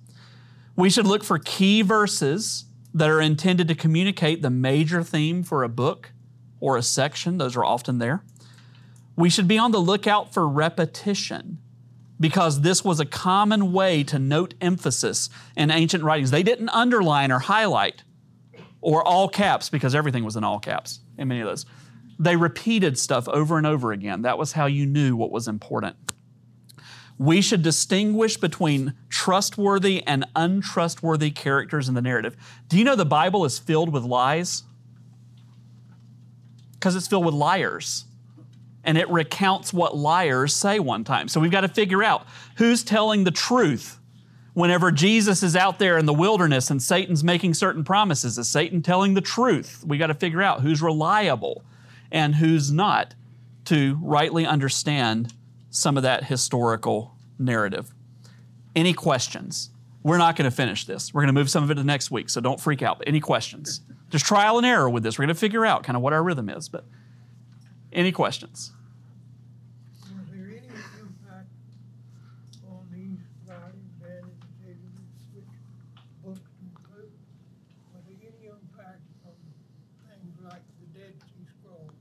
We 0.76 0.90
should 0.90 1.06
look 1.06 1.24
for 1.24 1.38
key 1.38 1.84
verses 1.84 2.66
that 2.96 3.12
are 3.12 3.22
intended 3.22 3.68
to 3.68 3.76
communicate 3.76 4.42
the 4.42 4.50
major 4.50 5.04
theme 5.04 5.44
for 5.44 5.62
a 5.62 5.70
book 5.70 6.14
or 6.60 6.78
a 6.78 6.82
section. 6.82 7.38
Those 7.38 7.56
are 7.56 7.64
often 7.64 8.00
there. 8.00 8.24
We 9.16 9.30
should 9.30 9.48
be 9.48 9.58
on 9.58 9.72
the 9.72 9.80
lookout 9.80 10.34
for 10.34 10.48
repetition 10.48 11.60
because 12.20 12.62
this 12.62 12.84
was 12.84 13.00
a 13.00 13.06
common 13.06 13.74
way 13.74 14.04
to 14.04 14.20
note 14.20 14.54
emphasis 14.62 15.30
in 15.56 15.72
ancient 15.72 16.04
writings. 16.04 16.32
They 16.32 16.44
didn't 16.44 16.70
underline 16.70 17.32
or 17.32 17.40
highlight 17.40 18.04
or 18.82 19.06
all 19.06 19.28
caps 19.28 19.70
because 19.70 19.96
everything 19.96 20.24
was 20.24 20.36
in 20.36 20.44
all 20.44 20.60
caps 20.60 21.00
in 21.18 21.28
many 21.28 21.42
of 21.42 21.48
those. 21.48 21.66
They 22.20 22.36
repeated 22.36 22.98
stuff 22.98 23.28
over 23.28 23.58
and 23.58 23.68
over 23.68 23.92
again. 23.92 24.22
That 24.22 24.38
was 24.38 24.54
how 24.54 24.68
you 24.68 24.86
knew 24.86 25.16
what 25.16 25.32
was 25.32 25.48
important. 25.48 25.98
We 27.18 27.42
should 27.42 27.62
distinguish 27.62 28.38
between 28.38 28.94
trustworthy 29.10 30.04
and 30.06 30.26
untrustworthy 30.36 31.32
characters 31.32 31.88
in 31.88 31.96
the 31.96 32.02
narrative. 32.02 32.36
Do 32.68 32.78
you 32.78 32.84
know 32.84 32.96
the 32.96 33.06
Bible 33.06 33.46
is 33.46 33.58
filled 33.58 33.92
with 33.92 34.04
lies? 34.04 34.64
Because 36.74 36.96
it's 36.96 37.08
filled 37.08 37.26
with 37.26 37.34
liars. 37.34 38.06
And 38.86 38.98
it 38.98 39.10
recounts 39.10 39.74
what 39.74 39.98
liars 39.98 40.56
say 40.56 40.80
one 40.80 41.04
time. 41.04 41.28
So 41.28 41.42
we've 41.42 41.52
got 41.52 41.62
to 41.62 41.68
figure 41.68 42.04
out 42.04 42.26
who's 42.58 42.84
telling 42.84 43.26
the 43.26 43.32
truth 43.32 44.00
whenever 44.54 44.92
Jesus 44.92 45.44
is 45.44 45.56
out 45.56 45.80
there 45.80 45.98
in 45.98 46.06
the 46.06 46.14
wilderness 46.14 46.72
and 46.72 46.82
Satan's 46.82 47.24
making 47.24 47.56
certain 47.56 47.84
promises. 47.84 48.38
Is 48.38 48.48
Satan 48.48 48.82
telling 48.82 49.14
the 49.14 49.22
truth? 49.22 49.84
We 49.86 49.98
got 49.98 50.08
to 50.08 50.14
figure 50.14 50.42
out 50.42 50.62
who's 50.62 50.82
reliable 50.82 51.64
and 52.12 52.36
who's 52.36 52.72
not 52.72 53.16
to 53.66 54.00
rightly 54.02 54.46
understand 54.46 55.34
some 55.70 55.98
of 55.98 56.04
that 56.04 56.26
historical 56.26 57.16
narrative. 57.38 57.94
Any 58.76 58.94
questions? 58.94 59.72
We're 60.04 60.20
not 60.20 60.36
going 60.36 60.50
to 60.50 60.56
finish 60.56 60.86
this. 60.86 61.14
We're 61.14 61.22
going 61.22 61.34
to 61.34 61.40
move 61.40 61.50
some 61.50 61.64
of 61.64 61.72
it 61.72 61.76
to 61.76 61.84
next 61.84 62.12
week, 62.12 62.30
so 62.30 62.40
don't 62.40 62.60
freak 62.60 62.82
out. 62.82 63.00
But 63.00 63.08
Any 63.08 63.20
questions? 63.20 63.82
Just 64.12 64.26
trial 64.26 64.58
and 64.58 64.66
error 64.66 64.90
with 64.90 65.04
this. 65.04 65.18
We're 65.18 65.26
going 65.26 65.36
to 65.36 65.40
figure 65.40 65.66
out 65.66 65.84
kind 65.84 65.98
of 65.98 66.04
what 66.04 66.14
our 66.14 66.24
rhythm 66.24 66.50
is, 66.50 66.70
but 66.70 66.86
any 67.96 68.12
questions? 68.12 68.72
Was 70.04 70.28
there 70.32 70.46
any 70.46 70.58
impact 71.00 71.48
on 72.68 72.86
these 72.92 73.20
writings 73.48 73.94
and 74.04 74.26
educated 74.64 74.80
which 75.34 75.46
books 76.24 76.52
include? 76.62 77.12
Was 77.94 78.04
there 78.06 78.18
any 78.22 78.48
impact 78.48 79.02
from 79.24 79.34
things 80.10 80.36
like 80.44 80.62
the 80.80 81.00
Dead 81.00 81.14
Sea 81.22 81.46
Scrolls? 81.58 81.92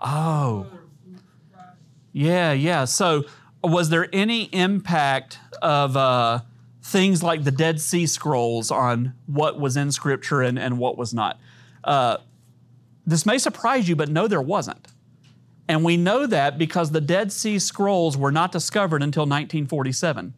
Oh. 0.00 0.66
Other 0.68 0.80
books 1.06 1.22
writings? 1.54 1.78
Yeah, 2.12 2.52
yeah. 2.52 2.84
So, 2.84 3.24
was 3.62 3.88
there 3.88 4.08
any 4.12 4.44
impact 4.52 5.38
of 5.62 5.96
uh, 5.96 6.40
things 6.82 7.22
like 7.22 7.44
the 7.44 7.50
Dead 7.52 7.80
Sea 7.80 8.06
Scrolls 8.06 8.70
on 8.70 9.14
what 9.26 9.58
was 9.58 9.76
in 9.76 9.92
Scripture 9.92 10.42
and, 10.42 10.58
and 10.58 10.78
what 10.78 10.98
was 10.98 11.14
not? 11.14 11.40
Uh, 11.84 12.18
this 13.06 13.24
may 13.24 13.38
surprise 13.38 13.88
you, 13.88 13.94
but 13.94 14.08
no, 14.08 14.26
there 14.26 14.42
wasn't. 14.42 14.88
And 15.68 15.82
we 15.82 15.96
know 15.96 16.26
that 16.26 16.58
because 16.58 16.90
the 16.90 17.00
Dead 17.00 17.32
Sea 17.32 17.58
Scrolls 17.58 18.16
were 18.16 18.32
not 18.32 18.52
discovered 18.52 19.02
until 19.02 19.22
1947. 19.22 20.34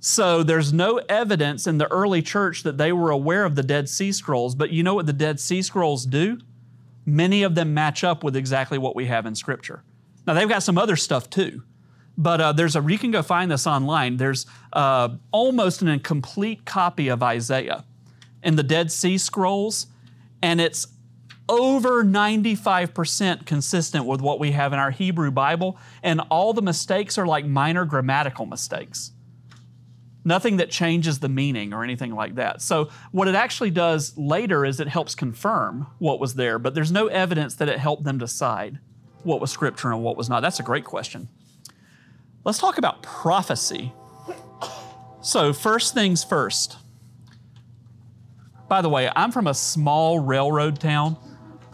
So 0.00 0.42
there's 0.42 0.72
no 0.72 1.00
evidence 1.08 1.68
in 1.68 1.78
the 1.78 1.90
early 1.92 2.22
church 2.22 2.64
that 2.64 2.76
they 2.76 2.92
were 2.92 3.10
aware 3.10 3.44
of 3.44 3.54
the 3.54 3.62
Dead 3.62 3.88
Sea 3.88 4.10
Scrolls, 4.10 4.56
but 4.56 4.70
you 4.70 4.82
know 4.82 4.94
what 4.94 5.06
the 5.06 5.12
Dead 5.12 5.38
Sea 5.38 5.62
Scrolls 5.62 6.04
do? 6.04 6.38
Many 7.06 7.44
of 7.44 7.54
them 7.54 7.72
match 7.72 8.02
up 8.02 8.24
with 8.24 8.34
exactly 8.34 8.78
what 8.78 8.96
we 8.96 9.06
have 9.06 9.26
in 9.26 9.36
Scripture. 9.36 9.84
Now 10.26 10.34
they've 10.34 10.48
got 10.48 10.64
some 10.64 10.76
other 10.76 10.96
stuff 10.96 11.30
too, 11.30 11.62
but 12.18 12.40
uh, 12.40 12.52
there's 12.52 12.74
a 12.74 12.82
you 12.82 12.98
can 12.98 13.12
go 13.12 13.22
find 13.22 13.48
this 13.48 13.64
online. 13.64 14.16
There's 14.16 14.44
uh, 14.72 15.10
almost 15.30 15.82
an 15.82 15.88
incomplete 15.88 16.64
copy 16.64 17.06
of 17.06 17.22
Isaiah 17.22 17.84
in 18.42 18.56
the 18.56 18.64
Dead 18.64 18.90
Sea 18.90 19.18
Scrolls, 19.18 19.86
and 20.42 20.60
it's 20.60 20.88
over 21.48 22.04
95% 22.04 23.46
consistent 23.46 24.06
with 24.06 24.20
what 24.20 24.38
we 24.38 24.52
have 24.52 24.72
in 24.72 24.78
our 24.78 24.90
Hebrew 24.90 25.30
Bible, 25.30 25.78
and 26.02 26.20
all 26.30 26.52
the 26.52 26.62
mistakes 26.62 27.18
are 27.18 27.26
like 27.26 27.44
minor 27.44 27.84
grammatical 27.84 28.46
mistakes. 28.46 29.12
Nothing 30.24 30.58
that 30.58 30.70
changes 30.70 31.18
the 31.18 31.28
meaning 31.28 31.72
or 31.72 31.82
anything 31.82 32.14
like 32.14 32.36
that. 32.36 32.62
So, 32.62 32.90
what 33.10 33.26
it 33.26 33.34
actually 33.34 33.70
does 33.70 34.16
later 34.16 34.64
is 34.64 34.78
it 34.78 34.86
helps 34.86 35.16
confirm 35.16 35.88
what 35.98 36.20
was 36.20 36.34
there, 36.34 36.60
but 36.60 36.74
there's 36.74 36.92
no 36.92 37.08
evidence 37.08 37.56
that 37.56 37.68
it 37.68 37.78
helped 37.78 38.04
them 38.04 38.18
decide 38.18 38.78
what 39.24 39.40
was 39.40 39.50
scripture 39.50 39.90
and 39.90 40.02
what 40.02 40.16
was 40.16 40.28
not. 40.28 40.40
That's 40.40 40.60
a 40.60 40.64
great 40.64 40.84
question. 40.84 41.28
Let's 42.44 42.58
talk 42.58 42.78
about 42.78 43.02
prophecy. 43.02 43.92
So, 45.22 45.52
first 45.52 45.92
things 45.92 46.22
first. 46.22 46.76
By 48.68 48.80
the 48.80 48.88
way, 48.88 49.10
I'm 49.14 49.32
from 49.32 49.48
a 49.48 49.54
small 49.54 50.20
railroad 50.20 50.80
town 50.80 51.16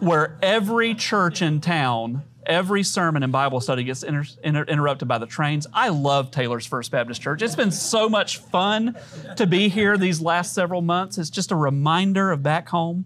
where 0.01 0.39
every 0.43 0.95
church 0.95 1.43
in 1.43 1.61
town, 1.61 2.23
every 2.47 2.83
sermon 2.83 3.23
and 3.23 3.33
Bible 3.33 3.61
study 3.61 3.85
gets 3.85 4.03
inter- 4.03 4.25
inter- 4.43 4.65
interrupted 4.65 5.09
by 5.09 5.19
the 5.19 5.27
trains. 5.27 5.67
I 5.73 5.89
love 5.89 6.31
Taylors 6.31 6.67
First 6.67 6.91
Baptist 6.91 7.21
Church. 7.21 7.43
It's 7.43 7.57
been 7.57 7.71
so 7.71 8.09
much 8.09 8.39
fun 8.39 8.97
to 9.37 9.47
be 9.47 9.69
here 9.69 9.97
these 9.97 10.21
last 10.21 10.55
several 10.55 10.83
months. 10.83 11.19
It's 11.19 11.31
just 11.31 11.51
a 11.51 11.57
reminder 11.57 12.31
of 12.31 12.43
back 12.43 12.69
home 12.69 13.05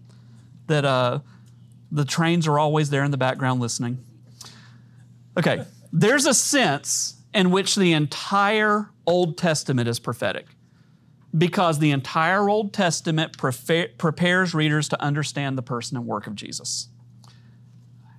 that 0.67 0.85
uh, 0.85 1.19
the 1.91 2.05
trains 2.05 2.47
are 2.47 2.59
always 2.59 2.89
there 2.89 3.03
in 3.03 3.11
the 3.11 3.17
background 3.17 3.59
listening. 3.59 3.97
Okay, 5.37 5.65
there's 5.91 6.25
a 6.25 6.33
sense 6.33 7.15
in 7.33 7.49
which 7.49 7.75
the 7.75 7.93
entire 7.93 8.89
Old 9.05 9.37
Testament 9.37 9.89
is 9.89 9.99
prophetic 9.99 10.45
because 11.35 11.79
the 11.79 11.91
entire 11.91 12.47
Old 12.47 12.73
Testament 12.73 13.37
prefa- 13.37 13.97
prepares 13.97 14.53
readers 14.53 14.87
to 14.89 15.01
understand 15.01 15.57
the 15.57 15.63
person 15.63 15.97
and 15.97 16.05
work 16.05 16.27
of 16.27 16.35
Jesus. 16.35 16.89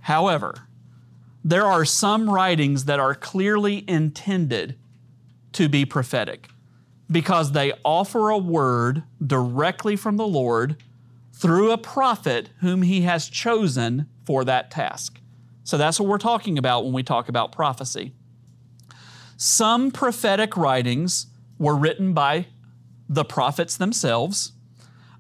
However, 0.01 0.67
there 1.45 1.67
are 1.67 1.85
some 1.85 2.29
writings 2.29 2.87
that 2.87 2.99
are 2.99 3.15
clearly 3.15 3.85
intended 3.89 4.77
to 5.53 5.69
be 5.69 5.85
prophetic 5.85 6.49
because 7.11 7.53
they 7.53 7.73
offer 7.85 8.31
a 8.31 8.39
word 8.39 9.05
directly 9.25 9.95
from 9.95 10.17
the 10.17 10.27
Lord 10.27 10.83
through 11.33 11.71
a 11.71 11.79
prophet 11.79 12.51
whom 12.61 12.83
he 12.83 13.03
has 13.03 13.29
chosen 13.29 14.07
for 14.25 14.45
that 14.45 14.71
task. 14.71 15.21
So 15.62 15.79
that's 15.79 16.01
what 16.01 16.09
we're 16.09 16.19
talking 16.19 16.59
about 16.59 16.85
when 16.85 16.93
we 16.93 17.03
talk 17.03 17.29
about 17.29 17.53
prophecy. 17.53 18.12
Some 19.37 19.91
prophetic 19.91 20.57
writings 20.57 21.27
were 21.59 21.77
written 21.77 22.15
by 22.15 22.47
the 23.09 23.25
prophets 23.25 23.77
themselves. 23.77 24.53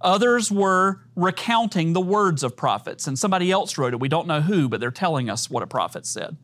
Others 0.00 0.50
were 0.50 1.00
recounting 1.16 1.92
the 1.92 2.00
words 2.00 2.42
of 2.42 2.56
prophets, 2.56 3.06
and 3.06 3.18
somebody 3.18 3.50
else 3.50 3.78
wrote 3.78 3.94
it. 3.94 4.00
We 4.00 4.08
don't 4.08 4.26
know 4.26 4.42
who, 4.42 4.68
but 4.68 4.80
they're 4.80 4.90
telling 4.90 5.30
us 5.30 5.48
what 5.48 5.62
a 5.62 5.66
prophet 5.66 6.04
said. 6.04 6.36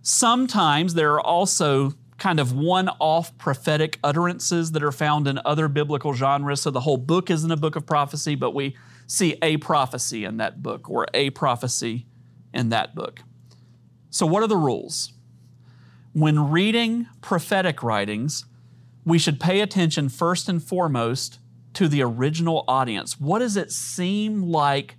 Sometimes 0.00 0.94
there 0.94 1.12
are 1.12 1.20
also 1.20 1.92
kind 2.18 2.38
of 2.38 2.52
one 2.52 2.88
off 3.00 3.36
prophetic 3.36 3.98
utterances 4.04 4.72
that 4.72 4.82
are 4.82 4.92
found 4.92 5.26
in 5.26 5.40
other 5.44 5.68
biblical 5.68 6.14
genres. 6.14 6.62
So 6.62 6.70
the 6.70 6.80
whole 6.80 6.96
book 6.96 7.30
isn't 7.30 7.50
a 7.50 7.56
book 7.56 7.74
of 7.74 7.84
prophecy, 7.84 8.36
but 8.36 8.52
we 8.52 8.76
see 9.06 9.36
a 9.42 9.56
prophecy 9.56 10.24
in 10.24 10.36
that 10.36 10.62
book 10.62 10.88
or 10.88 11.06
a 11.12 11.30
prophecy 11.30 12.06
in 12.54 12.68
that 12.68 12.94
book. 12.94 13.20
So, 14.10 14.26
what 14.26 14.42
are 14.42 14.46
the 14.46 14.56
rules? 14.56 15.12
When 16.12 16.50
reading 16.50 17.08
prophetic 17.22 17.82
writings, 17.82 18.44
we 19.04 19.18
should 19.18 19.40
pay 19.40 19.60
attention 19.60 20.08
first 20.08 20.48
and 20.48 20.62
foremost 20.62 21.38
to 21.74 21.88
the 21.88 22.02
original 22.02 22.64
audience. 22.68 23.18
What 23.20 23.40
does 23.40 23.56
it 23.56 23.72
seem 23.72 24.42
like 24.42 24.96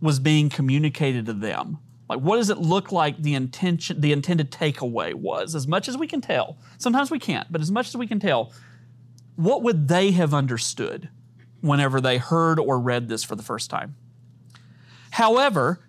was 0.00 0.18
being 0.18 0.48
communicated 0.48 1.26
to 1.26 1.32
them? 1.32 1.78
Like, 2.08 2.20
what 2.20 2.36
does 2.36 2.50
it 2.50 2.58
look 2.58 2.90
like 2.90 3.18
the 3.18 3.34
intention, 3.34 4.00
the 4.00 4.12
intended 4.12 4.50
takeaway 4.50 5.14
was? 5.14 5.54
As 5.54 5.68
much 5.68 5.88
as 5.88 5.96
we 5.96 6.06
can 6.06 6.20
tell, 6.20 6.58
sometimes 6.78 7.10
we 7.10 7.18
can't, 7.18 7.50
but 7.52 7.60
as 7.60 7.70
much 7.70 7.88
as 7.88 7.96
we 7.96 8.06
can 8.06 8.18
tell, 8.18 8.52
what 9.36 9.62
would 9.62 9.88
they 9.88 10.10
have 10.12 10.32
understood 10.32 11.10
whenever 11.60 12.00
they 12.00 12.18
heard 12.18 12.58
or 12.58 12.78
read 12.78 13.08
this 13.08 13.24
for 13.24 13.36
the 13.36 13.42
first 13.42 13.68
time? 13.68 13.96
However, 15.10 15.80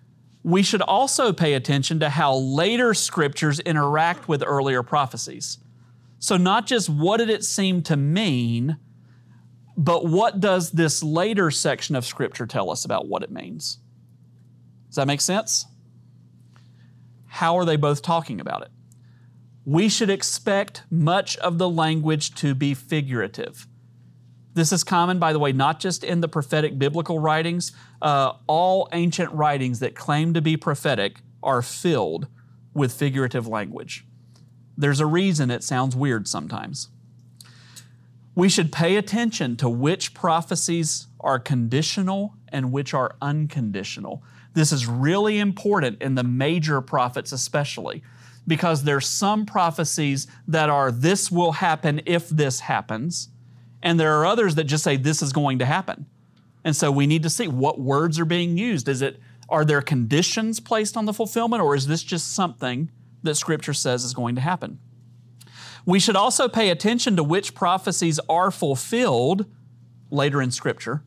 we 0.42 0.62
should 0.62 0.82
also 0.82 1.32
pay 1.32 1.54
attention 1.54 2.00
to 2.00 2.10
how 2.10 2.34
later 2.34 2.94
scriptures 2.94 3.60
interact 3.60 4.28
with 4.28 4.42
earlier 4.46 4.82
prophecies. 4.82 5.58
So, 6.20 6.36
not 6.36 6.66
just 6.66 6.88
what 6.90 7.16
did 7.16 7.30
it 7.30 7.44
seem 7.44 7.82
to 7.84 7.96
mean, 7.96 8.76
but 9.76 10.06
what 10.06 10.38
does 10.38 10.70
this 10.70 11.02
later 11.02 11.50
section 11.50 11.96
of 11.96 12.04
scripture 12.04 12.46
tell 12.46 12.70
us 12.70 12.84
about 12.84 13.08
what 13.08 13.22
it 13.22 13.32
means? 13.32 13.78
Does 14.88 14.96
that 14.96 15.06
make 15.06 15.22
sense? 15.22 15.64
How 17.26 17.56
are 17.56 17.64
they 17.64 17.76
both 17.76 18.02
talking 18.02 18.38
about 18.38 18.62
it? 18.62 18.68
We 19.64 19.88
should 19.88 20.10
expect 20.10 20.82
much 20.90 21.38
of 21.38 21.56
the 21.56 21.70
language 21.70 22.34
to 22.36 22.54
be 22.54 22.74
figurative. 22.74 23.66
This 24.52 24.72
is 24.72 24.84
common, 24.84 25.18
by 25.18 25.32
the 25.32 25.38
way, 25.38 25.52
not 25.52 25.80
just 25.80 26.04
in 26.04 26.20
the 26.20 26.28
prophetic 26.28 26.78
biblical 26.78 27.18
writings. 27.18 27.72
Uh, 28.02 28.34
all 28.46 28.88
ancient 28.92 29.32
writings 29.32 29.78
that 29.78 29.94
claim 29.94 30.34
to 30.34 30.42
be 30.42 30.58
prophetic 30.58 31.22
are 31.42 31.62
filled 31.62 32.26
with 32.74 32.92
figurative 32.92 33.46
language. 33.46 34.04
There's 34.80 35.00
a 35.00 35.06
reason 35.06 35.50
it 35.50 35.62
sounds 35.62 35.94
weird 35.94 36.26
sometimes. 36.26 36.88
We 38.34 38.48
should 38.48 38.72
pay 38.72 38.96
attention 38.96 39.56
to 39.56 39.68
which 39.68 40.14
prophecies 40.14 41.06
are 41.20 41.38
conditional 41.38 42.34
and 42.48 42.72
which 42.72 42.94
are 42.94 43.14
unconditional. 43.20 44.22
This 44.54 44.72
is 44.72 44.86
really 44.86 45.38
important 45.38 46.00
in 46.00 46.14
the 46.14 46.24
major 46.24 46.80
prophets, 46.80 47.30
especially, 47.30 48.02
because 48.46 48.84
there's 48.84 49.06
some 49.06 49.44
prophecies 49.44 50.26
that 50.48 50.70
are 50.70 50.90
this 50.90 51.30
will 51.30 51.52
happen 51.52 52.00
if 52.06 52.30
this 52.30 52.60
happens, 52.60 53.28
and 53.82 54.00
there 54.00 54.14
are 54.14 54.24
others 54.24 54.54
that 54.54 54.64
just 54.64 54.82
say 54.82 54.96
this 54.96 55.20
is 55.20 55.34
going 55.34 55.58
to 55.58 55.66
happen. 55.66 56.06
And 56.64 56.74
so 56.74 56.90
we 56.90 57.06
need 57.06 57.22
to 57.24 57.30
see 57.30 57.48
what 57.48 57.78
words 57.78 58.18
are 58.18 58.24
being 58.24 58.56
used. 58.56 58.88
Is 58.88 59.02
it 59.02 59.20
are 59.50 59.64
there 59.64 59.82
conditions 59.82 60.58
placed 60.58 60.96
on 60.96 61.04
the 61.04 61.12
fulfillment 61.12 61.62
or 61.62 61.74
is 61.74 61.86
this 61.86 62.02
just 62.02 62.32
something 62.32 62.90
that 63.22 63.34
scripture 63.36 63.74
says 63.74 64.04
is 64.04 64.14
going 64.14 64.34
to 64.34 64.40
happen? 64.40 64.78
We 65.86 65.98
should 65.98 66.16
also 66.16 66.48
pay 66.48 66.70
attention 66.70 67.16
to 67.16 67.22
which 67.22 67.54
prophecies 67.54 68.20
are 68.28 68.50
fulfilled 68.50 69.46
later 70.10 70.42
in 70.42 70.50
scripture 70.50 71.02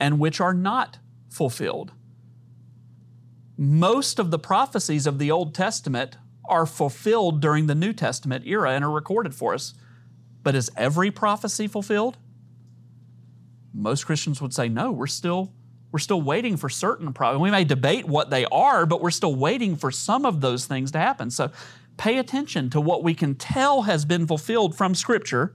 and 0.00 0.18
which 0.18 0.40
are 0.40 0.54
not 0.54 0.98
fulfilled. 1.28 1.92
Most 3.56 4.18
of 4.18 4.30
the 4.30 4.38
prophecies 4.38 5.06
of 5.06 5.18
the 5.18 5.30
Old 5.30 5.54
Testament 5.54 6.16
are 6.48 6.66
fulfilled 6.66 7.40
during 7.40 7.66
the 7.66 7.74
New 7.74 7.92
Testament 7.92 8.46
era 8.46 8.72
and 8.72 8.84
are 8.84 8.90
recorded 8.90 9.34
for 9.34 9.54
us. 9.54 9.74
But 10.42 10.54
is 10.54 10.70
every 10.76 11.10
prophecy 11.10 11.66
fulfilled? 11.66 12.18
Most 13.74 14.06
Christians 14.06 14.40
would 14.40 14.54
say 14.54 14.68
no, 14.68 14.92
we're 14.92 15.06
still 15.06 15.52
we're 15.96 16.00
still 16.00 16.20
waiting 16.20 16.58
for 16.58 16.68
certain 16.68 17.14
prophecies. 17.14 17.40
We 17.40 17.50
may 17.50 17.64
debate 17.64 18.04
what 18.04 18.28
they 18.28 18.44
are, 18.52 18.84
but 18.84 19.00
we're 19.00 19.10
still 19.10 19.34
waiting 19.34 19.76
for 19.76 19.90
some 19.90 20.26
of 20.26 20.42
those 20.42 20.66
things 20.66 20.90
to 20.90 20.98
happen. 20.98 21.30
So 21.30 21.50
pay 21.96 22.18
attention 22.18 22.68
to 22.68 22.82
what 22.82 23.02
we 23.02 23.14
can 23.14 23.34
tell 23.34 23.84
has 23.84 24.04
been 24.04 24.26
fulfilled 24.26 24.76
from 24.76 24.94
Scripture 24.94 25.54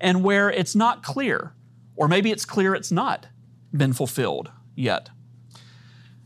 and 0.00 0.24
where 0.24 0.50
it's 0.50 0.74
not 0.74 1.04
clear, 1.04 1.54
or 1.94 2.08
maybe 2.08 2.32
it's 2.32 2.44
clear 2.44 2.74
it's 2.74 2.90
not 2.90 3.28
been 3.72 3.92
fulfilled 3.92 4.50
yet. 4.74 5.10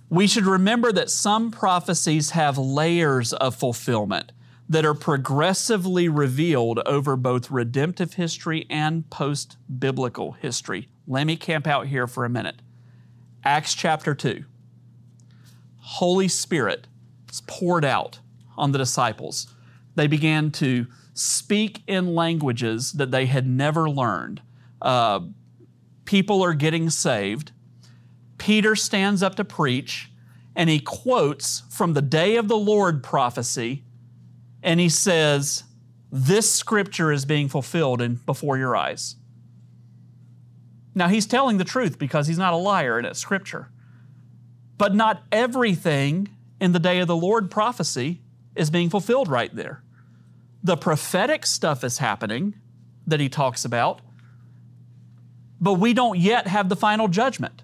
We 0.08 0.26
should 0.26 0.46
remember 0.46 0.90
that 0.92 1.10
some 1.10 1.50
prophecies 1.50 2.30
have 2.30 2.56
layers 2.56 3.34
of 3.34 3.54
fulfillment 3.54 4.32
that 4.66 4.86
are 4.86 4.94
progressively 4.94 6.08
revealed 6.08 6.80
over 6.86 7.16
both 7.16 7.50
redemptive 7.50 8.14
history 8.14 8.64
and 8.70 9.10
post 9.10 9.58
biblical 9.78 10.32
history. 10.32 10.88
Let 11.06 11.26
me 11.26 11.36
camp 11.36 11.66
out 11.66 11.88
here 11.88 12.06
for 12.06 12.24
a 12.24 12.30
minute. 12.30 12.62
Acts 13.46 13.74
chapter 13.74 14.12
2. 14.12 14.44
Holy 15.78 16.26
Spirit 16.26 16.88
is 17.30 17.42
poured 17.46 17.84
out 17.84 18.18
on 18.58 18.72
the 18.72 18.78
disciples. 18.78 19.54
They 19.94 20.08
began 20.08 20.50
to 20.50 20.88
speak 21.14 21.84
in 21.86 22.16
languages 22.16 22.94
that 22.94 23.12
they 23.12 23.26
had 23.26 23.46
never 23.46 23.88
learned. 23.88 24.42
Uh, 24.82 25.20
people 26.06 26.42
are 26.42 26.54
getting 26.54 26.90
saved. 26.90 27.52
Peter 28.36 28.74
stands 28.74 29.22
up 29.22 29.36
to 29.36 29.44
preach 29.44 30.10
and 30.56 30.68
he 30.68 30.80
quotes 30.80 31.62
from 31.70 31.92
the 31.92 32.02
day 32.02 32.34
of 32.38 32.48
the 32.48 32.58
Lord 32.58 33.04
prophecy 33.04 33.84
and 34.60 34.80
he 34.80 34.88
says, 34.88 35.62
This 36.10 36.50
scripture 36.50 37.12
is 37.12 37.24
being 37.24 37.48
fulfilled 37.48 38.02
in, 38.02 38.16
before 38.26 38.58
your 38.58 38.74
eyes. 38.74 39.14
Now, 40.96 41.08
he's 41.08 41.26
telling 41.26 41.58
the 41.58 41.64
truth 41.64 41.98
because 41.98 42.26
he's 42.26 42.38
not 42.38 42.54
a 42.54 42.56
liar 42.56 42.96
and 42.96 43.06
it's 43.06 43.18
scripture. 43.18 43.68
But 44.78 44.94
not 44.94 45.22
everything 45.30 46.30
in 46.58 46.72
the 46.72 46.78
day 46.78 47.00
of 47.00 47.06
the 47.06 47.14
Lord 47.14 47.50
prophecy 47.50 48.22
is 48.56 48.70
being 48.70 48.88
fulfilled 48.88 49.28
right 49.28 49.54
there. 49.54 49.82
The 50.62 50.76
prophetic 50.76 51.44
stuff 51.44 51.84
is 51.84 51.98
happening 51.98 52.54
that 53.06 53.20
he 53.20 53.28
talks 53.28 53.66
about, 53.66 54.00
but 55.60 55.74
we 55.74 55.92
don't 55.92 56.18
yet 56.18 56.46
have 56.46 56.70
the 56.70 56.76
final 56.76 57.08
judgment, 57.08 57.62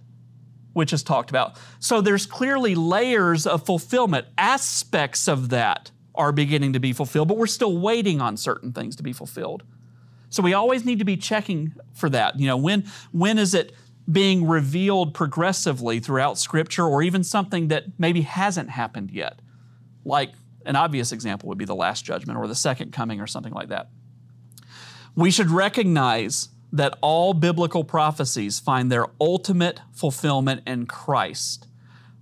which 0.75 0.93
is 0.93 1.03
talked 1.03 1.31
about. 1.31 1.59
So 1.81 2.03
there's 2.03 2.27
clearly 2.27 2.75
layers 2.75 3.47
of 3.47 3.65
fulfillment. 3.65 4.27
Aspects 4.37 5.27
of 5.27 5.49
that 5.49 5.91
are 6.15 6.33
beginning 6.33 6.75
to 6.75 6.81
be 6.81 6.93
fulfilled, 6.93 7.29
but 7.29 7.39
we're 7.39 7.47
still 7.47 7.79
waiting 7.79 8.21
on 8.21 8.37
certain 8.37 8.73
things 8.73 8.95
to 8.97 9.03
be 9.03 9.15
fulfilled. 9.15 9.63
So 10.33 10.43
we 10.43 10.55
always 10.55 10.87
need 10.87 10.99
to 10.99 11.05
be 11.05 11.19
checking 11.19 11.75
for 11.93 12.09
that. 12.09 12.41
You 12.41 12.47
know, 12.47 12.57
when 12.57 12.91
when 13.13 13.39
is 13.39 13.53
it 13.53 13.75
being 14.11 14.49
revealed 14.49 15.13
progressively 15.13 16.01
throughout 16.01 16.39
scripture 16.39 16.87
or 16.87 17.03
even 17.03 17.23
something 17.23 17.69
that 17.69 17.85
maybe 17.99 18.23
hasn't 18.23 18.71
happened 18.71 19.11
yet? 19.11 19.41
Like 20.07 20.33
an 20.65 20.75
obvious 20.75 21.13
example 21.13 21.51
would 21.51 21.59
be 21.59 21.67
the 21.67 21.75
last 21.75 22.07
judgment 22.07 22.39
or 22.39 22.49
the 22.49 22.55
second 22.55 22.93
coming 22.93 23.21
or 23.21 23.27
something 23.27 23.53
like 23.53 23.69
that. 23.69 23.91
We 25.15 25.31
should 25.31 25.51
recognize 25.51 26.49
that 26.73 26.97
all 27.03 27.35
biblical 27.35 27.85
prophecies 27.85 28.59
find 28.59 28.91
their 28.91 29.09
ultimate 29.21 29.81
fulfillment 29.93 30.63
in 30.67 30.87
Christ, 30.87 31.69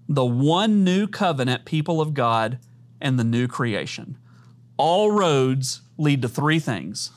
the 0.09 0.27
one 0.27 0.83
new 0.83 1.07
covenant 1.07 1.65
people 1.65 2.01
of 2.01 2.15
God 2.15 2.59
and 3.01 3.21
the 3.21 3.25
new 3.25 3.47
creation. 3.47 4.19
All 4.77 5.13
roads 5.13 5.83
lead 5.97 6.23
to 6.23 6.29
three 6.29 6.59
things 6.59 7.13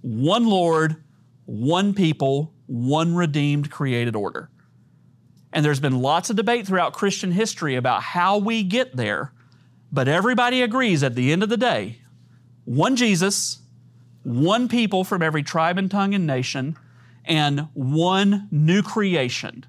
one 0.00 0.46
Lord, 0.46 1.02
one 1.46 1.94
people, 1.94 2.52
one 2.66 3.14
redeemed 3.14 3.70
created 3.70 4.14
order. 4.14 4.50
And 5.52 5.64
there's 5.64 5.80
been 5.80 6.00
lots 6.00 6.30
of 6.30 6.36
debate 6.36 6.66
throughout 6.66 6.92
Christian 6.92 7.32
history 7.32 7.74
about 7.74 8.02
how 8.02 8.38
we 8.38 8.62
get 8.62 8.96
there, 8.96 9.32
but 9.90 10.06
everybody 10.06 10.62
agrees 10.62 11.02
at 11.02 11.14
the 11.14 11.32
end 11.32 11.42
of 11.42 11.48
the 11.48 11.56
day 11.56 12.00
one 12.64 12.96
Jesus, 12.96 13.60
one 14.24 14.68
people 14.68 15.02
from 15.02 15.22
every 15.22 15.42
tribe 15.42 15.78
and 15.78 15.90
tongue 15.90 16.14
and 16.14 16.26
nation, 16.26 16.76
and 17.24 17.68
one 17.72 18.46
new 18.50 18.82
creation, 18.82 19.64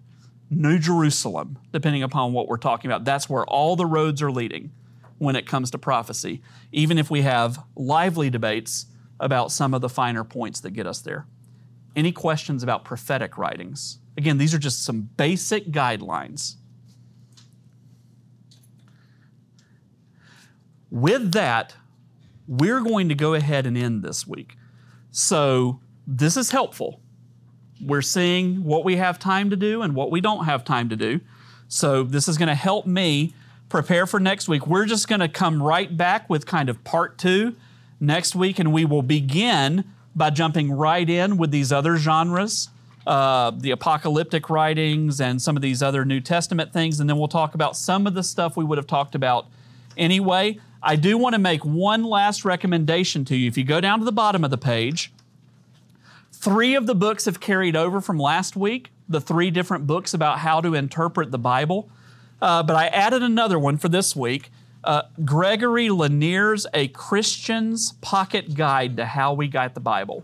New 0.50 0.80
Jerusalem, 0.80 1.58
depending 1.72 2.04
upon 2.04 2.34
what 2.34 2.50
we're 2.50 2.58
talking 2.58 2.92
about. 2.92 3.06
That's 3.06 3.30
where 3.30 3.46
all 3.46 3.78
the 3.78 3.86
roads 3.86 4.22
are 4.22 4.32
leading 4.32 4.74
when 5.18 5.38
it 5.38 5.48
comes 5.48 5.72
to 5.72 5.78
prophecy, 5.78 6.42
even 6.74 6.98
if 6.98 7.10
we 7.10 7.22
have 7.22 7.64
lively 7.78 8.30
debates 8.30 8.86
about 9.20 9.52
some 9.52 9.74
of 9.74 9.82
the 9.82 9.90
finer 9.90 10.24
points 10.24 10.60
that 10.62 10.72
get 10.72 10.88
us 10.88 11.02
there. 11.02 11.26
Any 11.96 12.12
questions 12.12 12.64
about 12.64 12.86
prophetic 12.86 13.38
writings? 13.38 14.00
Again, 14.18 14.38
these 14.38 14.54
are 14.54 14.60
just 14.60 14.84
some 14.84 15.10
basic 15.18 15.68
guidelines. 15.68 16.56
With 20.92 21.34
that, 21.34 21.76
we're 22.48 22.82
going 22.82 23.10
to 23.10 23.16
go 23.16 23.34
ahead 23.34 23.66
and 23.66 23.78
end 23.78 24.04
this 24.04 24.26
week. 24.26 24.56
So, 25.12 25.80
this 26.08 26.36
is 26.36 26.52
helpful. 26.52 27.02
We're 27.82 28.02
seeing 28.02 28.64
what 28.64 28.84
we 28.84 28.98
have 28.98 29.20
time 29.20 29.50
to 29.52 29.56
do 29.56 29.82
and 29.82 29.96
what 29.96 30.12
we 30.12 30.22
don't 30.22 30.46
have 30.46 30.64
time 30.64 30.90
to 30.90 30.96
do. 30.96 31.22
So, 31.68 32.04
this 32.04 32.28
is 32.28 32.38
going 32.38 32.50
to 32.50 32.56
help 32.56 32.86
me 32.86 33.34
prepare 33.70 34.08
for 34.08 34.20
next 34.20 34.48
week. 34.48 34.66
We're 34.66 34.86
just 34.86 35.08
going 35.08 35.22
to 35.22 35.28
come 35.28 35.62
right 35.62 35.96
back 35.96 36.30
with 36.30 36.46
kind 36.46 36.70
of 36.70 36.84
part 36.84 37.18
two 37.18 37.56
next 38.00 38.36
week, 38.36 38.60
and 38.60 38.72
we 38.72 38.86
will 38.86 39.02
begin 39.02 39.84
by 40.16 40.30
jumping 40.30 40.72
right 40.72 41.10
in 41.10 41.38
with 41.38 41.52
these 41.52 41.72
other 41.72 41.98
genres. 41.98 42.70
Uh, 43.08 43.52
the 43.52 43.72
apocalyptic 43.72 44.50
writings 44.50 45.20
and 45.20 45.42
some 45.42 45.56
of 45.56 45.62
these 45.62 45.82
other 45.82 46.06
New 46.06 46.20
Testament 46.20 46.72
things, 46.72 47.00
and 47.00 47.10
then 47.10 47.18
we'll 47.18 47.28
talk 47.28 47.56
about 47.56 47.76
some 47.76 48.06
of 48.06 48.14
the 48.14 48.22
stuff 48.22 48.56
we 48.56 48.64
would 48.64 48.78
have 48.78 48.88
talked 48.88 49.16
about 49.16 49.48
anyway. 49.98 50.60
I 50.82 50.96
do 50.96 51.18
want 51.18 51.34
to 51.34 51.40
make 51.40 51.66
one 51.66 52.04
last 52.04 52.46
recommendation 52.46 53.26
to 53.26 53.36
you. 53.36 53.48
If 53.48 53.58
you 53.58 53.64
go 53.64 53.82
down 53.82 54.00
to 54.00 54.06
the 54.06 54.12
bottom 54.12 54.44
of 54.44 54.52
the 54.52 54.58
page, 54.58 55.12
three 56.32 56.76
of 56.76 56.88
the 56.88 56.96
books 56.96 57.26
have 57.26 57.40
carried 57.40 57.76
over 57.76 58.00
from 58.00 58.20
last 58.20 58.56
week, 58.56 58.92
the 59.08 59.20
three 59.20 59.50
different 59.50 59.88
books 59.88 60.14
about 60.14 60.40
how 60.40 60.62
to 60.62 60.76
interpret 60.76 61.32
the 61.32 61.40
Bible. 61.40 61.90
Uh, 62.42 62.64
but 62.64 62.76
I 62.76 62.88
added 62.88 63.24
another 63.24 63.60
one 63.60 63.78
for 63.78 63.90
this 63.90 64.16
week. 64.16 64.52
Uh, 64.90 65.04
Gregory 65.24 65.92
Lanier's 65.92 66.66
A 66.74 66.88
Christian's 66.88 67.92
Pocket 68.02 68.56
Guide 68.56 68.98
to 68.98 69.06
How 69.06 69.36
We 69.36 69.48
Got 69.48 69.76
the 69.76 69.80
Bible. 69.80 70.24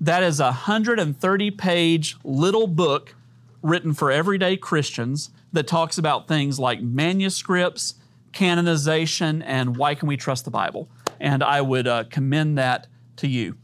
That 0.00 0.22
is 0.22 0.38
a 0.38 0.44
130 0.44 1.50
page 1.50 2.16
little 2.22 2.68
book 2.68 3.16
written 3.62 3.92
for 3.94 4.12
everyday 4.12 4.58
Christians 4.58 5.30
that 5.52 5.66
talks 5.66 5.98
about 5.98 6.28
things 6.28 6.60
like 6.60 6.80
manuscripts, 6.80 7.94
canonization, 8.30 9.42
and 9.42 9.76
why 9.76 9.96
can 9.96 10.06
we 10.06 10.16
trust 10.16 10.44
the 10.44 10.52
Bible. 10.52 10.88
And 11.18 11.42
I 11.42 11.60
would 11.60 11.88
uh, 11.88 12.04
commend 12.04 12.58
that 12.58 12.86
to 13.16 13.26
you. 13.26 13.56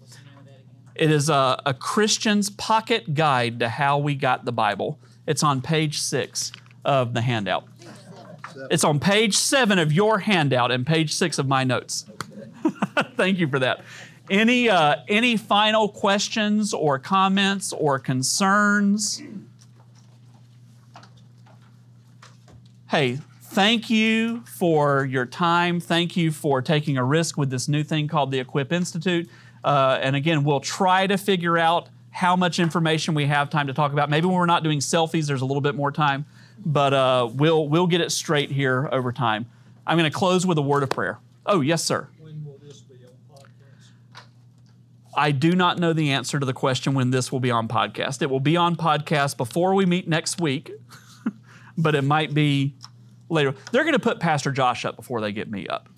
It 0.96 1.12
is 1.12 1.28
a, 1.28 1.62
a 1.64 1.72
Christian's 1.72 2.50
Pocket 2.50 3.14
Guide 3.14 3.60
to 3.60 3.68
How 3.68 3.96
We 3.96 4.16
Got 4.16 4.44
the 4.44 4.50
Bible. 4.50 4.98
It's 5.24 5.44
on 5.44 5.62
page 5.62 6.00
six 6.00 6.50
of 6.84 7.14
the 7.14 7.20
handout. 7.20 7.68
It's 8.70 8.84
on 8.84 9.00
page 9.00 9.36
seven 9.36 9.78
of 9.78 9.92
your 9.92 10.20
handout 10.20 10.70
and 10.70 10.86
page 10.86 11.12
six 11.14 11.38
of 11.38 11.46
my 11.46 11.64
notes. 11.64 12.06
Thank 13.16 13.38
you 13.38 13.48
for 13.48 13.58
that. 13.58 13.82
Any 14.30 14.68
uh, 14.68 14.96
any 15.08 15.36
final 15.36 15.88
questions 15.88 16.72
or 16.72 16.98
comments 16.98 17.72
or 17.72 17.98
concerns? 17.98 19.22
Hey, 22.88 23.18
thank 23.40 23.88
you 23.88 24.42
for 24.42 25.04
your 25.06 25.24
time. 25.24 25.80
Thank 25.80 26.14
you 26.16 26.30
for 26.30 26.60
taking 26.60 26.98
a 26.98 27.04
risk 27.04 27.38
with 27.38 27.48
this 27.48 27.66
new 27.66 27.82
thing 27.82 28.06
called 28.06 28.30
the 28.30 28.38
Equip 28.38 28.70
Institute. 28.70 29.28
Uh, 29.64 29.98
and 30.02 30.14
again, 30.14 30.44
we'll 30.44 30.60
try 30.60 31.06
to 31.06 31.16
figure 31.16 31.56
out 31.56 31.88
how 32.10 32.36
much 32.36 32.58
information 32.58 33.14
we 33.14 33.24
have 33.26 33.48
time 33.48 33.66
to 33.66 33.72
talk 33.72 33.92
about. 33.92 34.10
Maybe 34.10 34.26
when 34.26 34.36
we're 34.36 34.44
not 34.44 34.62
doing 34.62 34.80
selfies, 34.80 35.26
there's 35.26 35.40
a 35.40 35.46
little 35.46 35.62
bit 35.62 35.74
more 35.74 35.90
time 35.90 36.26
but 36.64 36.94
uh, 36.94 37.28
we'll 37.32 37.68
we'll 37.68 37.86
get 37.86 38.00
it 38.00 38.12
straight 38.12 38.50
here 38.50 38.88
over 38.92 39.12
time. 39.12 39.46
I'm 39.86 39.98
going 39.98 40.10
to 40.10 40.16
close 40.16 40.46
with 40.46 40.58
a 40.58 40.62
word 40.62 40.82
of 40.82 40.90
prayer. 40.90 41.18
Oh, 41.44 41.60
yes, 41.60 41.82
sir. 41.82 42.08
When 42.20 42.44
will 42.44 42.58
I 45.14 45.30
do 45.30 45.52
not 45.52 45.78
know 45.78 45.92
the 45.92 46.12
answer 46.12 46.40
to 46.40 46.46
the 46.46 46.54
question 46.54 46.94
when 46.94 47.10
this 47.10 47.30
will 47.30 47.40
be 47.40 47.50
on 47.50 47.68
podcast. 47.68 48.22
It 48.22 48.30
will 48.30 48.40
be 48.40 48.56
on 48.56 48.76
podcast 48.76 49.36
before 49.36 49.74
we 49.74 49.84
meet 49.84 50.08
next 50.08 50.40
week, 50.40 50.70
but 51.76 51.94
it 51.94 52.02
might 52.02 52.32
be 52.32 52.74
later. 53.28 53.54
They're 53.72 53.82
going 53.82 53.92
to 53.92 53.98
put 53.98 54.20
Pastor 54.20 54.52
Josh 54.52 54.84
up 54.84 54.96
before 54.96 55.20
they 55.20 55.32
get 55.32 55.50
me 55.50 55.66
up. 55.66 55.88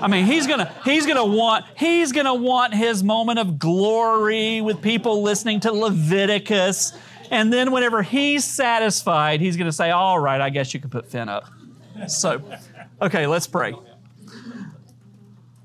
I 0.00 0.06
mean, 0.06 0.24
he's 0.24 0.46
gonna 0.46 0.72
he's 0.84 1.04
gonna 1.04 1.24
want 1.24 1.64
he's 1.76 2.12
gonna 2.12 2.34
want 2.34 2.74
his 2.74 3.02
moment 3.02 3.40
of 3.40 3.58
glory 3.58 4.60
with 4.60 4.80
people 4.80 5.22
listening 5.22 5.58
to 5.60 5.72
Leviticus, 5.72 6.96
and 7.30 7.52
then 7.52 7.72
whenever 7.72 8.02
he's 8.02 8.44
satisfied, 8.44 9.40
he's 9.40 9.56
gonna 9.56 9.72
say, 9.72 9.90
"All 9.90 10.18
right, 10.18 10.40
I 10.40 10.50
guess 10.50 10.74
you 10.74 10.80
can 10.80 10.90
put 10.90 11.10
Finn 11.10 11.28
up." 11.28 11.44
So, 12.06 12.42
okay, 13.02 13.26
let's 13.26 13.46
pray. 13.46 13.74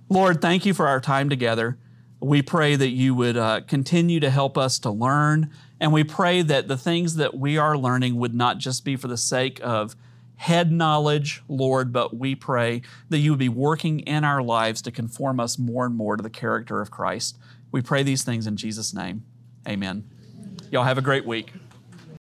Lord, 0.09 0.41
thank 0.41 0.65
you 0.65 0.73
for 0.73 0.87
our 0.87 0.99
time 0.99 1.29
together. 1.29 1.77
We 2.19 2.41
pray 2.41 2.75
that 2.75 2.89
you 2.89 3.13
would 3.15 3.37
uh, 3.37 3.61
continue 3.61 4.19
to 4.19 4.29
help 4.29 4.57
us 4.57 4.79
to 4.79 4.91
learn, 4.91 5.49
and 5.79 5.91
we 5.91 6.03
pray 6.03 6.41
that 6.41 6.67
the 6.67 6.77
things 6.77 7.15
that 7.15 7.37
we 7.37 7.57
are 7.57 7.77
learning 7.77 8.15
would 8.15 8.33
not 8.33 8.57
just 8.57 8.85
be 8.85 8.95
for 8.95 9.07
the 9.07 9.17
sake 9.17 9.59
of 9.63 9.95
head 10.35 10.71
knowledge, 10.71 11.41
Lord, 11.47 11.93
but 11.93 12.17
we 12.17 12.35
pray 12.35 12.81
that 13.09 13.19
you 13.19 13.31
would 13.31 13.39
be 13.39 13.49
working 13.49 14.01
in 14.01 14.23
our 14.23 14.41
lives 14.41 14.81
to 14.83 14.91
conform 14.91 15.39
us 15.39 15.57
more 15.57 15.85
and 15.85 15.95
more 15.95 16.17
to 16.17 16.23
the 16.23 16.29
character 16.29 16.81
of 16.81 16.91
Christ. 16.91 17.37
We 17.71 17.81
pray 17.81 18.03
these 18.03 18.23
things 18.23 18.45
in 18.45 18.57
Jesus' 18.57 18.93
name. 18.93 19.23
Amen. 19.67 20.03
Y'all 20.73 20.81
have 20.81 20.97
a 20.97 21.03
great 21.03 21.23
week. 21.23 21.53